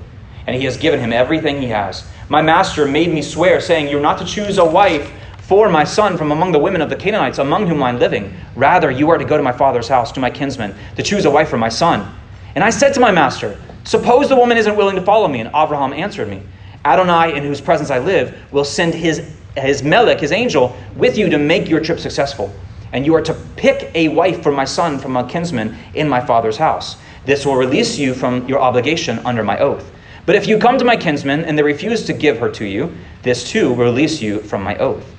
and 0.46 0.56
he 0.56 0.64
has 0.64 0.76
given 0.76 1.00
him 1.00 1.12
everything 1.12 1.60
he 1.60 1.68
has. 1.68 2.06
My 2.28 2.42
master 2.42 2.86
made 2.86 3.12
me 3.12 3.22
swear, 3.22 3.60
saying, 3.60 3.88
You're 3.88 4.00
not 4.00 4.18
to 4.18 4.24
choose 4.24 4.58
a 4.58 4.64
wife 4.64 5.12
for 5.46 5.68
my 5.68 5.84
son 5.84 6.18
from 6.18 6.32
among 6.32 6.50
the 6.50 6.58
women 6.58 6.82
of 6.82 6.90
the 6.90 6.96
Canaanites, 6.96 7.38
among 7.38 7.68
whom 7.68 7.82
I'm 7.82 8.00
living. 8.00 8.34
Rather, 8.56 8.90
you 8.90 9.10
are 9.10 9.18
to 9.18 9.24
go 9.24 9.36
to 9.36 9.42
my 9.42 9.52
father's 9.52 9.86
house, 9.86 10.10
to 10.12 10.20
my 10.20 10.28
kinsman, 10.28 10.74
to 10.96 11.02
choose 11.04 11.24
a 11.24 11.30
wife 11.30 11.48
for 11.48 11.56
my 11.56 11.68
son. 11.68 12.12
And 12.56 12.64
I 12.64 12.70
said 12.70 12.92
to 12.94 13.00
my 13.00 13.12
master, 13.12 13.56
Suppose 13.84 14.28
the 14.28 14.34
woman 14.34 14.56
isn't 14.56 14.76
willing 14.76 14.96
to 14.96 15.02
follow 15.02 15.28
me. 15.28 15.38
And 15.38 15.48
Abraham 15.50 15.92
answered 15.92 16.28
me, 16.28 16.42
Adonai, 16.84 17.36
in 17.36 17.44
whose 17.44 17.60
presence 17.60 17.90
I 17.90 18.00
live, 18.00 18.36
will 18.50 18.64
send 18.64 18.94
his, 18.94 19.36
his 19.56 19.84
melech, 19.84 20.18
his 20.18 20.32
angel, 20.32 20.76
with 20.96 21.16
you 21.16 21.28
to 21.30 21.38
make 21.38 21.68
your 21.68 21.80
trip 21.80 22.00
successful. 22.00 22.52
and 22.92 23.04
you 23.04 23.14
are 23.14 23.22
to 23.22 23.34
pick 23.56 23.90
a 23.94 24.08
wife 24.08 24.42
for 24.42 24.52
my 24.52 24.64
son 24.64 24.98
from 24.98 25.16
a 25.16 25.28
kinsman 25.28 25.76
in 25.94 26.08
my 26.08 26.20
father's 26.20 26.56
house. 26.56 26.96
This 27.24 27.44
will 27.44 27.56
release 27.56 27.98
you 27.98 28.14
from 28.14 28.48
your 28.48 28.60
obligation 28.60 29.18
under 29.24 29.42
my 29.42 29.58
oath. 29.58 29.92
But 30.24 30.36
if 30.36 30.46
you 30.46 30.58
come 30.58 30.78
to 30.78 30.84
my 30.84 30.96
kinsmen 30.96 31.44
and 31.44 31.58
they 31.58 31.62
refuse 31.62 32.04
to 32.06 32.12
give 32.12 32.38
her 32.38 32.48
to 32.52 32.64
you, 32.64 32.96
this 33.22 33.48
too 33.48 33.68
will 33.70 33.84
release 33.84 34.22
you 34.22 34.40
from 34.40 34.62
my 34.62 34.76
oath. 34.78 35.15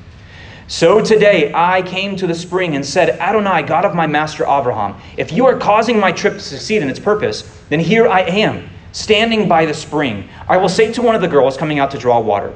So 0.70 1.02
today 1.02 1.54
I 1.56 1.82
came 1.82 2.18
to 2.18 2.28
the 2.28 2.36
spring 2.36 2.76
and 2.76 2.86
said, 2.86 3.12
Adonai, 3.22 3.64
God 3.64 3.86
of 3.86 3.96
my 3.96 4.06
master 4.06 4.44
Abraham, 4.44 5.00
if 5.16 5.32
you 5.32 5.46
are 5.46 5.58
causing 5.58 5.98
my 5.98 6.12
trip 6.12 6.34
to 6.34 6.40
succeed 6.42 6.82
in 6.82 6.90
its 6.90 7.00
purpose, 7.00 7.50
then 7.70 7.80
here 7.80 8.06
I 8.06 8.24
am, 8.24 8.70
standing 8.92 9.48
by 9.48 9.66
the 9.66 9.74
spring. 9.74 10.28
I 10.50 10.58
will 10.58 10.68
say 10.68 10.92
to 10.92 11.02
one 11.02 11.16
of 11.16 11.22
the 11.22 11.28
girls 11.30 11.56
coming 11.56 11.80
out 11.80 11.92
to 11.92 11.98
draw 11.98 12.20
water, 12.20 12.54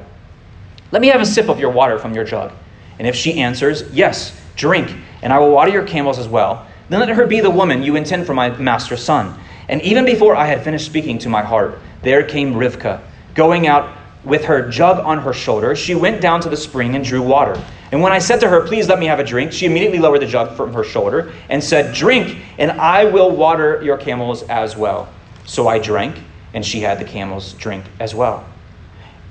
Let 0.90 1.00
me 1.00 1.08
have 1.08 1.22
a 1.22 1.26
sip 1.26 1.48
of 1.48 1.58
your 1.58 1.70
water 1.70 1.98
from 1.98 2.12
your 2.12 2.24
jug. 2.24 2.52
And 2.98 3.08
if 3.08 3.16
she 3.16 3.40
answers, 3.40 3.90
Yes, 3.90 4.38
drink, 4.56 4.94
and 5.22 5.32
I 5.32 5.38
will 5.38 5.50
water 5.50 5.70
your 5.70 5.86
camels 5.86 6.18
as 6.18 6.28
well, 6.28 6.66
then 6.90 7.00
let 7.00 7.08
her 7.08 7.26
be 7.26 7.40
the 7.40 7.50
woman 7.50 7.82
you 7.82 7.96
intend 7.96 8.26
for 8.26 8.34
my 8.34 8.50
master's 8.58 9.02
son. 9.02 9.40
And 9.70 9.80
even 9.80 10.04
before 10.04 10.36
I 10.36 10.44
had 10.44 10.62
finished 10.62 10.84
speaking 10.84 11.16
to 11.20 11.30
my 11.30 11.42
heart, 11.42 11.78
there 12.02 12.22
came 12.22 12.52
Rivkah, 12.52 13.00
going 13.34 13.66
out 13.66 13.96
with 14.24 14.44
her 14.44 14.68
jug 14.68 14.98
on 15.04 15.18
her 15.18 15.32
shoulder. 15.32 15.74
She 15.74 15.94
went 15.94 16.20
down 16.20 16.40
to 16.42 16.48
the 16.48 16.56
spring 16.56 16.94
and 16.94 17.04
drew 17.04 17.22
water. 17.22 17.62
And 17.90 18.00
when 18.00 18.12
I 18.12 18.18
said 18.18 18.40
to 18.40 18.48
her, 18.48 18.66
Please 18.66 18.88
let 18.88 18.98
me 18.98 19.06
have 19.06 19.18
a 19.18 19.24
drink, 19.24 19.52
she 19.52 19.66
immediately 19.66 19.98
lowered 19.98 20.22
the 20.22 20.26
jug 20.26 20.56
from 20.56 20.72
her 20.72 20.84
shoulder 20.84 21.32
and 21.48 21.62
said, 21.62 21.94
Drink, 21.94 22.38
and 22.58 22.72
I 22.72 23.04
will 23.04 23.34
water 23.34 23.82
your 23.82 23.98
camels 23.98 24.42
as 24.44 24.76
well. 24.76 25.08
So 25.44 25.68
I 25.68 25.78
drank, 25.78 26.18
and 26.54 26.64
she 26.64 26.80
had 26.80 26.98
the 26.98 27.04
camels 27.04 27.52
drink 27.54 27.84
as 28.00 28.14
well. 28.14 28.46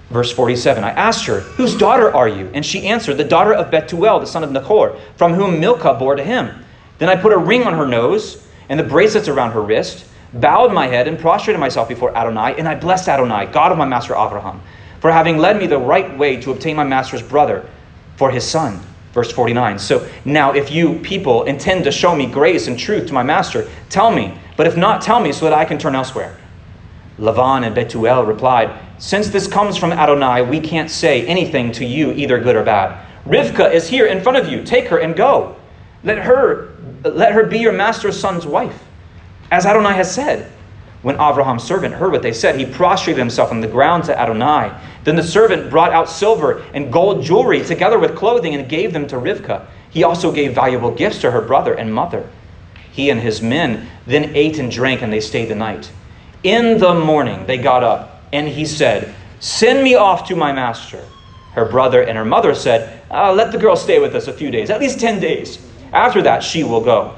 Verse 0.09 0.31
47 0.31 0.83
I 0.83 0.91
asked 0.91 1.25
her, 1.25 1.39
Whose 1.39 1.75
daughter 1.75 2.13
are 2.13 2.27
you? 2.27 2.51
And 2.53 2.65
she 2.65 2.87
answered, 2.87 3.15
The 3.15 3.23
daughter 3.23 3.53
of 3.53 3.71
Bethuel, 3.71 4.19
the 4.19 4.27
son 4.27 4.43
of 4.43 4.49
Nachor, 4.49 4.99
from 5.15 5.33
whom 5.33 5.59
Milcah 5.59 5.93
bore 5.93 6.15
to 6.15 6.23
him. 6.23 6.65
Then 6.99 7.09
I 7.09 7.15
put 7.15 7.33
a 7.33 7.37
ring 7.37 7.63
on 7.63 7.73
her 7.73 7.87
nose 7.87 8.45
and 8.69 8.79
the 8.79 8.83
bracelets 8.83 9.27
around 9.27 9.51
her 9.51 9.61
wrist, 9.61 10.05
bowed 10.33 10.71
my 10.71 10.87
head, 10.87 11.07
and 11.07 11.19
prostrated 11.19 11.59
myself 11.59 11.89
before 11.89 12.15
Adonai, 12.15 12.55
and 12.57 12.67
I 12.67 12.75
blessed 12.75 13.09
Adonai, 13.09 13.47
God 13.47 13.71
of 13.71 13.77
my 13.77 13.85
master 13.85 14.13
Abraham, 14.13 14.61
for 15.01 15.11
having 15.11 15.37
led 15.37 15.57
me 15.57 15.67
the 15.67 15.77
right 15.77 16.17
way 16.17 16.37
to 16.37 16.51
obtain 16.51 16.77
my 16.77 16.83
master's 16.83 17.23
brother 17.23 17.67
for 18.15 18.31
his 18.31 18.47
son. 18.47 18.79
Verse 19.13 19.31
49. 19.31 19.77
So 19.77 20.07
now, 20.23 20.53
if 20.53 20.71
you 20.71 20.99
people 20.99 21.43
intend 21.43 21.83
to 21.83 21.91
show 21.91 22.15
me 22.15 22.27
grace 22.27 22.67
and 22.67 22.79
truth 22.79 23.07
to 23.07 23.13
my 23.13 23.23
master, 23.23 23.67
tell 23.89 24.09
me. 24.09 24.37
But 24.55 24.67
if 24.67 24.77
not, 24.77 25.01
tell 25.01 25.19
me 25.19 25.33
so 25.33 25.45
that 25.45 25.53
I 25.53 25.65
can 25.65 25.77
turn 25.77 25.95
elsewhere. 25.95 26.37
Lavan 27.17 27.65
and 27.65 27.75
Betuel 27.75 28.25
replied, 28.25 28.79
Since 28.99 29.29
this 29.29 29.47
comes 29.47 29.75
from 29.75 29.91
Adonai, 29.91 30.43
we 30.43 30.61
can't 30.61 30.89
say 30.89 31.25
anything 31.25 31.71
to 31.73 31.85
you, 31.85 32.11
either 32.13 32.39
good 32.39 32.55
or 32.55 32.63
bad. 32.63 33.05
Rivka 33.25 33.73
is 33.73 33.89
here 33.89 34.05
in 34.05 34.21
front 34.21 34.37
of 34.37 34.47
you. 34.47 34.63
Take 34.63 34.87
her 34.87 34.99
and 34.99 35.15
go. 35.15 35.55
Let 36.03 36.19
her, 36.19 36.73
let 37.03 37.33
her 37.33 37.43
be 37.43 37.59
your 37.59 37.73
master's 37.73 38.19
son's 38.19 38.45
wife, 38.45 38.83
as 39.51 39.65
Adonai 39.65 39.93
has 39.93 40.13
said. 40.13 40.51
When 41.01 41.15
Abraham's 41.15 41.63
servant 41.63 41.95
heard 41.95 42.11
what 42.11 42.21
they 42.21 42.33
said, 42.33 42.59
he 42.59 42.65
prostrated 42.65 43.17
himself 43.17 43.51
on 43.51 43.61
the 43.61 43.67
ground 43.67 44.03
to 44.03 44.19
Adonai. 44.19 44.71
Then 45.03 45.15
the 45.15 45.23
servant 45.23 45.71
brought 45.71 45.91
out 45.91 46.09
silver 46.09 46.63
and 46.73 46.93
gold 46.93 47.23
jewelry 47.23 47.63
together 47.65 47.97
with 47.97 48.15
clothing 48.15 48.53
and 48.53 48.69
gave 48.69 48.93
them 48.93 49.07
to 49.07 49.15
Rivkah. 49.15 49.65
He 49.89 50.03
also 50.03 50.31
gave 50.31 50.53
valuable 50.53 50.91
gifts 50.91 51.19
to 51.21 51.31
her 51.31 51.41
brother 51.41 51.73
and 51.73 51.93
mother. 51.93 52.29
He 52.91 53.09
and 53.09 53.19
his 53.19 53.41
men 53.41 53.89
then 54.05 54.35
ate 54.35 54.59
and 54.59 54.69
drank, 54.69 55.01
and 55.01 55.11
they 55.11 55.21
stayed 55.21 55.49
the 55.49 55.55
night. 55.55 55.91
In 56.43 56.77
the 56.77 56.93
morning 56.93 57.45
they 57.45 57.57
got 57.57 57.83
up, 57.83 58.21
and 58.31 58.47
he 58.47 58.65
said, 58.65 59.15
Send 59.39 59.83
me 59.83 59.95
off 59.95 60.27
to 60.27 60.35
my 60.35 60.51
master. 60.51 61.03
Her 61.53 61.65
brother 61.65 62.03
and 62.03 62.17
her 62.17 62.25
mother 62.25 62.53
said, 62.53 63.01
uh, 63.09 63.33
Let 63.33 63.51
the 63.51 63.57
girl 63.57 63.75
stay 63.75 63.99
with 63.99 64.15
us 64.15 64.27
a 64.27 64.33
few 64.33 64.51
days, 64.51 64.69
at 64.69 64.79
least 64.79 64.99
10 64.99 65.19
days. 65.19 65.65
After 65.91 66.21
that, 66.21 66.43
she 66.43 66.63
will 66.63 66.81
go. 66.81 67.15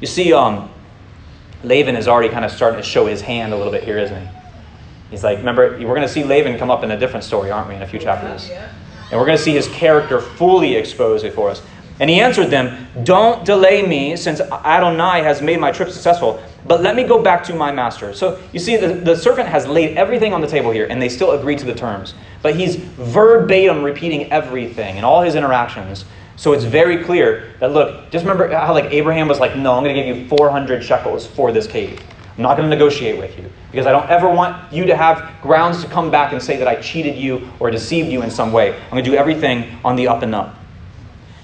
You 0.00 0.06
see, 0.06 0.32
um, 0.32 0.70
Laban 1.64 1.96
is 1.96 2.08
already 2.08 2.28
kind 2.28 2.44
of 2.44 2.50
starting 2.50 2.80
to 2.80 2.86
show 2.86 3.06
his 3.06 3.20
hand 3.20 3.52
a 3.52 3.56
little 3.56 3.72
bit 3.72 3.84
here, 3.84 3.98
isn't 3.98 4.20
he? 4.20 4.28
He's 5.10 5.22
like, 5.24 5.38
remember, 5.38 5.70
we're 5.72 5.94
going 5.94 6.02
to 6.02 6.08
see 6.08 6.24
Laban 6.24 6.58
come 6.58 6.70
up 6.70 6.82
in 6.82 6.90
a 6.90 6.98
different 6.98 7.24
story, 7.24 7.50
aren't 7.50 7.68
we, 7.68 7.74
in 7.74 7.82
a 7.82 7.86
few 7.86 7.98
chapters? 8.00 8.50
And 9.10 9.20
we're 9.20 9.26
going 9.26 9.38
to 9.38 9.42
see 9.42 9.52
his 9.52 9.68
character 9.68 10.20
fully 10.20 10.74
exposed 10.74 11.24
before 11.24 11.50
us. 11.50 11.62
And 12.00 12.10
he 12.10 12.20
answered 12.20 12.46
them, 12.46 12.86
Don't 13.04 13.44
delay 13.44 13.86
me, 13.86 14.16
since 14.16 14.40
Adonai 14.40 15.22
has 15.22 15.40
made 15.40 15.60
my 15.60 15.70
trip 15.70 15.90
successful, 15.90 16.42
but 16.66 16.80
let 16.82 16.96
me 16.96 17.04
go 17.04 17.22
back 17.22 17.44
to 17.44 17.54
my 17.54 17.70
master. 17.70 18.12
So 18.12 18.42
you 18.52 18.58
see, 18.58 18.76
the, 18.76 18.88
the 18.94 19.16
servant 19.16 19.48
has 19.48 19.66
laid 19.66 19.96
everything 19.96 20.32
on 20.32 20.40
the 20.40 20.46
table 20.48 20.72
here, 20.72 20.86
and 20.90 21.00
they 21.00 21.08
still 21.08 21.32
agree 21.32 21.54
to 21.56 21.64
the 21.64 21.74
terms. 21.74 22.14
But 22.42 22.56
he's 22.56 22.76
verbatim 22.76 23.84
repeating 23.84 24.32
everything 24.32 24.96
in 24.96 25.04
all 25.04 25.22
his 25.22 25.36
interactions. 25.36 26.04
So 26.36 26.52
it's 26.52 26.64
very 26.64 27.04
clear 27.04 27.54
that, 27.60 27.72
look, 27.72 28.10
just 28.10 28.24
remember 28.24 28.48
how 28.48 28.72
like 28.72 28.86
Abraham 28.92 29.28
was 29.28 29.38
like, 29.38 29.56
No, 29.56 29.74
I'm 29.74 29.84
going 29.84 29.94
to 29.94 30.02
give 30.02 30.16
you 30.16 30.28
400 30.28 30.82
shekels 30.82 31.26
for 31.26 31.52
this 31.52 31.66
cave. 31.66 32.00
I'm 32.36 32.42
not 32.42 32.56
going 32.56 32.68
to 32.68 32.74
negotiate 32.74 33.18
with 33.18 33.38
you 33.38 33.48
because 33.70 33.86
I 33.86 33.92
don't 33.92 34.08
ever 34.10 34.28
want 34.28 34.72
you 34.72 34.86
to 34.86 34.96
have 34.96 35.40
grounds 35.40 35.82
to 35.84 35.88
come 35.88 36.10
back 36.10 36.32
and 36.32 36.42
say 36.42 36.56
that 36.56 36.66
I 36.66 36.76
cheated 36.76 37.16
you 37.16 37.48
or 37.60 37.70
deceived 37.70 38.08
you 38.08 38.22
in 38.22 38.30
some 38.30 38.52
way. 38.52 38.74
I'm 38.74 38.90
going 38.90 39.04
to 39.04 39.10
do 39.10 39.16
everything 39.16 39.78
on 39.84 39.94
the 39.94 40.08
up 40.08 40.22
and 40.22 40.34
up. 40.34 40.56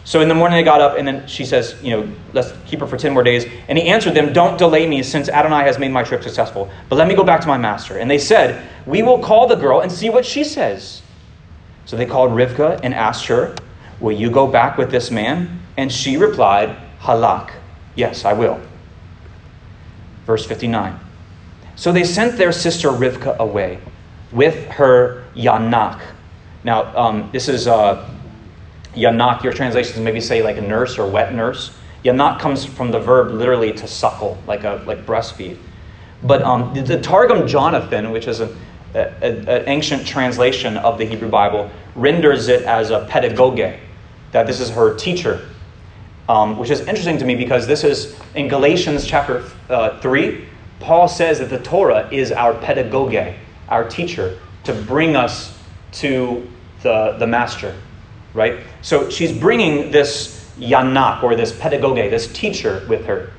So 0.05 0.21
in 0.21 0.29
the 0.29 0.35
morning 0.35 0.57
they 0.57 0.65
got 0.65 0.81
up, 0.81 0.99
and 0.99 1.07
then 1.07 1.29
she 1.29 1.45
says, 1.45 1.77
You 1.83 1.91
know, 1.91 2.13
let's 2.33 2.53
keep 2.67 2.81
her 2.81 2.87
for 2.87 2.97
10 2.97 3.13
more 3.13 3.23
days. 3.23 3.47
And 3.69 3.79
he 3.79 3.89
answered 3.89 4.15
them, 4.15 4.33
Don't 4.33 4.59
delay 4.59 4.87
me, 4.89 5.05
since 5.05 5.29
Adonai 5.29 5.63
has 5.63 5.79
made 5.79 5.93
my 5.93 6.03
trip 6.03 6.25
successful. 6.25 6.69
But 6.89 6.97
let 6.97 7.07
me 7.07 7.15
go 7.15 7.23
back 7.23 7.41
to 7.43 7.47
my 7.47 7.59
master. 7.59 7.99
And 7.99 8.11
they 8.11 8.19
said, 8.19 8.69
We 8.87 9.03
will 9.03 9.21
call 9.21 9.47
the 9.47 9.55
girl 9.55 9.81
and 9.81 9.93
see 9.93 10.11
what 10.11 10.27
she 10.27 10.43
says. 10.43 11.03
So 11.85 11.97
they 11.97 12.07
called 12.07 12.33
Rivkah 12.33 12.81
and 12.83 12.93
asked 12.95 13.27
her, 13.27 13.55
Will 14.01 14.13
you 14.13 14.31
go 14.31 14.47
back 14.47 14.79
with 14.79 14.91
this 14.91 15.11
man? 15.11 15.61
And 15.77 15.93
she 15.93 16.17
replied, 16.17 16.77
Halak. 17.01 17.53
Yes, 17.95 18.25
I 18.25 18.33
will. 18.33 18.61
Verse 20.27 20.47
59. 20.47 20.99
So 21.77 21.93
they 21.93 22.05
sent 22.05 22.37
their 22.37 22.53
sister 22.53 22.89
Rivkah 22.89 23.39
away 23.39 23.79
with 24.33 24.67
her 24.69 25.25
Yanak. 25.35 26.01
Now, 26.63 26.97
um, 26.97 27.31
this 27.33 27.49
is 27.49 27.67
uh, 27.67 28.09
Yanak. 28.95 29.43
Your 29.43 29.53
translations 29.53 29.99
maybe 29.99 30.21
say 30.21 30.43
like 30.43 30.57
a 30.57 30.63
nurse 30.63 30.99
or 30.99 31.11
wet 31.11 31.35
nurse. 31.35 31.75
Yanak 32.05 32.39
comes 32.39 32.65
from 32.65 32.91
the 32.91 33.01
verb 33.01 33.33
literally 33.33 33.73
to 33.73 33.87
suckle, 33.87 34.39
like 34.47 34.65
a 34.65 34.83
like 34.87 35.05
breastfeed. 35.07 35.57
But 36.23 36.43
um, 36.43 36.75
the, 36.75 36.83
the 36.83 37.01
Targum 37.01 37.47
Jonathan, 37.47 38.11
which 38.11 38.27
is 38.29 38.41
an 38.41 38.55
ancient 39.67 40.07
translation 40.07 40.77
of 40.79 40.99
the 40.99 41.05
Hebrew 41.05 41.29
Bible, 41.29 41.71
renders 41.95 42.49
it 42.49 42.63
as 42.63 42.91
a 42.91 43.07
pedagogue, 43.07 43.61
that 44.33 44.47
this 44.47 44.61
is 44.61 44.71
her 44.71 44.95
teacher 44.95 45.49
um, 46.31 46.57
which 46.57 46.71
is 46.71 46.81
interesting 46.81 47.19
to 47.19 47.25
me 47.25 47.35
because 47.35 47.67
this 47.67 47.83
is 47.83 48.17
in 48.37 48.47
Galatians 48.47 49.05
chapter 49.05 49.45
uh, 49.69 49.99
3. 49.99 50.45
Paul 50.79 51.09
says 51.09 51.41
that 51.41 51.51
the 51.51 51.59
Torah 51.59 52.09
is 52.13 52.31
our 52.31 52.55
pedagogue, 52.55 53.35
our 53.69 53.89
teacher, 53.89 54.39
to 54.63 54.73
bring 54.73 55.17
us 55.17 55.59
to 55.93 56.49
the, 56.83 57.17
the 57.19 57.27
master, 57.27 57.75
right? 58.33 58.61
So 58.81 59.11
she's 59.11 59.37
bringing 59.37 59.91
this 59.91 60.49
yanak, 60.57 61.25
or 61.25 61.35
this 61.35 61.51
pedagogue, 61.59 61.97
this 61.97 62.33
teacher, 62.33 62.87
with 62.89 63.05
her. 63.07 63.33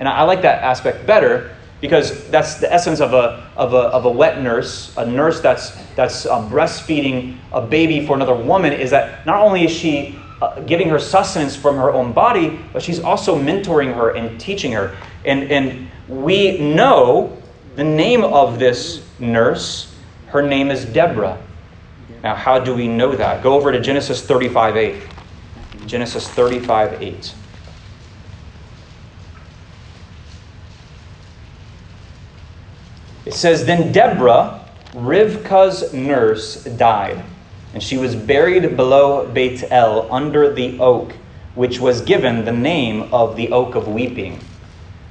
And 0.00 0.08
I, 0.08 0.18
I 0.18 0.22
like 0.22 0.42
that 0.42 0.64
aspect 0.64 1.06
better 1.06 1.54
because 1.80 2.28
that's 2.30 2.56
the 2.56 2.72
essence 2.72 3.00
of 3.00 3.12
a, 3.12 3.48
of 3.56 3.74
a, 3.74 3.76
of 3.76 4.06
a 4.06 4.10
wet 4.10 4.42
nurse, 4.42 4.92
a 4.96 5.06
nurse 5.06 5.40
that's, 5.40 5.70
that's 5.94 6.26
um, 6.26 6.50
breastfeeding 6.50 7.36
a 7.52 7.60
baby 7.60 8.04
for 8.04 8.16
another 8.16 8.34
woman, 8.34 8.72
is 8.72 8.90
that 8.90 9.24
not 9.24 9.40
only 9.40 9.64
is 9.64 9.70
she 9.70 10.18
uh, 10.44 10.60
giving 10.60 10.90
her 10.90 10.98
sustenance 10.98 11.56
from 11.56 11.76
her 11.76 11.90
own 11.90 12.12
body, 12.12 12.60
but 12.72 12.82
she's 12.82 13.00
also 13.00 13.38
mentoring 13.38 13.94
her 13.94 14.10
and 14.10 14.38
teaching 14.38 14.72
her. 14.72 14.94
And, 15.24 15.50
and 15.50 15.88
we 16.06 16.58
know 16.58 17.40
the 17.76 17.84
name 17.84 18.22
of 18.22 18.58
this 18.58 19.06
nurse. 19.18 19.94
Her 20.26 20.42
name 20.42 20.70
is 20.70 20.84
Deborah. 20.84 21.40
Now, 22.22 22.34
how 22.34 22.58
do 22.58 22.74
we 22.74 22.88
know 22.88 23.16
that? 23.16 23.42
Go 23.42 23.54
over 23.54 23.72
to 23.72 23.80
Genesis 23.80 24.20
35 24.20 24.76
8. 24.76 25.02
Genesis 25.86 26.28
35 26.28 27.02
8. 27.02 27.34
It 33.24 33.32
says, 33.32 33.64
Then 33.64 33.92
Deborah, 33.92 34.68
Rivka's 34.92 35.94
nurse, 35.94 36.64
died 36.64 37.24
and 37.74 37.82
she 37.82 37.98
was 37.98 38.14
buried 38.14 38.76
below 38.76 39.26
Beit 39.26 39.64
El 39.70 40.10
under 40.10 40.54
the 40.54 40.78
oak, 40.78 41.12
which 41.56 41.80
was 41.80 42.00
given 42.00 42.44
the 42.44 42.52
name 42.52 43.12
of 43.12 43.34
the 43.36 43.50
oak 43.50 43.74
of 43.74 43.88
weeping. 43.88 44.40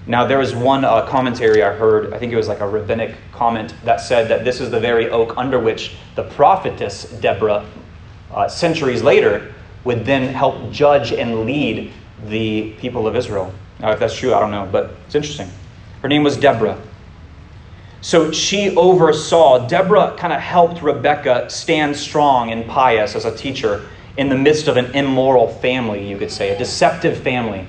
Now, 0.07 0.25
there 0.25 0.37
was 0.37 0.55
one 0.55 0.83
uh, 0.83 1.05
commentary 1.05 1.61
I 1.61 1.73
heard, 1.73 2.13
I 2.13 2.17
think 2.17 2.33
it 2.33 2.37
was 2.37 2.47
like 2.47 2.61
a 2.61 2.67
rabbinic 2.67 3.15
comment, 3.33 3.73
that 3.83 4.01
said 4.01 4.29
that 4.29 4.43
this 4.43 4.59
is 4.59 4.71
the 4.71 4.79
very 4.79 5.09
oak 5.09 5.37
under 5.37 5.59
which 5.59 5.95
the 6.15 6.23
prophetess 6.23 7.03
Deborah, 7.21 7.65
uh, 8.31 8.47
centuries 8.47 9.03
later, 9.03 9.53
would 9.83 10.05
then 10.05 10.33
help 10.33 10.71
judge 10.71 11.11
and 11.11 11.45
lead 11.45 11.91
the 12.27 12.71
people 12.79 13.07
of 13.07 13.15
Israel. 13.15 13.53
Now, 13.79 13.91
if 13.91 13.99
that's 13.99 14.15
true, 14.15 14.33
I 14.33 14.39
don't 14.39 14.51
know, 14.51 14.67
but 14.71 14.95
it's 15.05 15.15
interesting. 15.15 15.49
Her 16.01 16.07
name 16.07 16.23
was 16.23 16.37
Deborah. 16.37 16.79
So 18.03 18.33
she 18.33 18.75
oversaw, 18.75 19.65
Deborah 19.65 20.13
kind 20.17 20.33
of 20.33 20.41
helped 20.41 20.81
Rebecca 20.81 21.49
stand 21.49 21.95
strong 21.95 22.51
and 22.51 22.67
pious 22.67 23.15
as 23.15 23.23
a 23.23 23.33
teacher 23.33 23.87
in 24.17 24.27
the 24.27 24.35
midst 24.35 24.67
of 24.67 24.75
an 24.75 24.93
immoral 24.93 25.47
family, 25.47 26.05
you 26.05 26.17
could 26.17 26.29
say, 26.29 26.49
a 26.49 26.57
deceptive 26.57 27.17
family, 27.17 27.65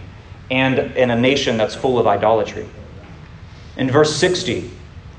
and 0.51 0.77
in 0.97 1.13
a 1.13 1.17
nation 1.17 1.57
that's 1.57 1.77
full 1.77 2.01
of 2.01 2.09
idolatry. 2.09 2.69
In 3.77 3.89
verse 3.89 4.17
60, 4.17 4.73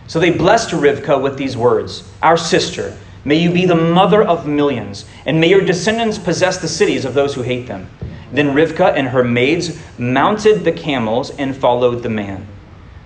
so 0.07 0.19
they 0.19 0.31
blessed 0.31 0.71
Rivka 0.71 1.21
with 1.23 1.37
these 1.37 1.55
words 1.55 2.11
Our 2.21 2.35
sister, 2.35 2.97
may 3.23 3.35
you 3.35 3.51
be 3.51 3.65
the 3.65 3.73
mother 3.73 4.21
of 4.21 4.45
millions, 4.45 5.05
and 5.25 5.39
may 5.39 5.47
your 5.47 5.61
descendants 5.61 6.17
possess 6.17 6.57
the 6.57 6.67
cities 6.67 7.05
of 7.05 7.13
those 7.13 7.33
who 7.33 7.41
hate 7.41 7.67
them. 7.67 7.89
Then 8.33 8.53
Rivka 8.53 8.93
and 8.93 9.07
her 9.07 9.23
maids 9.23 9.79
mounted 9.97 10.65
the 10.65 10.73
camels 10.73 11.29
and 11.29 11.55
followed 11.55 12.03
the 12.03 12.09
man. 12.09 12.45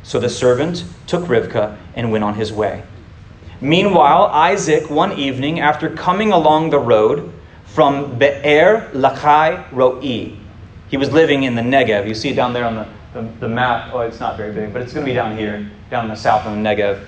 So 0.04 0.20
the 0.20 0.30
servant 0.30 0.86
took 1.08 1.26
Rivka 1.26 1.78
and 1.96 2.12
went 2.12 2.24
on 2.24 2.36
his 2.36 2.52
way. 2.52 2.84
Meanwhile, 3.62 4.26
Isaac, 4.26 4.90
one 4.90 5.14
evening, 5.14 5.60
after 5.60 5.90
coming 5.90 6.32
along 6.32 6.70
the 6.70 6.80
road 6.80 7.32
from 7.66 8.18
Be'er 8.18 8.90
Lachai 8.94 9.66
Roi, 9.72 10.38
he 10.90 10.98
was 10.98 11.12
living 11.12 11.44
in 11.44 11.56
the 11.56 11.62
Negev. 11.62 12.08
You 12.08 12.16
see 12.16 12.30
it 12.30 12.36
down 12.36 12.54
there 12.54 12.66
on 12.66 12.76
the, 12.76 12.88
the, 13.14 13.30
the 13.42 13.48
map. 13.50 13.94
Oh, 13.94 14.00
it's 14.00 14.20
not 14.20 14.38
very 14.38 14.54
big, 14.54 14.72
but 14.72 14.82
it's 14.82 14.94
going 14.94 15.06
to 15.06 15.12
be 15.12 15.14
down 15.14 15.38
here, 15.38 15.70
down 15.92 16.06
in 16.06 16.10
the 16.10 16.16
south 16.16 16.46
of 16.46 16.54
the 16.54 16.58
Negev. 16.58 17.06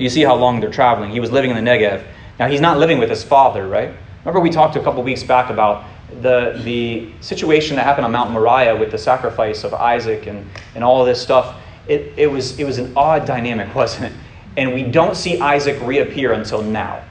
You 0.00 0.08
see 0.08 0.22
how 0.22 0.34
long 0.34 0.60
they're 0.60 0.70
traveling. 0.70 1.10
He 1.10 1.20
was 1.20 1.32
living 1.32 1.50
in 1.50 1.56
the 1.56 1.70
Negev. 1.70 2.04
Now, 2.38 2.48
he's 2.48 2.60
not 2.60 2.78
living 2.78 2.98
with 2.98 3.10
his 3.10 3.24
father, 3.24 3.66
right? 3.66 3.94
Remember, 4.24 4.40
we 4.40 4.50
talked 4.50 4.76
a 4.76 4.82
couple 4.82 5.02
weeks 5.02 5.22
back 5.22 5.50
about 5.50 5.84
the, 6.20 6.60
the 6.64 7.10
situation 7.20 7.76
that 7.76 7.84
happened 7.84 8.04
on 8.04 8.12
Mount 8.12 8.30
Moriah 8.30 8.76
with 8.76 8.90
the 8.90 8.98
sacrifice 8.98 9.64
of 9.64 9.74
Isaac 9.74 10.26
and, 10.26 10.48
and 10.74 10.84
all 10.84 11.04
this 11.04 11.20
stuff. 11.20 11.56
It, 11.88 12.12
it, 12.16 12.26
was, 12.26 12.58
it 12.58 12.64
was 12.64 12.78
an 12.78 12.92
odd 12.96 13.26
dynamic, 13.26 13.74
wasn't 13.74 14.12
it? 14.12 14.12
And 14.56 14.72
we 14.72 14.84
don't 14.84 15.16
see 15.16 15.40
Isaac 15.40 15.80
reappear 15.82 16.32
until 16.32 16.62
now. 16.62 17.02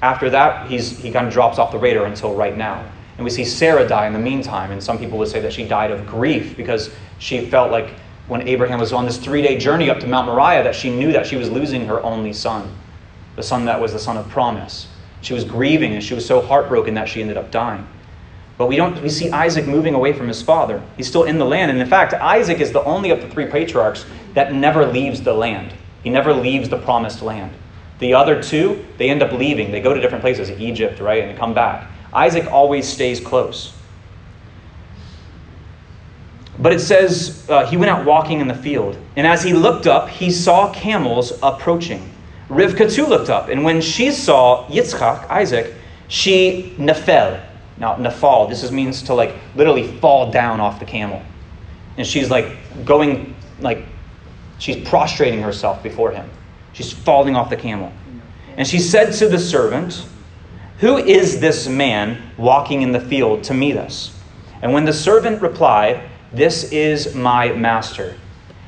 After 0.00 0.30
that, 0.30 0.70
he's, 0.70 0.96
he 0.98 1.10
kind 1.10 1.26
of 1.26 1.32
drops 1.32 1.58
off 1.58 1.72
the 1.72 1.78
radar 1.78 2.06
until 2.06 2.34
right 2.34 2.56
now. 2.56 2.84
And 3.16 3.24
we 3.24 3.30
see 3.30 3.44
Sarah 3.44 3.86
die 3.86 4.06
in 4.06 4.12
the 4.12 4.18
meantime. 4.18 4.70
And 4.70 4.80
some 4.80 4.96
people 4.96 5.18
would 5.18 5.28
say 5.28 5.40
that 5.40 5.52
she 5.52 5.66
died 5.66 5.90
of 5.90 6.06
grief 6.06 6.56
because 6.56 6.94
she 7.18 7.50
felt 7.50 7.72
like 7.72 7.90
when 8.28 8.46
Abraham 8.46 8.78
was 8.78 8.92
on 8.92 9.06
this 9.06 9.18
three 9.18 9.42
day 9.42 9.58
journey 9.58 9.90
up 9.90 9.98
to 10.00 10.06
Mount 10.06 10.26
Moriah 10.26 10.62
that 10.62 10.74
she 10.74 10.90
knew 10.90 11.10
that 11.12 11.26
she 11.26 11.36
was 11.36 11.50
losing 11.50 11.84
her 11.86 12.00
only 12.04 12.32
son, 12.32 12.72
the 13.34 13.42
son 13.42 13.64
that 13.64 13.80
was 13.80 13.92
the 13.92 13.98
son 13.98 14.16
of 14.16 14.28
promise. 14.28 14.86
She 15.20 15.34
was 15.34 15.44
grieving 15.44 15.94
and 15.94 16.04
she 16.04 16.14
was 16.14 16.24
so 16.24 16.40
heartbroken 16.40 16.94
that 16.94 17.08
she 17.08 17.20
ended 17.20 17.36
up 17.36 17.50
dying. 17.50 17.84
But 18.58 18.66
we 18.66 18.76
don't 18.76 19.00
we 19.00 19.08
see 19.08 19.30
Isaac 19.30 19.66
moving 19.66 19.94
away 19.94 20.12
from 20.12 20.26
his 20.26 20.42
father. 20.42 20.82
He's 20.96 21.06
still 21.06 21.22
in 21.22 21.38
the 21.38 21.44
land. 21.44 21.70
And 21.70 21.80
in 21.80 21.86
fact, 21.86 22.12
Isaac 22.12 22.60
is 22.60 22.72
the 22.72 22.82
only 22.82 23.10
of 23.10 23.22
the 23.22 23.28
three 23.28 23.46
patriarchs 23.46 24.04
that 24.34 24.52
never 24.52 24.84
leaves 24.84 25.22
the 25.22 25.32
land. 25.32 25.72
He 26.02 26.10
never 26.10 26.34
leaves 26.34 26.68
the 26.68 26.78
promised 26.78 27.22
land. 27.22 27.52
The 28.00 28.14
other 28.14 28.42
two, 28.42 28.84
they 28.96 29.10
end 29.10 29.22
up 29.22 29.32
leaving. 29.32 29.70
They 29.70 29.80
go 29.80 29.94
to 29.94 30.00
different 30.00 30.22
places, 30.22 30.50
Egypt, 30.50 31.00
right, 31.00 31.22
and 31.22 31.38
come 31.38 31.54
back. 31.54 31.88
Isaac 32.12 32.50
always 32.50 32.88
stays 32.88 33.20
close. 33.20 33.74
But 36.58 36.72
it 36.72 36.80
says 36.80 37.46
uh, 37.48 37.66
he 37.66 37.76
went 37.76 37.90
out 37.90 38.04
walking 38.04 38.40
in 38.40 38.48
the 38.48 38.54
field, 38.54 38.96
and 39.14 39.26
as 39.26 39.44
he 39.44 39.52
looked 39.52 39.86
up, 39.86 40.08
he 40.08 40.30
saw 40.30 40.72
camels 40.72 41.32
approaching. 41.42 42.12
Rivka 42.48 42.92
too 42.92 43.06
looked 43.06 43.30
up, 43.30 43.48
and 43.48 43.62
when 43.62 43.80
she 43.80 44.10
saw 44.10 44.66
Yitzchak, 44.68 45.28
Isaac, 45.28 45.74
she 46.08 46.74
nefel. 46.78 47.47
Now, 47.78 47.94
nefal, 47.96 48.48
this 48.48 48.62
is, 48.62 48.72
means 48.72 49.02
to 49.04 49.14
like 49.14 49.34
literally 49.54 49.86
fall 49.98 50.30
down 50.30 50.60
off 50.60 50.80
the 50.80 50.86
camel. 50.86 51.22
And 51.96 52.06
she's 52.06 52.30
like 52.30 52.56
going, 52.84 53.34
like, 53.60 53.84
she's 54.58 54.88
prostrating 54.88 55.42
herself 55.42 55.82
before 55.82 56.10
him. 56.10 56.28
She's 56.72 56.92
falling 56.92 57.36
off 57.36 57.50
the 57.50 57.56
camel. 57.56 57.92
And 58.56 58.66
she 58.66 58.78
said 58.78 59.12
to 59.14 59.28
the 59.28 59.38
servant, 59.38 60.06
Who 60.78 60.96
is 60.96 61.40
this 61.40 61.68
man 61.68 62.22
walking 62.36 62.82
in 62.82 62.92
the 62.92 63.00
field 63.00 63.44
to 63.44 63.54
meet 63.54 63.76
us? 63.76 64.14
And 64.62 64.72
when 64.72 64.84
the 64.84 64.92
servant 64.92 65.40
replied, 65.40 66.08
This 66.32 66.72
is 66.72 67.14
my 67.14 67.52
master, 67.52 68.16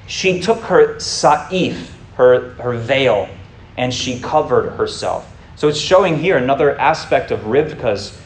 she 0.06 0.40
took 0.40 0.60
her 0.62 0.98
sa'if, 0.98 1.96
her, 2.14 2.50
her 2.54 2.76
veil, 2.76 3.28
and 3.76 3.92
she 3.92 4.20
covered 4.20 4.70
herself. 4.70 5.32
So 5.56 5.68
it's 5.68 5.78
showing 5.78 6.18
here 6.18 6.36
another 6.36 6.78
aspect 6.78 7.30
of 7.30 7.40
Rivka's 7.40 8.18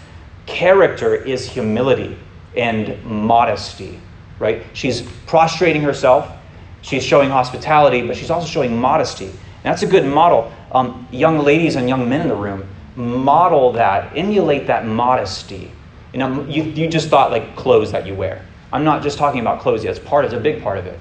character 0.47 1.14
is 1.14 1.49
humility 1.49 2.16
and 2.57 3.03
modesty, 3.05 4.01
right? 4.38 4.62
She's 4.72 5.03
prostrating 5.26 5.82
herself, 5.82 6.30
she's 6.82 7.03
showing 7.03 7.30
hospitality, 7.30 8.07
but 8.07 8.16
she's 8.16 8.30
also 8.30 8.47
showing 8.47 8.78
modesty. 8.78 9.26
And 9.26 9.72
that's 9.72 9.82
a 9.82 9.86
good 9.86 10.05
model. 10.05 10.53
Um, 10.72 11.09
young 11.11 11.38
ladies 11.38 11.76
and 11.76 11.88
young 11.88 12.09
men 12.09 12.20
in 12.20 12.28
the 12.28 12.34
room, 12.34 12.68
model 12.97 13.72
that, 13.72 14.16
emulate 14.16 14.66
that 14.66 14.86
modesty. 14.86 15.70
You 16.12 16.18
know, 16.18 16.45
you, 16.45 16.62
you 16.64 16.88
just 16.88 17.09
thought 17.09 17.30
like 17.30 17.57
clothes 17.57 17.90
that 17.92 18.07
you 18.07 18.14
wear. 18.14 18.45
I'm 18.72 18.84
not 18.84 19.03
just 19.03 19.18
talking 19.18 19.40
about 19.40 19.61
clothes 19.61 19.84
yet, 19.84 19.97
it's 19.97 20.05
part, 20.05 20.24
it's 20.24 20.34
a 20.34 20.40
big 20.40 20.62
part 20.62 20.78
of 20.78 20.86
it. 20.86 20.99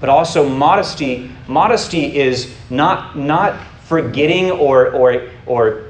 But 0.00 0.08
also 0.08 0.48
modesty, 0.48 1.30
modesty 1.48 2.16
is 2.16 2.54
not, 2.68 3.16
not 3.16 3.58
forgetting 3.84 4.50
or, 4.50 4.90
or, 4.90 5.30
or 5.46 5.85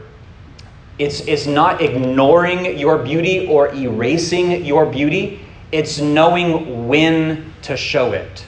it's, 0.98 1.20
it's 1.20 1.46
not 1.46 1.82
ignoring 1.82 2.78
your 2.78 2.98
beauty 2.98 3.46
or 3.46 3.72
erasing 3.74 4.64
your 4.64 4.86
beauty. 4.86 5.40
It's 5.70 6.00
knowing 6.00 6.88
when 6.88 7.52
to 7.62 7.76
show 7.76 8.12
it. 8.12 8.46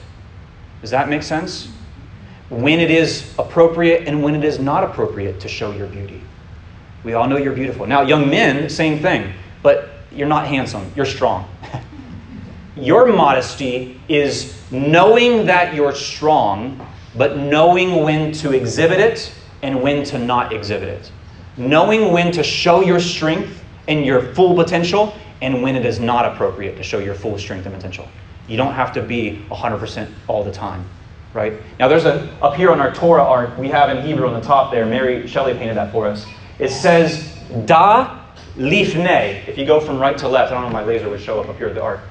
Does 0.81 0.89
that 0.89 1.09
make 1.09 1.21
sense? 1.21 1.71
When 2.49 2.79
it 2.79 2.89
is 2.89 3.35
appropriate 3.37 4.07
and 4.07 4.23
when 4.23 4.33
it 4.33 4.43
is 4.43 4.57
not 4.57 4.83
appropriate 4.83 5.39
to 5.41 5.47
show 5.47 5.71
your 5.71 5.87
beauty. 5.87 6.21
We 7.03 7.13
all 7.13 7.27
know 7.27 7.37
you're 7.37 7.53
beautiful. 7.53 7.85
Now, 7.85 8.01
young 8.01 8.29
men, 8.29 8.67
same 8.69 8.99
thing, 8.99 9.33
but 9.61 9.89
you're 10.11 10.27
not 10.27 10.47
handsome, 10.47 10.91
you're 10.95 11.05
strong. 11.05 11.47
your 12.75 13.05
modesty 13.13 14.01
is 14.09 14.59
knowing 14.71 15.45
that 15.45 15.75
you're 15.75 15.93
strong, 15.93 16.85
but 17.15 17.37
knowing 17.37 18.03
when 18.03 18.31
to 18.31 18.53
exhibit 18.53 18.99
it 18.99 19.31
and 19.61 19.83
when 19.83 20.03
to 20.05 20.17
not 20.17 20.51
exhibit 20.51 20.89
it 20.89 21.11
knowing 21.57 22.11
when 22.11 22.31
to 22.31 22.43
show 22.43 22.81
your 22.81 22.99
strength 22.99 23.63
and 23.87 24.05
your 24.05 24.33
full 24.33 24.55
potential 24.55 25.13
and 25.41 25.61
when 25.61 25.75
it 25.75 25.85
is 25.85 25.99
not 25.99 26.25
appropriate 26.25 26.75
to 26.77 26.83
show 26.83 26.99
your 26.99 27.15
full 27.15 27.37
strength 27.37 27.65
and 27.65 27.75
potential. 27.75 28.07
You 28.47 28.57
don't 28.57 28.73
have 28.73 28.91
to 28.93 29.01
be 29.01 29.45
100% 29.49 30.09
all 30.27 30.43
the 30.43 30.51
time, 30.51 30.85
right? 31.33 31.53
Now, 31.79 31.87
there's 31.87 32.05
a, 32.05 32.29
up 32.41 32.55
here 32.55 32.71
on 32.71 32.79
our 32.79 32.93
Torah 32.93 33.23
ark, 33.23 33.57
we 33.57 33.67
have 33.69 33.95
in 33.95 34.05
Hebrew 34.05 34.27
on 34.27 34.33
the 34.33 34.45
top 34.45 34.71
there, 34.71 34.85
Mary 34.85 35.27
Shelley 35.27 35.53
painted 35.53 35.77
that 35.77 35.91
for 35.91 36.07
us. 36.07 36.25
It 36.57 36.69
says, 36.69 37.37
Da 37.65 38.19
lifnei. 38.57 39.47
If 39.47 39.57
you 39.57 39.65
go 39.65 39.79
from 39.79 39.99
right 39.99 40.17
to 40.17 40.27
left, 40.27 40.51
I 40.51 40.55
don't 40.55 40.63
know 40.63 40.67
if 40.67 40.73
my 40.73 40.83
laser 40.83 41.09
would 41.09 41.21
show 41.21 41.39
up 41.39 41.49
up 41.49 41.57
here 41.57 41.67
at 41.67 41.75
the 41.75 41.81
ark. 41.81 42.01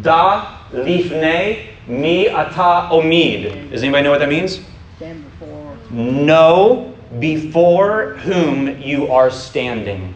Da 0.00 0.58
lifnei 0.70 1.74
mi 1.86 2.28
ata 2.28 2.88
omid. 2.90 3.70
Does 3.70 3.82
anybody 3.82 4.04
know 4.04 4.10
what 4.10 4.20
that 4.20 4.28
means? 4.28 4.60
Stand 5.02 5.24
before. 5.24 5.76
No 5.90 6.94
before 7.18 8.14
whom 8.18 8.80
you 8.80 9.08
are 9.08 9.32
standing. 9.32 10.14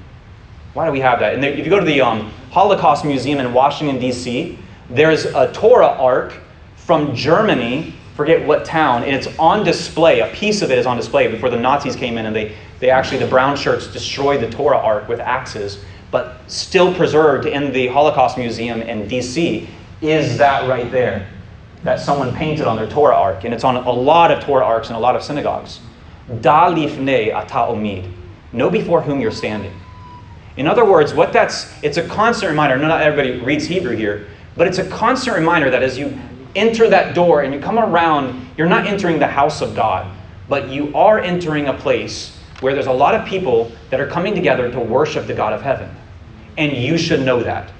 Why 0.74 0.86
do 0.86 0.92
we 0.92 1.00
have 1.00 1.18
that? 1.18 1.34
And 1.34 1.44
if 1.44 1.58
you 1.58 1.68
go 1.68 1.80
to 1.80 1.84
the 1.84 2.00
um, 2.02 2.30
Holocaust 2.52 3.04
Museum 3.04 3.40
in 3.40 3.52
Washington, 3.52 3.98
D.C., 3.98 4.56
there's 4.88 5.24
a 5.24 5.52
Torah 5.52 5.88
ark 5.88 6.34
from 6.76 7.16
Germany, 7.16 7.96
forget 8.14 8.46
what 8.46 8.64
town, 8.64 9.02
and 9.02 9.16
it's 9.16 9.26
on 9.40 9.64
display. 9.64 10.20
A 10.20 10.32
piece 10.32 10.62
of 10.62 10.70
it 10.70 10.78
is 10.78 10.86
on 10.86 10.96
display 10.96 11.26
before 11.26 11.50
the 11.50 11.58
Nazis 11.58 11.96
came 11.96 12.16
in 12.16 12.26
and 12.26 12.36
they, 12.36 12.54
they 12.78 12.88
actually, 12.88 13.18
the 13.18 13.26
brown 13.26 13.56
shirts 13.56 13.88
destroyed 13.88 14.40
the 14.40 14.48
Torah 14.48 14.78
ark 14.78 15.08
with 15.08 15.18
axes. 15.18 15.84
But 16.12 16.38
still 16.46 16.94
preserved 16.94 17.44
in 17.46 17.72
the 17.72 17.88
Holocaust 17.88 18.38
Museum 18.38 18.82
in 18.82 19.08
D.C. 19.08 19.68
is 20.00 20.38
that 20.38 20.68
right 20.68 20.88
there 20.92 21.28
that 21.86 22.00
someone 22.00 22.34
painted 22.34 22.66
on 22.66 22.76
their 22.76 22.88
Torah 22.88 23.14
ark. 23.14 23.44
And 23.44 23.54
it's 23.54 23.64
on 23.64 23.76
a 23.76 23.90
lot 23.90 24.30
of 24.30 24.42
Torah 24.42 24.64
arks 24.64 24.88
and 24.88 24.96
a 24.96 25.00
lot 25.00 25.16
of 25.16 25.22
synagogues. 25.22 25.80
Da 26.40 26.66
ata 26.66 26.74
omid. 26.74 28.12
Know 28.52 28.68
before 28.68 29.00
whom 29.00 29.20
you're 29.20 29.30
standing. 29.30 29.72
In 30.56 30.66
other 30.66 30.84
words, 30.84 31.14
what 31.14 31.32
that's 31.32 31.72
it's 31.82 31.96
a 31.96 32.06
constant 32.08 32.50
reminder. 32.50 32.76
Not 32.76 33.02
everybody 33.02 33.38
reads 33.44 33.66
Hebrew 33.66 33.94
here, 33.94 34.26
but 34.56 34.66
it's 34.66 34.78
a 34.78 34.88
constant 34.88 35.36
reminder 35.36 35.70
that 35.70 35.82
as 35.82 35.96
you 35.98 36.18
enter 36.56 36.88
that 36.88 37.14
door 37.14 37.42
and 37.42 37.54
you 37.54 37.60
come 37.60 37.78
around, 37.78 38.48
you're 38.56 38.68
not 38.68 38.86
entering 38.86 39.18
the 39.18 39.26
house 39.26 39.60
of 39.60 39.76
God, 39.76 40.10
but 40.48 40.68
you 40.68 40.94
are 40.96 41.20
entering 41.20 41.68
a 41.68 41.74
place 41.74 42.36
where 42.60 42.72
there's 42.72 42.86
a 42.86 42.92
lot 42.92 43.14
of 43.14 43.26
people 43.26 43.70
that 43.90 44.00
are 44.00 44.06
coming 44.06 44.34
together 44.34 44.70
to 44.72 44.80
worship 44.80 45.26
the 45.26 45.34
God 45.34 45.52
of 45.52 45.62
heaven. 45.62 45.94
And 46.56 46.72
you 46.72 46.96
should 46.96 47.20
know 47.20 47.42
that. 47.42 47.70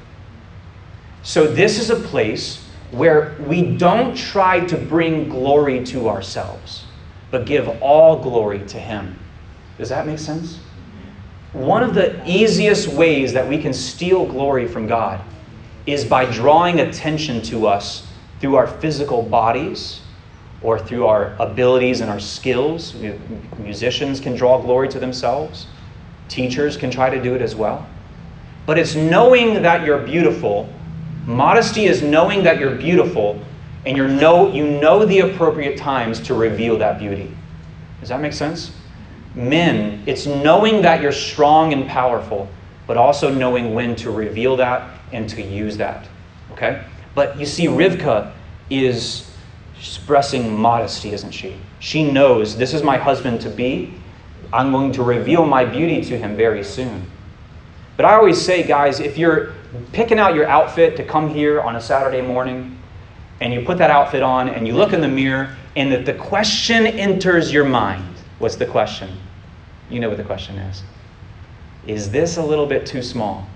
So, 1.23 1.47
this 1.47 1.81
is 1.81 1.91
a 1.91 1.97
place 1.97 2.66
where 2.93 3.37
we 3.47 3.77
don't 3.77 4.17
try 4.17 4.61
to 4.67 4.77
bring 4.77 5.29
glory 5.29 5.85
to 5.85 6.09
ourselves 6.09 6.85
but 7.31 7.47
give 7.47 7.69
all 7.83 8.23
glory 8.23 8.61
to 8.67 8.79
Him. 8.79 9.19
Does 9.79 9.89
that 9.89 10.07
make 10.07 10.19
sense? 10.19 10.59
One 11.53 11.83
of 11.83 11.95
the 11.95 12.23
easiest 12.29 12.89
ways 12.89 13.33
that 13.33 13.47
we 13.49 13.59
can 13.61 13.73
steal 13.73 14.27
glory 14.27 14.67
from 14.69 14.87
God 14.87 15.21
is 15.87 16.05
by 16.05 16.25
drawing 16.31 16.81
attention 16.81 17.43
to 17.43 17.67
us 17.67 18.07
through 18.41 18.57
our 18.57 18.67
physical 18.67 19.23
bodies 19.23 20.01
or 20.63 20.79
through 20.79 21.07
our 21.07 21.35
abilities 21.39 22.01
and 22.01 22.11
our 22.11 22.21
skills. 22.21 22.95
Musicians 23.59 24.21
can 24.21 24.35
draw 24.35 24.61
glory 24.61 24.89
to 24.89 24.99
themselves, 24.99 25.67
teachers 26.29 26.77
can 26.77 26.91
try 26.91 27.11
to 27.11 27.23
do 27.23 27.35
it 27.35 27.43
as 27.43 27.55
well. 27.55 27.87
but 28.67 28.79
it's 28.79 28.97
knowing 28.97 29.63
that 29.63 29.87
you're 29.87 29.99
beautiful. 29.99 30.69
Modesty 31.27 31.87
is 31.87 32.03
knowing 32.03 32.45
that 32.45 32.61
you're 32.61 32.77
beautiful 32.77 33.43
and 33.85 33.97
you 33.97 34.07
know, 34.07 34.53
you 34.53 34.67
know 34.81 35.05
the 35.05 35.21
appropriate 35.21 35.77
times 35.77 36.21
to 36.21 36.35
reveal 36.35 36.79
that 36.79 36.99
beauty. 36.99 37.35
Does 38.01 38.09
that 38.09 38.21
make 38.21 38.33
sense? 38.33 38.73
Men, 39.35 40.03
it's 40.07 40.27
knowing 40.27 40.83
that 40.83 41.03
you're 41.03 41.13
strong 41.13 41.73
and 41.73 41.87
powerful, 41.87 42.49
but 42.87 42.97
also 42.97 43.33
knowing 43.33 43.75
when 43.75 43.95
to 43.97 44.11
reveal 44.11 44.57
that 44.57 44.99
and 45.13 45.29
to 45.29 45.43
use 45.43 45.77
that. 45.77 46.09
Okay? 46.53 46.85
But 47.15 47.39
you 47.39 47.47
see, 47.47 47.67
Rivka 47.67 48.33
is 48.71 49.31
expressing 49.79 50.57
modesty, 50.57 51.13
isn't 51.13 51.33
she? 51.33 51.57
She 51.81 52.11
knows 52.11 52.57
this 52.57 52.73
is 52.73 52.83
my 52.83 52.97
husband 52.97 53.41
to 53.43 53.51
be. 53.51 53.95
I'm 54.53 54.73
going 54.73 54.93
to 54.93 55.03
reveal 55.03 55.45
my 55.45 55.65
beauty 55.65 56.03
to 56.03 56.17
him 56.17 56.37
very 56.37 56.65
soon. 56.65 57.07
But 57.97 58.07
I 58.07 58.15
always 58.15 58.41
say, 58.41 58.63
guys, 58.63 59.01
if 59.01 59.19
you're 59.19 59.53
picking 59.93 60.19
out 60.19 60.35
your 60.35 60.47
outfit 60.47 60.97
to 60.97 61.05
come 61.05 61.29
here 61.29 61.61
on 61.61 61.77
a 61.77 61.81
Saturday 61.81 62.23
morning, 62.23 62.79
and 63.41 63.53
you 63.53 63.65
put 63.65 63.79
that 63.79 63.91
outfit 63.91 64.23
on 64.23 64.49
and 64.49 64.67
you 64.67 64.75
look 64.75 64.93
in 64.93 65.01
the 65.01 65.09
mirror, 65.09 65.55
and 65.77 65.93
that 65.93 66.07
the 66.07 66.15
question 66.15 66.87
enters 66.87 67.53
your 67.53 67.65
mind 67.65 68.17
what's 68.39 68.57
the 68.57 68.67
question? 68.67 69.11
You 69.91 70.01
know 70.01 70.09
what 70.09 70.19
the 70.19 70.25
question 70.25 70.57
is. 70.57 70.83
Is 71.87 72.11
this 72.11 72.37
a 72.37 72.43
little 72.43 72.67
bit 72.67 72.87
too 72.87 73.03
small? 73.03 73.47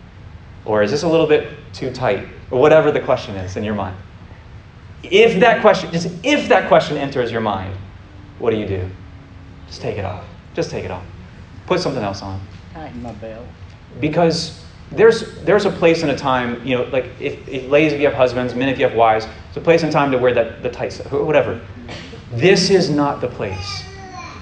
Or 0.64 0.82
is 0.82 0.90
this 0.90 1.02
a 1.02 1.08
little 1.08 1.26
bit 1.26 1.50
too 1.72 1.90
tight? 1.92 2.28
Or 2.50 2.60
whatever 2.60 2.90
the 2.90 3.00
question 3.00 3.34
is 3.36 3.56
in 3.56 3.64
your 3.64 3.74
mind. 3.74 3.96
If 5.02 5.40
that 5.40 5.60
question, 5.60 5.90
just 5.92 6.08
if 6.22 6.48
that 6.48 6.68
question 6.68 6.96
enters 6.96 7.32
your 7.32 7.40
mind, 7.40 7.76
what 8.38 8.50
do 8.50 8.56
you 8.56 8.66
do? 8.66 8.88
Just 9.66 9.80
take 9.80 9.98
it 9.98 10.04
off. 10.04 10.24
Just 10.54 10.70
take 10.70 10.84
it 10.84 10.90
off. 10.90 11.04
Put 11.66 11.80
something 11.80 12.02
else 12.02 12.22
on. 12.22 12.40
Tighten 12.74 13.02
my 13.02 13.12
belt. 13.12 13.46
Because 14.00 14.64
there's 14.90 15.40
there's 15.42 15.66
a 15.66 15.70
place 15.70 16.02
and 16.02 16.10
a 16.10 16.16
time, 16.16 16.64
you 16.66 16.76
know, 16.76 16.84
like 16.84 17.06
if, 17.20 17.46
if 17.48 17.68
ladies 17.68 17.92
if 17.92 18.00
you 18.00 18.06
have 18.06 18.16
husbands, 18.16 18.54
men 18.54 18.68
if 18.68 18.78
you 18.78 18.86
have 18.86 18.96
wives, 18.96 19.26
it's 19.48 19.56
a 19.56 19.60
place 19.60 19.82
and 19.82 19.92
time 19.92 20.10
to 20.10 20.18
wear 20.18 20.34
that 20.34 20.62
the 20.62 20.70
tights, 20.70 20.98
whatever. 21.10 21.60
This 22.32 22.70
is 22.70 22.90
not 22.90 23.20
the 23.20 23.28
place. 23.28 23.84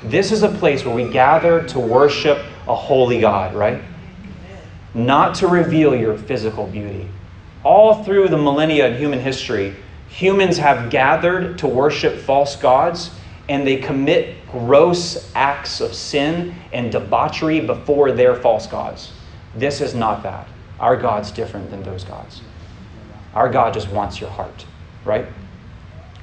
This 0.05 0.33
is 0.33 0.43
a 0.43 0.49
place 0.49 0.85
where 0.85 0.95
we 0.95 1.11
gather 1.11 1.67
to 1.69 1.81
worship 1.81 2.39
a 2.67 2.75
holy 2.75 3.21
God, 3.21 3.55
right? 3.55 3.83
Not 4.95 5.35
to 5.37 5.49
reveal 5.49 5.95
your 5.95 6.17
physical 6.17 6.67
beauty. 6.67 7.09
All 7.65 8.05
through 8.05 8.29
the 8.29 8.39
millennia 8.39 8.89
in 8.89 8.99
human 8.99 9.19
history, 9.19 9.75
humans 10.09 10.57
have 10.59 10.91
gathered 10.91 11.59
to 11.59 11.67
worship 11.67 12.19
false 12.21 12.57
gods 12.57 13.11
and 13.49 13.67
they 13.67 13.77
commit 13.77 14.37
gross 14.51 15.31
acts 15.35 15.81
of 15.81 15.95
sin 15.95 16.55
and 16.73 16.93
debauchery 16.93 17.61
before 17.61 18.13
their 18.13 18.35
false 18.35 18.67
gods. 18.67 19.13
This 19.59 19.81
is 19.81 19.95
not 19.95 20.23
that. 20.23 20.49
Our 20.79 20.97
God's 20.97 21.31
different 21.31 21.71
than 21.71 21.83
those 21.83 22.05
gods. 22.05 22.43
Our 23.35 23.49
God 23.49 23.75
just 23.75 23.91
wants 23.91 24.21
your 24.21 24.31
heart, 24.31 24.65
right? 25.05 25.27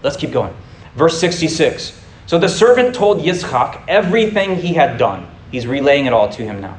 Let's 0.01 0.17
keep 0.17 0.31
going. 0.31 0.55
Verse 0.95 1.19
66. 1.19 2.01
So 2.25 2.39
the 2.39 2.47
servant 2.47 2.95
told 2.95 3.19
Yitzchak 3.19 3.83
everything 3.87 4.55
he 4.55 4.73
had 4.73 4.97
done. 4.97 5.27
He's 5.51 5.67
relaying 5.67 6.05
it 6.05 6.13
all 6.13 6.29
to 6.29 6.43
him 6.43 6.61
now. 6.61 6.77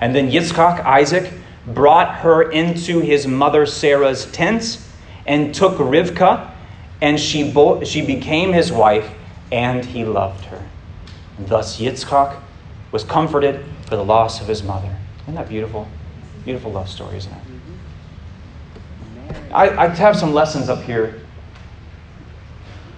And 0.00 0.14
then 0.14 0.30
Yitzchak, 0.30 0.84
Isaac, 0.84 1.32
brought 1.66 2.16
her 2.16 2.50
into 2.50 3.00
his 3.00 3.26
mother 3.26 3.64
Sarah's 3.64 4.30
tents 4.30 4.90
and 5.26 5.54
took 5.54 5.78
Rivka, 5.78 6.50
and 7.00 7.18
she, 7.18 7.50
bo- 7.50 7.82
she 7.84 8.04
became 8.04 8.52
his 8.52 8.70
wife, 8.70 9.10
and 9.50 9.84
he 9.84 10.04
loved 10.04 10.44
her. 10.46 10.68
And 11.38 11.48
thus 11.48 11.80
Yitzchak 11.80 12.40
was 12.92 13.02
comforted 13.02 13.64
for 13.86 13.96
the 13.96 14.04
loss 14.04 14.40
of 14.40 14.48
his 14.48 14.62
mother. 14.62 14.96
Isn't 15.24 15.34
that 15.34 15.48
beautiful? 15.48 15.88
Beautiful 16.44 16.72
love 16.72 16.88
story, 16.88 17.16
isn't 17.16 17.32
it? 17.32 17.38
Mm-hmm. 17.38 19.54
I, 19.54 19.84
I 19.84 19.88
have 19.88 20.16
some 20.16 20.34
lessons 20.34 20.68
up 20.68 20.82
here 20.82 21.20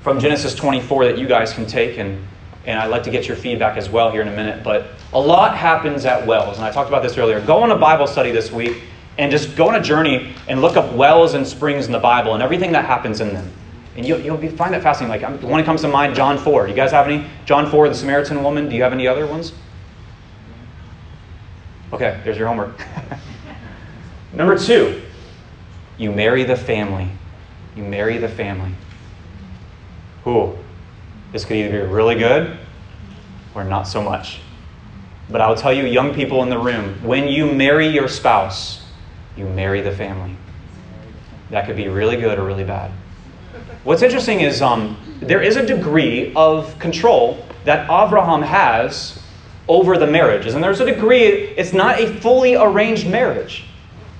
from 0.03 0.21
Genesis 0.21 0.55
24 0.55 1.07
that 1.07 1.19
you 1.19 1.27
guys 1.27 1.53
can 1.53 1.67
take, 1.67 1.99
and, 1.99 2.25
and 2.65 2.79
I'd 2.79 2.87
like 2.87 3.03
to 3.05 3.11
get 3.11 3.29
your 3.29 3.37
feedback 3.37 3.77
as 3.77 3.89
well 3.89 4.11
here 4.11 4.23
in 4.23 4.29
a 4.29 4.37
minute. 4.37 4.65
But 4.65 4.89
a 5.13 5.21
lot 5.21 5.57
happens 5.57 6.05
at 6.05 6.27
wells, 6.27 6.57
and 6.57 6.65
I 6.65 6.73
talked 6.73 6.89
about 6.89 7.03
this 7.03 7.17
earlier. 7.17 7.41
Go 7.41 7.63
on 7.63 7.71
a 7.71 7.77
Bible 7.77 8.07
study 8.07 8.33
this 8.33 8.51
week 8.51 8.83
and 9.19 9.31
just 9.31 9.57
go 9.57 9.69
on 9.69 9.77
a 9.77 9.83
journey 9.83 10.35
and 10.49 10.61
look 10.61 10.77
up 10.77 10.93
wells 10.93 11.35
and 11.35 11.47
springs 11.47 11.87
in 11.87 11.93
the 11.93 11.99
Bible 11.99 12.35
and 12.35 12.43
everything 12.43 12.73
that 12.73 12.85
happens 12.85 13.21
in 13.21 13.33
them. 13.33 13.51
And 13.97 14.05
you'll, 14.05 14.21
you'll 14.21 14.37
be, 14.37 14.49
find 14.49 14.75
that 14.75 14.83
fascinating. 14.83 15.23
Like 15.23 15.41
the 15.41 15.47
one 15.47 15.59
that 15.59 15.65
comes 15.65 15.81
to 15.83 15.89
mind, 15.89 16.15
John 16.15 16.37
4. 16.37 16.67
Do 16.67 16.71
you 16.71 16.77
guys 16.77 16.91
have 16.91 17.09
any? 17.09 17.27
John 17.47 17.71
4, 17.71 17.89
the 17.89 17.95
Samaritan 17.95 18.43
woman. 18.43 18.69
Do 18.69 18.77
you 18.77 18.83
have 18.83 18.93
any 18.93 19.07
other 19.07 19.27
ones? 19.27 19.53
Okay, 21.93 22.21
there's 22.25 22.37
your 22.37 22.49
homework. 22.49 22.81
Number 24.33 24.59
two, 24.59 25.03
you 25.99 26.11
marry 26.11 26.43
the 26.43 26.57
family. 26.57 27.09
You 27.77 27.85
marry 27.85 28.19
the 28.19 28.29
family. 28.29 28.73
Ooh, 30.27 30.59
this 31.33 31.45
could 31.45 31.57
either 31.57 31.87
be 31.87 31.93
really 31.93 32.17
good 32.17 32.59
or 33.55 33.63
not 33.65 33.85
so 33.85 34.03
much. 34.03 34.41
But 35.31 35.41
I'll 35.41 35.57
tell 35.57 35.73
you, 35.73 35.85
young 35.85 36.15
people 36.15 36.43
in 36.43 36.51
the 36.51 36.59
room, 36.59 36.95
when 37.03 37.29
you 37.29 37.53
marry 37.53 37.89
your 37.89 38.09
spouse, 38.09 38.85
you 39.37 39.47
marry 39.47 39.81
the 39.81 39.93
family. 39.93 40.37
That 41.51 41.67
could 41.67 41.77
be 41.77 41.89
really 41.89 42.17
good 42.17 42.39
or 42.39 42.45
really 42.45 42.65
bad. 42.65 42.91
What's 43.85 44.03
interesting 44.03 44.41
is 44.41 44.63
um, 44.63 44.97
there 45.21 45.43
is 45.43 45.57
a 45.57 45.65
degree 45.65 46.33
of 46.35 46.77
control 46.79 47.45
that 47.65 47.85
Abraham 47.85 48.43
has 48.43 49.23
over 49.69 49.99
the 49.99 50.07
marriages. 50.07 50.55
And 50.55 50.63
there's 50.63 50.81
a 50.81 50.87
degree, 50.87 51.27
it's 51.27 51.73
not 51.73 52.01
a 52.01 52.07
fully 52.21 52.55
arranged 52.55 53.09
marriage. 53.09 53.65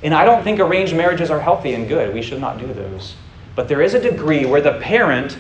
And 0.03 0.13
I 0.13 0.25
don't 0.25 0.43
think 0.43 0.61
arranged 0.61 0.95
marriages 0.95 1.31
are 1.31 1.41
healthy 1.41 1.75
and 1.75 1.89
good. 1.89 2.13
We 2.15 2.23
should 2.23 2.41
not 2.41 2.59
do 2.59 2.73
those. 2.73 3.15
But 3.55 3.69
there 3.69 3.81
is 3.81 3.95
a 3.95 4.01
degree 4.01 4.45
where 4.45 4.61
the 4.61 4.79
parent 4.81 5.39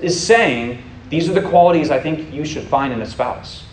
is 0.00 0.18
saying, 0.18 0.82
these 1.10 1.28
are 1.28 1.32
the 1.32 1.48
qualities 1.48 1.90
I 1.90 2.00
think 2.00 2.32
you 2.32 2.44
should 2.44 2.64
find 2.64 2.92
in 2.92 3.00
a 3.00 3.06
spouse. 3.06 3.64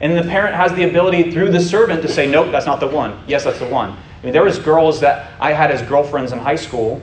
And 0.00 0.16
the 0.16 0.22
parent 0.22 0.54
has 0.54 0.72
the 0.74 0.88
ability 0.88 1.32
through 1.32 1.50
the 1.50 1.60
servant 1.60 2.02
to 2.02 2.08
say, 2.08 2.30
nope, 2.30 2.52
that's 2.52 2.66
not 2.66 2.78
the 2.80 2.86
one. 2.86 3.20
Yes, 3.26 3.44
that's 3.44 3.58
the 3.58 3.68
one. 3.68 3.90
I 3.90 4.24
mean, 4.24 4.32
there 4.32 4.44
was 4.44 4.58
girls 4.58 5.00
that 5.00 5.32
I 5.40 5.52
had 5.52 5.70
as 5.70 5.82
girlfriends 5.82 6.32
in 6.32 6.38
high 6.38 6.56
school 6.56 7.02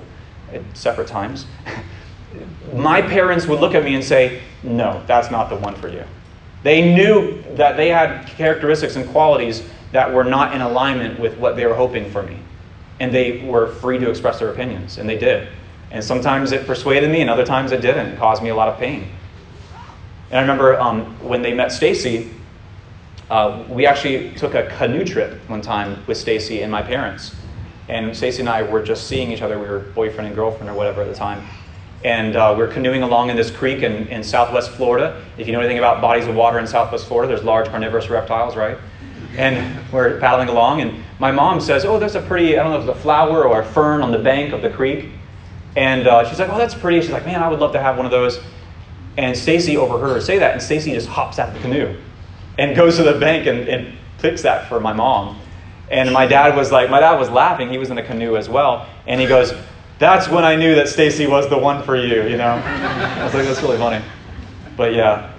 at 0.53 0.61
separate 0.73 1.07
times. 1.07 1.45
My 2.73 3.01
parents 3.01 3.47
would 3.47 3.59
look 3.59 3.73
at 3.73 3.83
me 3.83 3.95
and 3.95 4.03
say, 4.03 4.41
no, 4.63 5.03
that's 5.07 5.31
not 5.31 5.49
the 5.49 5.55
one 5.55 5.75
for 5.75 5.87
you. 5.87 6.03
They 6.65 6.95
knew 6.95 7.43
that 7.57 7.77
they 7.77 7.89
had 7.89 8.25
characteristics 8.25 8.95
and 8.95 9.07
qualities 9.09 9.61
that 9.91 10.11
were 10.11 10.23
not 10.23 10.55
in 10.55 10.61
alignment 10.61 11.19
with 11.19 11.37
what 11.37 11.55
they 11.55 11.63
were 11.67 11.75
hoping 11.75 12.09
for 12.09 12.23
me. 12.23 12.39
And 12.99 13.13
they 13.13 13.45
were 13.45 13.67
free 13.67 13.99
to 13.99 14.09
express 14.09 14.39
their 14.39 14.49
opinions, 14.49 14.97
and 14.97 15.07
they 15.07 15.19
did. 15.19 15.47
And 15.91 16.03
sometimes 16.03 16.53
it 16.53 16.65
persuaded 16.65 17.11
me, 17.11 17.21
and 17.21 17.29
other 17.29 17.45
times 17.45 17.71
it 17.71 17.81
didn't. 17.81 18.07
It 18.07 18.17
caused 18.17 18.41
me 18.41 18.49
a 18.49 18.55
lot 18.55 18.67
of 18.67 18.79
pain. 18.79 19.07
And 20.31 20.39
I 20.39 20.41
remember 20.41 20.79
um, 20.79 21.05
when 21.19 21.43
they 21.43 21.53
met 21.53 21.71
Stacy, 21.71 22.31
uh, 23.29 23.63
we 23.69 23.85
actually 23.85 24.31
took 24.31 24.55
a 24.55 24.65
canoe 24.65 25.05
trip 25.05 25.47
one 25.47 25.61
time 25.61 26.03
with 26.07 26.17
Stacy 26.17 26.63
and 26.63 26.71
my 26.71 26.81
parents. 26.81 27.35
And 27.89 28.17
Stacy 28.17 28.39
and 28.39 28.49
I 28.49 28.63
were 28.63 28.81
just 28.81 29.05
seeing 29.05 29.31
each 29.31 29.43
other. 29.43 29.59
We 29.59 29.67
were 29.67 29.81
boyfriend 29.93 30.25
and 30.25 30.35
girlfriend 30.35 30.67
or 30.67 30.73
whatever 30.73 31.03
at 31.03 31.09
the 31.09 31.15
time 31.15 31.47
and 32.05 32.35
uh, 32.35 32.53
we're 32.55 32.67
canoeing 32.67 33.01
along 33.01 33.31
in 33.31 33.35
this 33.35 33.49
creek 33.49 33.81
in, 33.81 34.07
in 34.09 34.23
southwest 34.23 34.69
Florida. 34.69 35.25
If 35.39 35.47
you 35.47 35.53
know 35.53 35.59
anything 35.59 35.79
about 35.79 36.01
bodies 36.01 36.27
of 36.27 36.35
water 36.35 36.59
in 36.59 36.67
southwest 36.67 37.07
Florida, 37.07 37.33
there's 37.33 37.43
large 37.43 37.67
carnivorous 37.67 38.11
reptiles, 38.11 38.55
right? 38.55 38.77
And 39.37 39.91
we're 39.91 40.19
paddling 40.19 40.47
along, 40.47 40.81
and 40.81 41.03
my 41.17 41.31
mom 41.31 41.59
says, 41.59 41.83
Oh, 41.83 41.97
there's 41.97 42.13
a 42.13 42.21
pretty, 42.21 42.59
I 42.59 42.63
don't 42.63 42.73
know 42.73 42.79
if 42.79 42.87
it's 42.87 42.99
a 42.99 43.01
flower 43.01 43.43
or 43.43 43.61
a 43.61 43.65
fern 43.65 44.03
on 44.03 44.11
the 44.11 44.19
bank 44.19 44.53
of 44.53 44.61
the 44.61 44.69
creek. 44.69 45.09
And 45.75 46.07
uh, 46.07 46.29
she's 46.29 46.37
like, 46.37 46.49
Oh, 46.49 46.59
that's 46.59 46.75
pretty. 46.75 47.01
She's 47.01 47.09
like, 47.09 47.25
Man, 47.25 47.41
I 47.41 47.47
would 47.47 47.59
love 47.59 47.71
to 47.71 47.81
have 47.81 47.97
one 47.97 48.05
of 48.05 48.11
those. 48.11 48.39
And 49.17 49.35
Stacy 49.35 49.75
overheard 49.75 50.13
her 50.13 50.21
say 50.21 50.37
that, 50.37 50.53
and 50.53 50.61
Stacy 50.61 50.91
just 50.91 51.07
hops 51.07 51.39
out 51.39 51.49
of 51.49 51.55
the 51.55 51.61
canoe 51.61 51.99
and 52.59 52.75
goes 52.75 52.97
to 52.97 53.03
the 53.03 53.19
bank 53.19 53.47
and, 53.47 53.67
and 53.67 53.97
picks 54.19 54.43
that 54.43 54.69
for 54.69 54.79
my 54.79 54.93
mom. 54.93 55.39
And 55.89 56.13
my 56.13 56.27
dad 56.27 56.55
was 56.55 56.71
like, 56.71 56.91
My 56.91 56.99
dad 56.99 57.19
was 57.19 57.31
laughing. 57.31 57.71
He 57.71 57.79
was 57.79 57.89
in 57.89 57.95
the 57.95 58.03
canoe 58.03 58.37
as 58.37 58.47
well. 58.47 58.87
And 59.07 59.19
he 59.19 59.25
goes, 59.25 59.55
that's 59.97 60.27
when 60.27 60.43
I 60.43 60.55
knew 60.55 60.75
that 60.75 60.87
Stacy 60.89 61.25
was 61.27 61.49
the 61.49 61.57
one 61.57 61.83
for 61.83 61.95
you, 61.95 62.23
you 62.27 62.37
know? 62.37 62.61
I 62.63 63.23
was 63.23 63.33
like, 63.33 63.45
that's 63.45 63.61
really 63.61 63.77
funny. 63.77 64.03
But 64.75 64.93
yeah. 64.93 65.31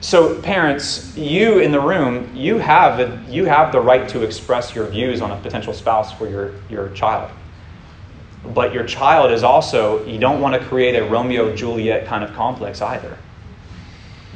So 0.00 0.40
parents, 0.42 1.16
you 1.16 1.60
in 1.60 1.72
the 1.72 1.80
room, 1.80 2.30
you 2.36 2.58
have, 2.58 3.00
a, 3.00 3.24
you 3.28 3.46
have 3.46 3.72
the 3.72 3.80
right 3.80 4.08
to 4.10 4.22
express 4.22 4.74
your 4.74 4.86
views 4.86 5.20
on 5.20 5.30
a 5.30 5.36
potential 5.40 5.72
spouse 5.72 6.12
for 6.12 6.28
your, 6.28 6.52
your 6.68 6.90
child. 6.90 7.30
But 8.54 8.74
your 8.74 8.84
child 8.84 9.32
is 9.32 9.42
also, 9.42 10.04
you 10.04 10.18
don't 10.18 10.40
want 10.40 10.60
to 10.60 10.68
create 10.68 10.94
a 10.94 11.04
Romeo 11.04 11.56
Juliet 11.56 12.06
kind 12.06 12.22
of 12.22 12.34
complex 12.34 12.82
either. 12.82 13.16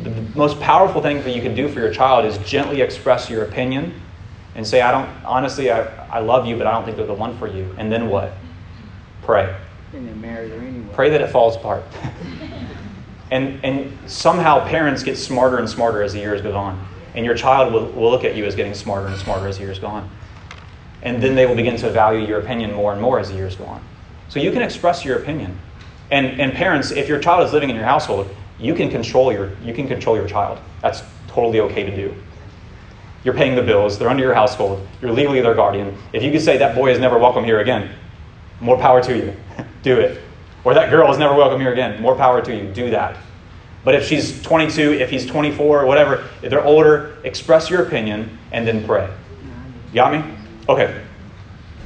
The 0.03 0.11
most 0.34 0.59
powerful 0.61 1.03
thing 1.03 1.22
that 1.22 1.36
you 1.36 1.43
can 1.43 1.55
do 1.55 1.68
for 1.68 1.80
your 1.80 1.93
child 1.93 2.24
is 2.24 2.39
gently 2.39 2.80
express 2.80 3.28
your 3.28 3.45
opinion 3.45 4.01
and 4.55 4.66
say, 4.66 4.80
I 4.80 4.91
don't, 4.91 5.09
honestly, 5.24 5.70
I, 5.70 5.82
I 6.07 6.20
love 6.20 6.47
you, 6.47 6.57
but 6.57 6.66
I 6.66 6.72
don't 6.72 6.84
think 6.84 6.97
they're 6.97 7.07
the 7.07 7.14
one 7.14 7.36
for 7.39 7.47
you. 7.47 7.74
And 7.76 7.93
then 7.93 8.09
what? 8.09 8.32
Pray. 9.29 9.55
Anyway. 10.59 10.95
Pray 10.95 11.11
that 11.11 11.20
it 11.20 11.29
falls 11.29 11.55
apart. 11.55 11.85
and, 13.31 13.62
and 13.62 13.93
somehow 14.11 14.66
parents 14.66 15.03
get 15.03 15.18
smarter 15.18 15.59
and 15.59 15.68
smarter 15.68 16.03
as 16.03 16.14
the 16.14 16.18
years 16.18 16.41
go 16.41 16.57
on. 16.57 16.83
And 17.14 17.26
your 17.26 17.35
child 17.35 17.74
will, 17.74 17.89
will 17.93 18.11
look 18.11 18.24
at 18.24 18.37
you 18.37 18.47
as 18.47 18.55
getting 18.55 18.72
smarter 18.72 19.07
and 19.07 19.18
smarter 19.18 19.47
as 19.47 19.59
the 19.59 19.64
years 19.64 19.79
go 19.79 19.89
on. 19.89 20.09
And 21.03 21.22
then 21.22 21.35
they 21.35 21.45
will 21.45 21.57
begin 21.57 21.76
to 21.76 21.91
value 21.91 22.26
your 22.26 22.41
opinion 22.41 22.72
more 22.72 22.95
and 22.95 23.03
more 23.03 23.18
as 23.18 23.29
the 23.29 23.35
years 23.35 23.55
go 23.55 23.66
on. 23.66 23.85
So 24.31 24.41
you 24.41 24.51
can 24.51 24.62
express 24.62 25.05
your 25.05 25.18
opinion. 25.18 25.59
And, 26.11 26.41
and 26.41 26.55
parents, 26.55 26.91
if 26.91 27.07
your 27.07 27.20
child 27.20 27.47
is 27.47 27.53
living 27.53 27.68
in 27.68 27.76
your 27.76 27.85
household, 27.85 28.35
you 28.59 28.72
can 28.72 28.89
control 28.89 29.31
your, 29.31 29.51
you 29.62 29.74
can 29.74 29.87
control 29.87 30.16
your 30.16 30.26
child. 30.26 30.59
That's 30.81 31.03
totally 31.26 31.61
okay 31.61 31.85
to 31.85 31.95
do. 31.95 32.14
You're 33.24 33.35
paying 33.35 33.57
the 33.57 33.62
bills, 33.62 33.99
they're 33.99 34.09
under 34.09 34.24
your 34.24 34.33
household, 34.33 34.89
you're 35.03 35.12
legally 35.12 35.43
their 35.43 35.55
guardian. 35.55 35.95
If 36.14 36.22
you 36.22 36.33
could 36.33 36.41
say 36.41 36.57
that 36.57 36.74
boy 36.74 36.93
is 36.93 36.99
never 36.99 37.18
welcome 37.18 37.45
here 37.45 37.61
again, 37.61 37.91
more 38.61 38.78
power 38.78 39.02
to 39.02 39.16
you. 39.16 39.34
do 39.82 39.98
it. 39.98 40.20
Or 40.64 40.74
that 40.74 40.90
girl 40.90 41.11
is 41.11 41.18
never 41.18 41.34
welcome 41.34 41.61
here 41.61 41.72
again, 41.72 42.00
more 42.02 42.14
power 42.14 42.42
to 42.42 42.54
you. 42.54 42.72
Do 42.72 42.90
that. 42.90 43.16
But 43.84 43.94
if 43.94 44.04
she's 44.04 44.42
22, 44.42 44.94
if 44.94 45.09
he's 45.09 45.24
24, 45.24 45.82
or 45.82 45.86
whatever, 45.86 46.28
if 46.42 46.50
they're 46.50 46.64
older, 46.64 47.16
express 47.24 47.70
your 47.70 47.86
opinion 47.86 48.36
and 48.52 48.66
then 48.66 48.84
pray. 48.84 49.09
Got 49.94 50.12
me? 50.12 50.34
Okay. 50.68 51.02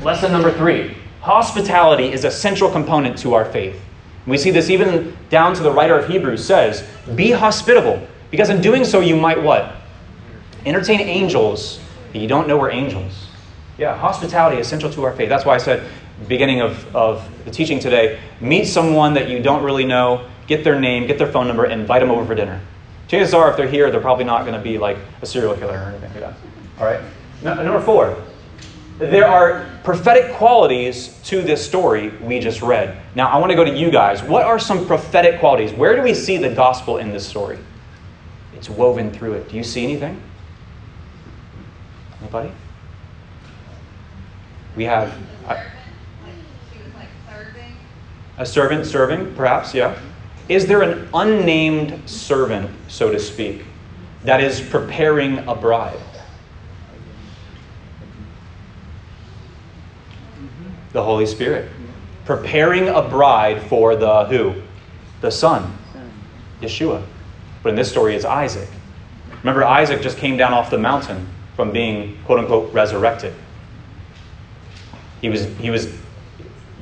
Lesson 0.02 0.32
number 0.32 0.50
three 0.52 0.96
hospitality 1.20 2.12
is 2.12 2.24
a 2.24 2.30
central 2.30 2.68
component 2.68 3.16
to 3.18 3.34
our 3.34 3.44
faith. 3.44 3.80
We 4.26 4.36
see 4.38 4.50
this 4.50 4.70
even 4.70 5.16
down 5.30 5.54
to 5.54 5.62
the 5.62 5.70
writer 5.70 5.96
of 5.96 6.08
Hebrews 6.08 6.44
says, 6.44 6.84
Be 7.14 7.30
hospitable, 7.30 8.04
because 8.30 8.50
in 8.50 8.60
doing 8.60 8.84
so 8.84 8.98
you 8.98 9.14
might 9.14 9.40
what? 9.40 9.76
Entertain 10.66 11.00
angels 11.00 11.80
you 12.20 12.28
don't 12.28 12.46
know 12.46 12.58
we're 12.58 12.70
angels. 12.70 13.28
Yeah, 13.78 13.96
hospitality 13.96 14.58
is 14.58 14.66
essential 14.66 14.90
to 14.90 15.04
our 15.04 15.12
faith. 15.12 15.28
That's 15.28 15.44
why 15.44 15.54
I 15.54 15.58
said, 15.58 15.90
beginning 16.28 16.60
of, 16.60 16.94
of 16.94 17.44
the 17.44 17.50
teaching 17.50 17.78
today, 17.78 18.20
meet 18.40 18.66
someone 18.66 19.14
that 19.14 19.28
you 19.28 19.42
don't 19.42 19.62
really 19.62 19.84
know, 19.84 20.28
get 20.46 20.64
their 20.64 20.78
name, 20.78 21.06
get 21.06 21.18
their 21.18 21.30
phone 21.30 21.46
number, 21.46 21.64
and 21.64 21.80
invite 21.80 22.00
them 22.00 22.10
over 22.10 22.24
for 22.24 22.34
dinner. 22.34 22.60
Chances 23.08 23.34
are, 23.34 23.50
if 23.50 23.56
they're 23.56 23.68
here, 23.68 23.90
they're 23.90 24.00
probably 24.00 24.24
not 24.24 24.42
going 24.42 24.54
to 24.54 24.62
be 24.62 24.78
like 24.78 24.96
a 25.20 25.26
serial 25.26 25.54
killer 25.54 25.74
or 25.74 25.90
anything 25.90 26.10
like 26.12 26.20
that. 26.20 26.34
All 26.78 26.86
right? 26.86 27.00
number 27.42 27.80
four, 27.80 28.16
there 28.98 29.26
are 29.26 29.68
prophetic 29.82 30.32
qualities 30.34 31.20
to 31.24 31.42
this 31.42 31.64
story 31.64 32.10
we 32.18 32.38
just 32.38 32.62
read. 32.62 32.96
Now, 33.14 33.28
I 33.28 33.38
want 33.38 33.50
to 33.50 33.56
go 33.56 33.64
to 33.64 33.76
you 33.76 33.90
guys. 33.90 34.22
What 34.22 34.44
are 34.44 34.58
some 34.58 34.86
prophetic 34.86 35.40
qualities? 35.40 35.72
Where 35.72 35.96
do 35.96 36.02
we 36.02 36.14
see 36.14 36.36
the 36.36 36.50
gospel 36.50 36.98
in 36.98 37.10
this 37.10 37.26
story? 37.26 37.58
It's 38.54 38.70
woven 38.70 39.10
through 39.10 39.34
it. 39.34 39.48
Do 39.48 39.56
you 39.56 39.64
see 39.64 39.82
anything? 39.82 40.22
Anybody? 42.20 42.52
We 44.76 44.84
have 44.84 45.12
a, 45.48 45.62
a 48.38 48.46
servant 48.46 48.86
serving, 48.86 49.34
perhaps, 49.34 49.74
yeah. 49.74 49.98
Is 50.48 50.66
there 50.66 50.82
an 50.82 51.08
unnamed 51.14 52.08
servant, 52.08 52.70
so 52.88 53.10
to 53.10 53.18
speak, 53.18 53.64
that 54.24 54.42
is 54.42 54.60
preparing 54.60 55.38
a 55.48 55.54
bride? 55.54 55.98
The 60.92 61.02
Holy 61.02 61.26
Spirit. 61.26 61.70
Preparing 62.24 62.88
a 62.88 63.02
bride 63.02 63.62
for 63.62 63.96
the 63.96 64.24
who? 64.26 64.54
The 65.20 65.30
Son, 65.30 65.72
Yeshua. 66.60 67.02
But 67.62 67.70
in 67.70 67.74
this 67.76 67.90
story, 67.90 68.14
it's 68.14 68.24
Isaac. 68.24 68.68
Remember, 69.42 69.64
Isaac 69.64 70.02
just 70.02 70.18
came 70.18 70.36
down 70.36 70.52
off 70.52 70.70
the 70.70 70.78
mountain 70.78 71.26
from 71.56 71.72
being, 71.72 72.18
quote 72.24 72.38
unquote, 72.38 72.72
resurrected. 72.72 73.34
He 75.20 75.28
was, 75.28 75.44
he 75.58 75.70
was 75.70 75.92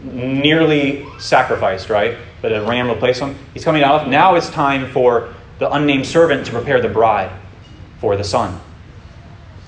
nearly 0.03 1.07
sacrificed, 1.19 1.91
right? 1.91 2.17
But 2.43 2.53
a 2.53 2.63
ram 2.63 2.89
replaced 2.89 3.21
him. 3.21 3.37
He's 3.55 3.65
coming 3.65 3.83
out. 3.83 4.09
Now 4.09 4.35
it's 4.35 4.51
time 4.51 4.91
for 4.91 5.35
the 5.59 5.71
unnamed 5.73 6.07
servant 6.07 6.47
to 6.47 6.53
prepare 6.53 6.81
the 6.81 6.89
bride 6.89 7.31
for 8.01 8.17
the 8.17 8.25
son. 8.25 8.61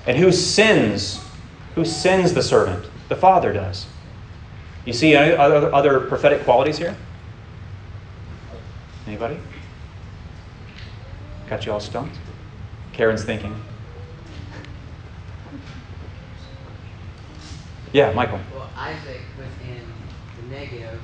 And 0.07 0.17
who 0.17 0.33
sins? 0.33 1.25
Who 1.75 1.85
sins 1.85 2.35
the 2.35 2.43
servant? 2.43 2.87
The 3.09 3.17
Father 3.17 3.53
does. 3.53 3.87
You 4.85 4.93
see 4.93 5.15
other, 5.15 5.73
other 5.73 6.01
prophetic 6.01 6.45
qualities 6.45 6.79
here? 6.79 6.97
Anybody? 9.07 9.39
Got 11.49 11.67
you 11.67 11.73
all 11.73 11.81
stumped? 11.81 12.17
Karen's 12.93 13.25
thinking. 13.25 13.55
Yeah, 17.93 18.11
Michael. 18.13 18.41
Well, 18.55 18.71
Isaac 18.75 19.21
was 19.37 19.69
in 19.69 19.92
Negev, 20.53 20.99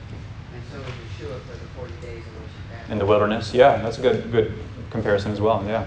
and 0.53 0.62
so 0.70 0.78
Yeshua 0.78 1.40
for 1.40 1.53
the 1.53 1.68
40 1.78 1.92
days 2.03 2.05
in 2.05 2.42
which 2.42 2.86
he. 2.86 2.92
In 2.92 2.99
the 2.99 3.07
wilderness, 3.07 3.55
yeah, 3.55 3.78
that's 3.78 3.99
a 3.99 4.03
good 4.03 4.30
good 4.30 4.53
comparison 4.90 5.32
as 5.32 5.40
well. 5.40 5.64
Yeah. 5.66 5.86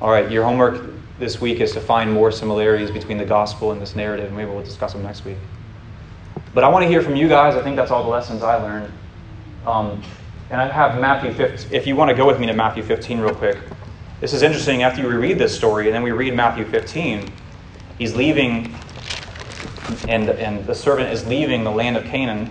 All 0.00 0.10
right, 0.10 0.30
your 0.30 0.42
homework 0.44 0.90
this 1.20 1.40
week 1.40 1.60
is 1.60 1.70
to 1.72 1.80
find 1.80 2.12
more 2.12 2.32
similarities 2.32 2.90
between 2.90 3.18
the 3.18 3.24
gospel 3.24 3.70
and 3.70 3.80
this 3.80 3.94
narrative. 3.94 4.32
Maybe 4.32 4.50
we'll 4.50 4.64
discuss 4.64 4.92
them 4.94 5.04
next 5.04 5.24
week. 5.24 5.36
But 6.54 6.64
I 6.64 6.68
want 6.68 6.82
to 6.82 6.88
hear 6.88 7.02
from 7.02 7.14
you 7.14 7.28
guys. 7.28 7.54
I 7.54 7.62
think 7.62 7.76
that's 7.76 7.92
all 7.92 8.02
the 8.02 8.10
lessons 8.10 8.42
I 8.42 8.56
learned. 8.56 8.92
Um, 9.64 10.02
and 10.50 10.60
I 10.60 10.66
have 10.66 11.00
Matthew 11.00 11.32
15. 11.32 11.72
If 11.72 11.86
you 11.86 11.94
want 11.94 12.10
to 12.10 12.16
go 12.16 12.26
with 12.26 12.40
me 12.40 12.46
to 12.46 12.52
Matthew 12.52 12.82
15 12.82 13.20
real 13.20 13.34
quick. 13.34 13.58
This 14.20 14.32
is 14.32 14.42
interesting. 14.42 14.82
After 14.82 15.02
you 15.02 15.08
reread 15.08 15.38
this 15.38 15.56
story, 15.56 15.86
and 15.86 15.94
then 15.94 16.02
we 16.02 16.10
read 16.10 16.34
Matthew 16.34 16.64
15, 16.64 17.32
he's 17.98 18.14
leaving, 18.14 18.74
and, 20.08 20.28
and 20.28 20.66
the 20.66 20.74
servant 20.74 21.10
is 21.10 21.26
leaving 21.26 21.64
the 21.64 21.70
land 21.70 21.96
of 21.96 22.04
Canaan. 22.04 22.50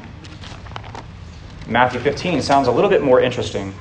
Matthew 1.68 1.99
15 1.99 2.41
sounds 2.41 2.68
a 2.68 2.72
little 2.72 2.89
bit 2.89 3.01
more 3.01 3.22
interesting. 3.22 3.74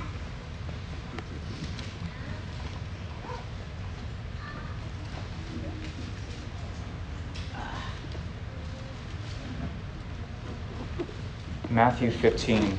Matthew 11.68 12.10
15. 12.10 12.78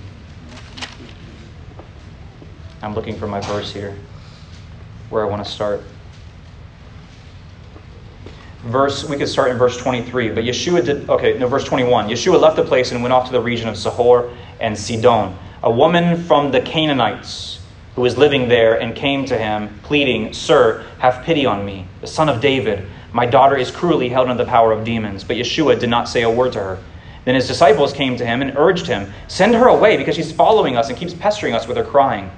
I'm 2.82 2.94
looking 2.94 3.16
for 3.16 3.26
my 3.26 3.40
verse 3.42 3.72
here, 3.72 3.98
where 5.10 5.26
I 5.26 5.30
want 5.30 5.44
to 5.44 5.50
start. 5.50 5.84
Verse, 8.64 9.04
we 9.10 9.18
could 9.18 9.28
start 9.28 9.50
in 9.50 9.58
verse 9.58 9.76
23, 9.78 10.30
but 10.30 10.44
Yeshua 10.44 10.86
did, 10.86 11.10
okay, 11.10 11.38
no, 11.38 11.48
verse 11.48 11.64
21. 11.64 12.10
Yeshua 12.10 12.40
left 12.40 12.56
the 12.56 12.64
place 12.64 12.92
and 12.92 13.02
went 13.02 13.12
off 13.12 13.26
to 13.26 13.32
the 13.32 13.42
region 13.42 13.68
of 13.68 13.76
Sahor 13.76 14.36
and 14.60 14.78
Sidon. 14.78 15.36
A 15.64 15.72
woman 15.72 16.24
from 16.24 16.52
the 16.52 16.62
Canaanites 16.62 17.60
who 17.96 18.02
was 18.02 18.18
living 18.18 18.48
there 18.48 18.80
and 18.80 18.96
came 18.96 19.26
to 19.26 19.38
him, 19.38 19.80
pleading, 19.84 20.34
Sir, 20.34 20.86
have 21.00 21.24
pity 21.24 21.46
on 21.46 21.66
me, 21.66 21.88
the 22.02 22.08
son 22.08 22.30
of 22.30 22.40
David. 22.40 22.88
My 23.14 23.26
daughter 23.26 23.58
is 23.58 23.72
cruelly 23.72 24.10
held 24.10 24.30
under 24.30 24.44
the 24.44 24.50
power 24.50 24.72
of 24.72 24.86
demons. 24.86 25.24
But 25.24 25.38
Yeshua 25.38 25.80
did 25.80 25.90
not 25.90 26.08
say 26.08 26.22
a 26.22 26.30
word 26.30 26.54
to 26.54 26.60
her. 26.60 26.84
Then 27.26 27.36
his 27.36 27.48
disciples 27.48 27.94
came 27.94 28.16
to 28.18 28.26
him 28.26 28.42
and 28.42 28.56
urged 28.58 28.88
him, 28.88 29.12
Send 29.28 29.54
her 29.56 29.68
away, 29.68 29.98
because 29.98 30.16
she's 30.16 30.32
following 30.32 30.78
us 30.78 30.90
and 30.90 30.98
keeps 30.98 31.14
pestering 31.14 31.54
us 31.54 31.68
with 31.68 31.78
her 31.78 31.84
crying. 31.84 32.32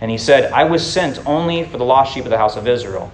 And 0.00 0.10
he 0.10 0.18
said, 0.18 0.52
I 0.52 0.64
was 0.64 0.86
sent 0.86 1.26
only 1.26 1.64
for 1.64 1.76
the 1.76 1.84
lost 1.84 2.14
sheep 2.14 2.24
of 2.24 2.30
the 2.30 2.38
house 2.38 2.56
of 2.56 2.68
Israel. 2.68 3.12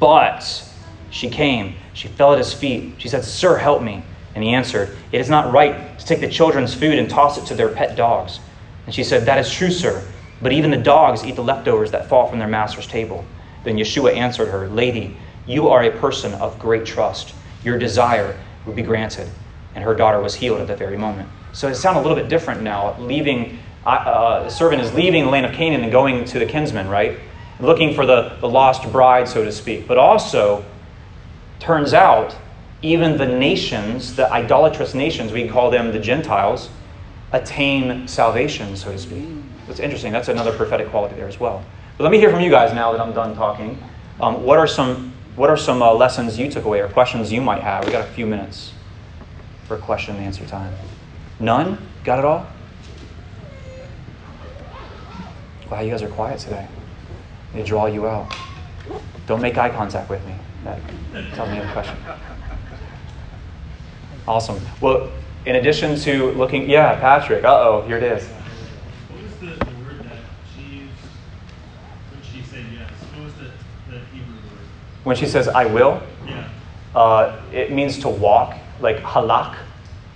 But 0.00 0.67
she 1.10 1.28
came, 1.28 1.74
she 1.94 2.08
fell 2.08 2.32
at 2.32 2.38
his 2.38 2.52
feet. 2.52 2.94
She 2.98 3.08
said, 3.08 3.24
Sir, 3.24 3.56
help 3.56 3.82
me. 3.82 4.02
And 4.34 4.44
he 4.44 4.50
answered, 4.50 4.96
It 5.12 5.20
is 5.20 5.30
not 5.30 5.52
right 5.52 5.98
to 5.98 6.04
take 6.06 6.20
the 6.20 6.28
children's 6.28 6.74
food 6.74 6.98
and 6.98 7.08
toss 7.08 7.38
it 7.38 7.46
to 7.46 7.54
their 7.54 7.68
pet 7.68 7.96
dogs. 7.96 8.40
And 8.86 8.94
she 8.94 9.04
said, 9.04 9.24
That 9.26 9.38
is 9.38 9.52
true, 9.52 9.70
sir. 9.70 10.06
But 10.40 10.52
even 10.52 10.70
the 10.70 10.76
dogs 10.76 11.24
eat 11.24 11.36
the 11.36 11.42
leftovers 11.42 11.90
that 11.90 12.08
fall 12.08 12.28
from 12.28 12.38
their 12.38 12.48
master's 12.48 12.86
table. 12.86 13.24
Then 13.64 13.76
Yeshua 13.76 14.14
answered 14.14 14.48
her, 14.48 14.68
Lady, 14.68 15.16
you 15.46 15.68
are 15.68 15.82
a 15.82 15.90
person 15.98 16.34
of 16.34 16.58
great 16.58 16.86
trust. 16.86 17.34
Your 17.64 17.78
desire 17.78 18.38
will 18.64 18.74
be 18.74 18.82
granted 18.82 19.28
and 19.78 19.84
her 19.84 19.94
daughter 19.94 20.20
was 20.20 20.34
healed 20.34 20.60
at 20.60 20.66
that 20.66 20.78
very 20.78 20.96
moment. 20.96 21.28
So 21.52 21.68
it 21.68 21.76
sounds 21.76 21.98
a 21.98 22.00
little 22.00 22.16
bit 22.16 22.28
different 22.28 22.62
now. 22.62 22.98
Leaving, 22.98 23.58
uh, 23.86 24.42
the 24.42 24.50
servant 24.50 24.82
is 24.82 24.92
leaving 24.92 25.24
the 25.24 25.30
land 25.30 25.46
of 25.46 25.52
Canaan 25.52 25.82
and 25.82 25.92
going 25.92 26.24
to 26.24 26.38
the 26.40 26.46
kinsman, 26.46 26.88
right? 26.88 27.18
Looking 27.60 27.94
for 27.94 28.04
the, 28.04 28.36
the 28.40 28.48
lost 28.48 28.90
bride, 28.90 29.28
so 29.28 29.44
to 29.44 29.52
speak. 29.52 29.86
But 29.86 29.96
also, 29.96 30.64
turns 31.58 31.92
out, 31.94 32.36
even 32.82 33.18
the 33.18 33.26
nations, 33.26 34.16
the 34.16 34.30
idolatrous 34.32 34.94
nations, 34.94 35.32
we 35.32 35.48
call 35.48 35.70
them 35.70 35.92
the 35.92 35.98
Gentiles, 35.98 36.70
attain 37.32 38.06
salvation, 38.06 38.76
so 38.76 38.92
to 38.92 38.98
speak. 38.98 39.26
That's 39.66 39.80
interesting. 39.80 40.12
That's 40.12 40.28
another 40.28 40.56
prophetic 40.56 40.88
quality 40.88 41.16
there 41.16 41.28
as 41.28 41.38
well. 41.38 41.64
But 41.96 42.04
let 42.04 42.12
me 42.12 42.18
hear 42.18 42.30
from 42.30 42.40
you 42.40 42.50
guys 42.50 42.72
now 42.72 42.92
that 42.92 43.00
I'm 43.00 43.12
done 43.12 43.34
talking. 43.34 43.82
Um, 44.20 44.44
what 44.44 44.58
are 44.58 44.66
some, 44.66 45.12
what 45.36 45.50
are 45.50 45.56
some 45.56 45.82
uh, 45.82 45.92
lessons 45.92 46.38
you 46.38 46.50
took 46.50 46.64
away 46.64 46.80
or 46.80 46.88
questions 46.88 47.32
you 47.32 47.40
might 47.40 47.62
have? 47.62 47.84
We 47.84 47.92
got 47.92 48.08
a 48.08 48.12
few 48.12 48.26
minutes 48.26 48.72
for 49.66 49.76
question 49.76 50.16
and 50.16 50.24
answer 50.24 50.46
time? 50.46 50.74
None? 51.38 51.78
Got 52.02 52.18
it 52.20 52.24
all? 52.24 52.46
Wow, 55.70 55.80
you 55.80 55.90
guys 55.90 56.02
are 56.02 56.08
quiet 56.08 56.40
today. 56.40 56.66
They 57.52 57.62
draw 57.62 57.86
you 57.86 58.06
out. 58.06 58.34
Don't 59.26 59.42
make 59.42 59.58
eye 59.58 59.68
contact 59.68 60.08
with 60.08 60.24
me. 60.26 60.34
That 60.64 60.80
tells 61.34 61.50
me 61.50 61.58
a 61.58 61.72
question. 61.72 61.96
Awesome. 64.26 64.60
Well, 64.80 65.10
in 65.46 65.56
addition 65.56 65.96
to 66.00 66.32
looking, 66.32 66.68
yeah, 66.68 66.98
Patrick. 67.00 67.44
Uh 67.44 67.48
oh, 67.48 67.82
here 67.86 67.96
it 67.96 68.02
is. 68.02 68.26
What 68.28 69.22
was 69.22 69.32
the, 69.36 69.64
the 69.64 69.70
word 69.84 70.00
that 70.04 70.18
she 70.54 70.62
used 70.80 70.92
when 72.12 72.22
she 72.22 72.42
said 72.42 72.64
yes? 72.72 72.90
What 73.14 73.24
was 73.24 73.34
the, 73.34 73.50
the 73.90 74.00
Hebrew 74.12 74.34
word? 74.34 74.66
When 75.04 75.16
she 75.16 75.26
says, 75.26 75.48
I 75.48 75.64
will, 75.64 76.02
Yeah. 76.26 76.48
uh, 76.94 77.40
it 77.52 77.72
means 77.72 77.98
to 78.00 78.08
walk 78.08 78.54
like 78.80 78.98
halak, 78.98 79.56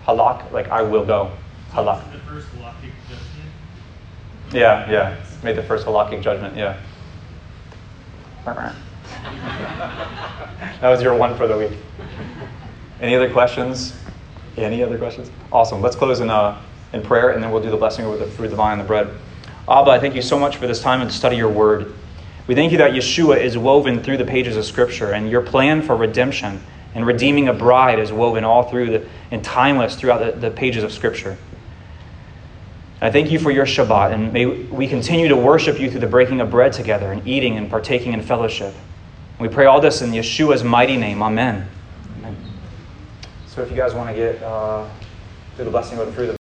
halak, 0.05 0.53
like 0.53 0.69
I 0.69 0.83
will 0.83 1.07
go, 1.07 1.31
halak. 1.71 2.13
The 2.13 2.19
first 2.19 2.49
halakhic 2.49 2.93
judgment. 3.09 3.51
Yeah, 4.53 4.91
yeah. 4.91 5.17
Made 5.43 5.57
the 5.57 5.63
first 5.63 5.87
halakhic 5.87 6.21
judgment. 6.23 6.55
Yeah. 6.57 6.77
that 9.23 10.91
was 10.91 11.03
your 11.03 11.15
one 11.15 11.37
for 11.37 11.47
the 11.47 11.57
week. 11.57 11.73
Any 13.01 13.15
other 13.15 13.31
questions? 13.33 13.95
Any 14.57 14.83
other 14.83 14.99
questions? 14.99 15.31
Awesome. 15.51 15.81
Let's 15.81 15.97
close 15.97 16.21
in, 16.21 16.29
uh, 16.29 16.61
in 16.93 17.03
prayer, 17.03 17.31
and 17.31 17.43
then 17.43 17.51
we'll 17.51 17.63
do 17.63 17.71
the 17.71 17.77
blessing 17.77 18.05
over 18.05 18.17
the 18.17 18.27
fruit 18.27 18.47
of 18.47 18.51
the 18.51 18.57
vine 18.57 18.79
and 18.79 18.81
the 18.83 18.87
bread. 18.87 19.09
Abba, 19.69 19.91
I 19.91 19.99
thank 19.99 20.15
you 20.15 20.23
so 20.23 20.39
much 20.39 20.57
for 20.57 20.67
this 20.67 20.81
time 20.81 21.01
and 21.01 21.11
to 21.11 21.17
study 21.17 21.37
your 21.37 21.49
word. 21.49 21.95
We 22.47 22.57
thank 22.57 22.73
you 22.73 22.79
that 22.79 22.93
Yeshua 22.93 23.39
is 23.39 23.57
woven 23.57 24.03
through 24.03 24.17
the 24.17 24.25
pages 24.25 24.57
of 24.57 24.65
Scripture, 24.65 25.13
and 25.13 25.31
your 25.31 25.41
plan 25.41 25.83
for 25.83 25.97
redemption 25.97 26.61
and 26.95 27.07
redeeming 27.07 27.49
a 27.49 27.55
bride 27.55 27.99
is 27.99 28.13
woven 28.13 28.45
all 28.45 28.65
through 28.65 28.91
the, 28.91 29.09
and 29.31 29.43
timeless 29.43 29.95
throughout 29.95 30.19
the, 30.19 30.41
the 30.41 30.51
pages 30.51 30.83
of 30.83 30.93
Scripture. 30.93 31.39
I 33.01 33.11
thank 33.11 33.31
you 33.31 33.39
for 33.39 33.51
your 33.51 33.67
Shabbat, 33.67 34.13
and 34.13 34.33
may 34.33 34.47
we 34.47 34.87
continue 34.87 35.29
to 35.29 35.37
worship 35.37 35.81
you 35.81 35.91
through 35.91 36.01
the 36.01 36.07
breaking 36.07 36.41
of 36.41 36.51
bread 36.51 36.73
together 36.73 37.11
and 37.11 37.27
eating 37.27 37.57
and 37.57 37.71
partaking 37.71 38.13
in 38.13 38.23
fellowship. 38.23 38.75
We 39.43 39.49
pray 39.49 39.67
all 39.67 39.81
this 39.81 40.03
in 40.03 40.13
Yeshua's 40.13 40.63
mighty 40.63 40.97
name. 40.97 41.21
Amen. 41.21 41.69
Amen. 42.19 42.37
So 43.49 43.61
if 43.61 43.71
you 43.73 43.77
guys 43.77 43.93
want 43.93 44.09
to 44.09 44.15
get 44.15 44.41
uh, 44.41 44.89
through 45.57 45.65
the 45.65 45.71
blessing 45.73 45.97
fruit 45.97 46.09
of 46.09 46.15
the 46.15 46.39